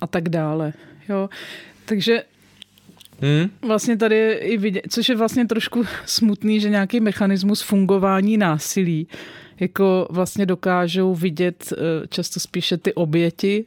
[0.01, 0.73] a tak dále.
[1.09, 1.29] Jo.
[1.85, 2.23] Takže
[3.21, 3.51] Hmm.
[3.63, 9.09] Vlastně tady je i vidět, což je vlastně trošku smutný, že nějaký mechanismus fungování násilí
[9.61, 13.65] jako vlastně dokážou vidět eh, často spíše ty oběti,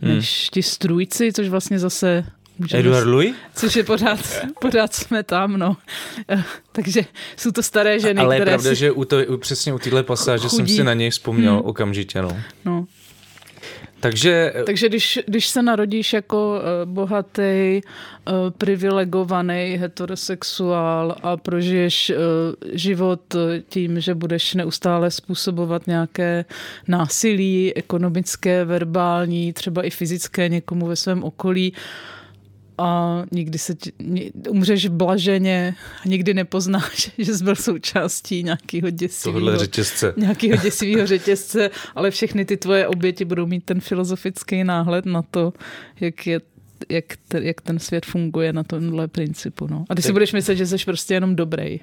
[0.00, 0.14] hmm.
[0.14, 2.24] než ti strůjci, což vlastně zase
[2.58, 3.34] Můžeme, Edward Louis?
[3.54, 4.20] Což je pořád,
[4.60, 5.76] pořád jsme tam, no.
[6.28, 7.04] Eh, takže
[7.36, 8.76] jsou to staré ženy, Ale které je pravda, si...
[8.76, 10.56] že u to, přesně u téhle pasáže chudí.
[10.56, 11.62] jsem si na něj vzpomněl hmm.
[11.64, 12.36] okamžitě, no.
[12.64, 12.86] no.
[14.00, 22.12] Takže, Takže když, když se narodíš jako uh, bohatý, uh, privilegovaný heterosexuál a prožiješ
[22.72, 23.20] život
[23.68, 26.44] tím, že budeš neustále způsobovat nějaké
[26.88, 31.72] násilí, ekonomické, verbální, třeba i fyzické někomu ve svém okolí,
[32.78, 33.92] a nikdy se ti,
[34.48, 35.74] umřeš blaženě
[36.04, 40.14] a nikdy nepoznáš, že jsi byl součástí nějakého děsivého, řetězce.
[40.16, 45.52] nějakého děsivého řetězce, ale všechny ty tvoje oběti budou mít ten filozofický náhled na to,
[46.00, 46.40] jak je
[46.88, 47.04] jak,
[47.40, 49.66] jak ten svět funguje na tomhle principu.
[49.66, 49.84] No.
[49.88, 51.80] A ty si budeš myslet, že jsi prostě jenom dobrý.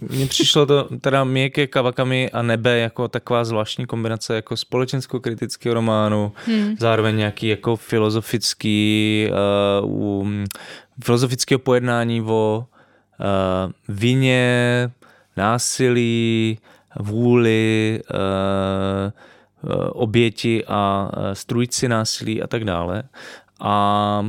[0.00, 6.32] Mně přišlo to teda Mieke Kawakami a Nebe jako taková zvláštní kombinace jako společensko-kritického románu,
[6.46, 6.76] hmm.
[6.78, 9.28] zároveň nějaký jako filozofický
[9.82, 10.44] uh, um,
[11.04, 14.90] filozofického pojednání o uh, vině,
[15.36, 16.58] násilí,
[17.00, 19.12] vůli, uh,
[19.92, 23.02] oběti a strujci násilí a tak dále.
[23.60, 24.24] A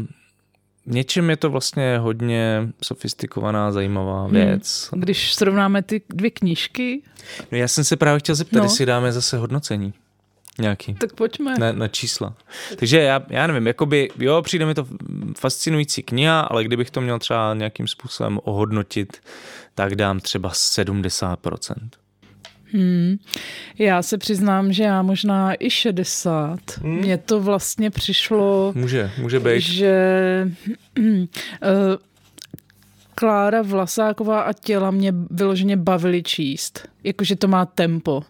[0.89, 4.31] něčem je to vlastně hodně sofistikovaná, zajímavá hmm.
[4.31, 4.89] věc.
[4.91, 5.01] Hmm.
[5.01, 7.01] Když srovnáme ty dvě knížky?
[7.51, 8.65] No já jsem se právě chtěl zeptat, no.
[8.65, 9.93] jestli dáme zase hodnocení.
[10.59, 10.93] Nějaký.
[10.93, 11.55] Tak pojďme.
[11.59, 12.33] Na, na čísla.
[12.79, 14.87] Takže já, já nevím, jakoby, jo, přijde mi to
[15.37, 19.17] fascinující kniha, ale kdybych to měl třeba nějakým způsobem ohodnotit,
[19.75, 21.73] tak dám třeba 70%.
[22.73, 23.17] Hmm.
[23.77, 26.59] Já se přiznám, že já možná i 60.
[26.81, 26.99] Hmm.
[26.99, 28.73] Mně to vlastně přišlo...
[28.75, 29.61] Může, může být.
[29.61, 30.51] Že
[30.99, 31.05] uh,
[33.15, 36.87] Klára Vlasáková a těla mě vyloženě bavily číst.
[37.03, 38.23] Jakože to má tempo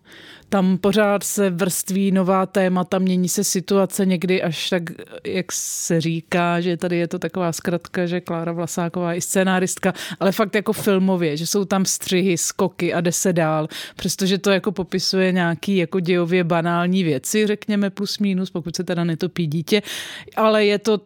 [0.50, 4.84] tam pořád se vrství nová témata, mění se situace někdy až tak,
[5.24, 10.32] jak se říká, že tady je to taková zkratka, že Klára Vlasáková je scénáristka, ale
[10.32, 14.72] fakt jako filmově, že jsou tam střihy, skoky a jde se dál, přestože to jako
[14.72, 19.82] popisuje nějaký jako dějově banální věci, řekněme plus minus, pokud se teda netopí dítě,
[20.36, 21.02] ale je to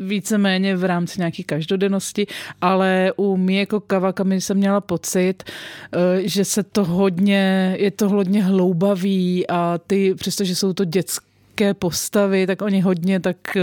[0.00, 2.26] víceméně v rámci nějaké každodennosti,
[2.60, 8.08] ale u mě jako Kavakami jsem měla pocit, eh, že se to hodně, je to
[8.08, 13.60] hodně hloubaví a ty, přestože jsou to dětské postavy, tak oni hodně tak eh,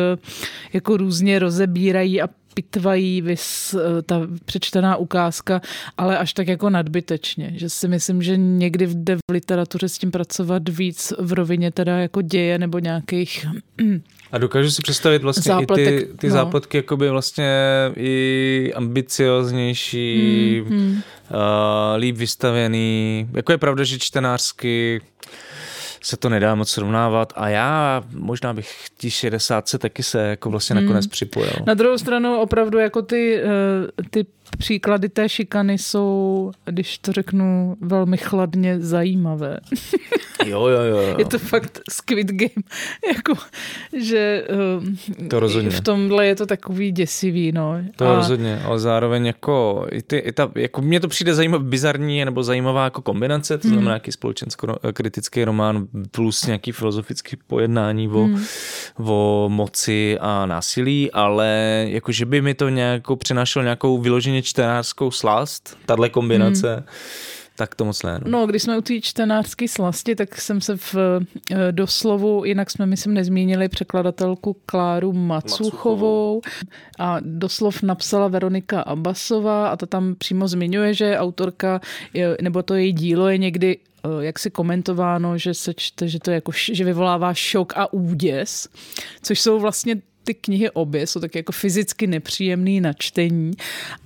[0.74, 5.62] jako různě rozebírají a pitvají vys, eh, ta přečtená ukázka,
[5.98, 7.52] ale až tak jako nadbytečně.
[7.56, 11.98] Že si myslím, že někdy jde v literatuře s tím pracovat víc v rovině teda
[11.98, 13.45] jako děje nebo nějakých
[14.31, 16.34] a dokážu si představit vlastně Zápletek, i ty, ty no.
[16.34, 17.52] zápletky jakoby vlastně
[17.95, 21.02] i ambicioznější, mm, mm.
[21.31, 23.30] Uh, líp vystavený.
[23.34, 25.02] Jako je pravda, že čtenářsky
[26.06, 30.49] se to nedá moc srovnávat a já možná bych tí 60 se taky se jako
[30.49, 31.10] vlastně nakonec mm.
[31.10, 31.53] připojil.
[31.68, 34.26] Na druhou stranu opravdu jako ty, eh, ty
[34.58, 39.60] příklady té šikany jsou, když to řeknu velmi chladně, zajímavé.
[40.46, 40.98] Jo, jo, jo.
[40.98, 41.16] jo.
[41.18, 42.64] Je to fakt Squid Game.
[43.16, 43.34] jako,
[44.02, 44.48] že
[44.80, 44.98] um,
[45.28, 45.70] to rozhodně.
[45.70, 47.52] v tomhle je to takový děsivý.
[47.52, 47.78] No.
[47.96, 48.16] To a...
[48.16, 52.44] rozhodně, ale zároveň jako, i ty, i ta, jako mně to přijde zajímavý, bizarní nebo
[52.44, 53.88] zajímavá jako kombinace, to znamená hmm.
[53.88, 58.44] nějaký společensko-kritický román plus nějaký filozofický pojednání o, hmm.
[58.98, 61.48] o moci a násilí, ale
[61.90, 66.76] jako, že by mi to nějakou přinášelo nějakou vyloženě čtenářskou slast, tahle kombinace.
[66.76, 66.86] Hmm
[67.56, 68.20] tak to moc ne.
[68.24, 68.32] No.
[68.32, 72.86] no, když jsme u té čtenářské slasti, tak jsem se v eh, doslovu, jinak jsme,
[72.86, 76.41] myslím, nezmínili překladatelku Kláru Macuchovou
[76.99, 81.82] a doslov napsala Veronika Abasová a ta tam přímo zmiňuje, že autorka,
[82.41, 86.32] nebo to její dílo je někdy eh, jak si komentováno, že se čte, že to
[86.32, 88.68] jako, že vyvolává šok a úděs,
[89.22, 93.52] což jsou vlastně ty knihy obě jsou tak jako fyzicky nepříjemný na čtení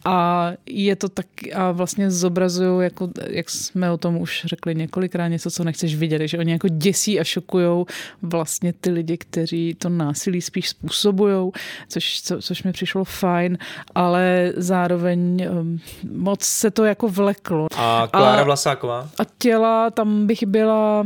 [0.06, 1.26] a je to tak
[1.56, 6.28] a vlastně zobrazují, jako, jak jsme o tom už řekli několikrát, něco, co nechceš vidět,
[6.28, 7.86] že oni jako děsí a šokují
[8.22, 11.52] vlastně ty lidi, kteří to násilí spíš způsobují,
[11.88, 13.58] což, co, což mi přišlo fajn,
[13.96, 15.80] ale zároveň um,
[16.12, 17.68] moc se to jako vleklo.
[17.78, 19.10] A Klára a, Vlasáková?
[19.20, 21.06] A těla, tam bych byla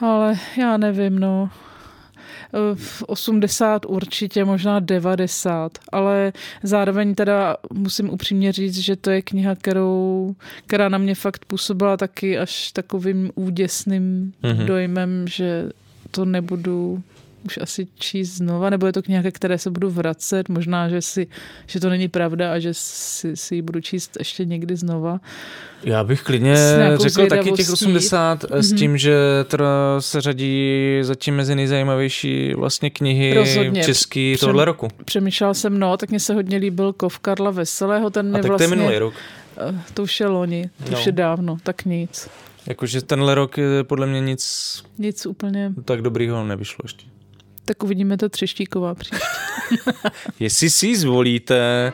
[0.00, 1.50] ale já nevím, no
[2.74, 9.54] v 80 určitě, možná 90, ale zároveň teda musím upřímně říct, že to je kniha,
[9.54, 10.34] kterou,
[10.66, 14.64] která na mě fakt působila taky až takovým úděsným mm-hmm.
[14.64, 15.70] dojmem, že
[16.10, 17.02] to nebudu
[17.46, 21.02] už asi číst znova, nebo je to kniha, ke které se budu vracet, možná, že,
[21.02, 21.26] si,
[21.66, 25.20] že to není pravda a že si, si ji budu číst ještě někdy znova.
[25.84, 26.56] Já bych klidně
[26.96, 28.56] řekl taky těch 80 mm-hmm.
[28.56, 28.78] s mhm.
[28.78, 29.66] tím, že teda
[29.98, 33.84] se řadí zatím mezi nejzajímavější vlastně knihy Rozhodně.
[33.84, 34.88] český Přem, tohle roku.
[35.04, 38.56] Přemýšlel jsem, no, tak mně se hodně líbil Kov Karla Veselého, ten a tak vlastně,
[38.58, 39.14] to je vlastně- minulý rok.
[39.58, 40.98] Eh, to už je loni, to no.
[40.98, 42.28] už je dávno, tak nic.
[42.66, 44.82] Jakože tenhle rok je podle mě nic...
[44.98, 45.72] Nic úplně...
[45.84, 47.06] Tak dobrýho nevyšlo ještě.
[47.68, 49.26] Tak uvidíme to Třeštíková příště.
[50.40, 51.92] Jestli si zvolíte...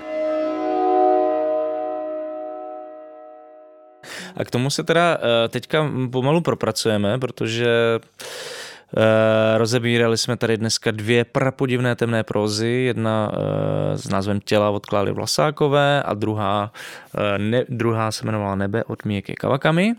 [4.37, 7.69] A k tomu se teda eh, teďka pomalu propracujeme, protože
[9.57, 15.13] rozebírali jsme tady dneska dvě prapodivné temné prózy, jedna eh, s názvem Těla od Kláry
[15.13, 16.73] Vlasákové a druhá,
[17.19, 19.95] eh, ne, druhá se jmenovala Nebe od Míjeky Kavakami.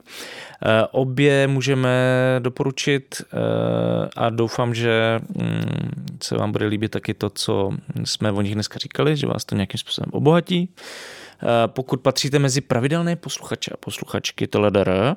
[0.92, 1.90] Obě můžeme
[2.40, 3.22] doporučit
[4.16, 7.72] a doufám, že mm, se vám bude líbit taky to, co
[8.04, 10.70] jsme o nich dneska říkali, že vás to nějakým způsobem obohatí.
[11.44, 15.16] Eh, pokud patříte mezi pravidelné posluchače a posluchačky TLDR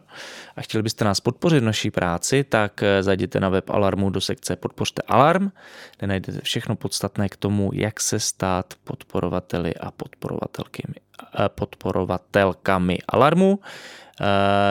[0.57, 4.20] a chtěli byste nás podpořit v naší práci, tak eh, zajděte na web Alarmu do
[4.20, 5.51] sekce Podpořte Alarm,
[5.99, 13.61] kde najdete všechno podstatné k tomu, jak se stát podporovateli a podporovatelkami, eh, podporovatelkami Alarmu.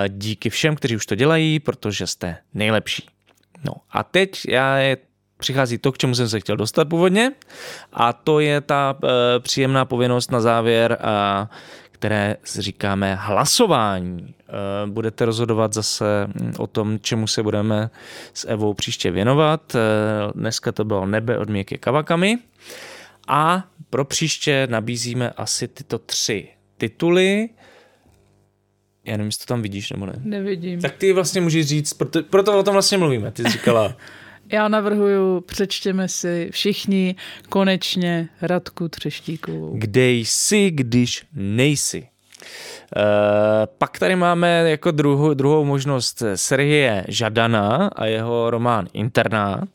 [0.07, 3.09] Díky všem, kteří už to dělají, protože jste nejlepší.
[3.65, 4.97] No a teď já je
[5.37, 7.31] přichází to, k čemu jsem se chtěl dostat původně
[7.93, 11.49] a to je ta e, příjemná povinnost na závěr, a,
[11.91, 14.35] které říkáme hlasování.
[14.49, 17.89] E, budete rozhodovat zase hm, o tom, čemu se budeme
[18.33, 19.75] s Evou příště věnovat.
[19.75, 19.79] E,
[20.35, 22.37] dneska to bylo Nebe od Měky Kavakami
[23.27, 26.47] a pro příště nabízíme asi tyto tři
[26.77, 27.49] tituly.
[29.05, 30.13] Já nevím, jestli to tam vidíš nebo ne.
[30.23, 30.81] Nevidím.
[30.81, 33.31] Tak ty vlastně můžeš říct, proto, proto o tom vlastně mluvíme.
[33.31, 33.95] Ty jsi říkala
[34.51, 37.15] Já navrhuju, přečtěme si všichni
[37.49, 39.71] konečně Radku Třeštíkovou.
[39.77, 42.07] Kde jsi, když nejsi?
[42.95, 43.03] Uh,
[43.77, 49.69] pak tady máme jako druhou, druhou možnost Sergeje Žadana a jeho román Internát.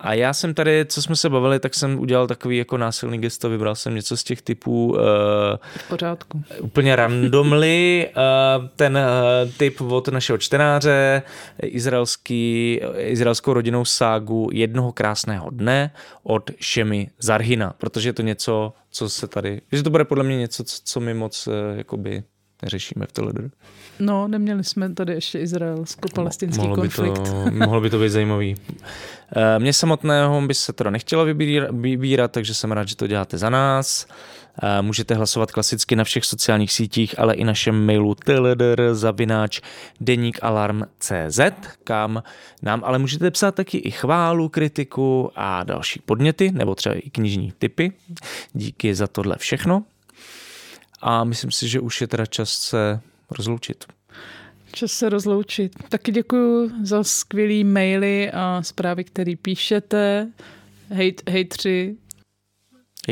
[0.00, 3.50] A já jsem tady, co jsme se bavili, tak jsem udělal takový jako násilný gesto,
[3.50, 4.86] vybral jsem něco z těch typů.
[4.88, 4.98] Uh,
[5.76, 6.42] v pořádku.
[6.60, 8.10] Úplně randomly.
[8.16, 11.22] Uh, ten uh, typ od našeho čtenáře,
[11.62, 15.90] izraelský, izraelskou rodinou ságu Jednoho krásného dne
[16.22, 20.36] od Šemi Zarhina, protože je to něco, co se tady, že to bude podle mě
[20.36, 22.22] něco, co, co mi moc uh, jakoby
[22.62, 23.50] neřešíme v Teledoru.
[23.98, 27.18] No, neměli jsme tady ještě izraelsko-palestinský mohlo konflikt.
[27.18, 28.54] By to, mohlo by to být zajímavý.
[29.36, 33.38] Eh, mně samotného by se to nechtělo vybírat, vybírat, takže jsem rád, že to děláte
[33.38, 34.06] za nás.
[34.62, 38.16] Eh, můžete hlasovat klasicky na všech sociálních sítích, ale i našem mailu
[38.92, 39.60] zavináč
[40.00, 41.40] deníkalarm.cz,
[41.84, 42.22] kam
[42.62, 47.52] nám ale můžete psát taky i chválu, kritiku a další podněty, nebo třeba i knižní
[47.58, 47.92] typy.
[48.52, 49.82] Díky za tohle všechno.
[51.00, 53.00] A myslím si, že už je teda čas se
[53.30, 53.84] rozloučit.
[54.72, 55.72] Čas se rozloučit.
[55.88, 60.28] Taky děkuji za skvělý maily a zprávy, které píšete.
[60.88, 61.96] Hate, hejtři.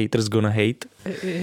[0.03, 0.89] Haters gonna hate.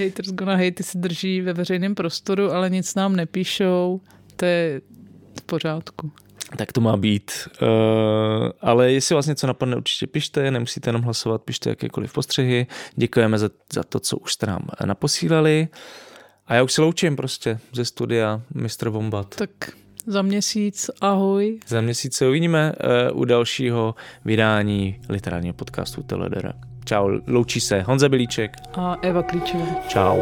[0.06, 4.02] Haters gonna hate, ty se drží ve veřejném prostoru, ale nic nám nepíšou.
[4.36, 4.82] To je
[5.40, 6.12] v pořádku.
[6.58, 7.32] Tak to má být.
[7.62, 7.68] Uh,
[8.62, 12.68] ale jestli vás něco napadne, určitě pište, nemusíte jenom hlasovat, pište jakékoliv postřehy.
[12.96, 15.68] Děkujeme za, za to, co už jste nám naposílali.
[16.48, 18.90] A já už se loučím prostě ze studia Mr.
[18.90, 19.36] Wombat.
[19.36, 19.50] Tak
[20.06, 21.60] za měsíc, ahoj.
[21.68, 22.74] Za měsíc se uvidíme
[23.12, 23.96] uh, u dalšího
[24.26, 26.54] vydání literárního podcastu Teledera.
[26.86, 28.52] Čau, loučí se Honza Bilíček.
[28.74, 29.66] A Eva Klíčová.
[29.88, 30.20] Čau.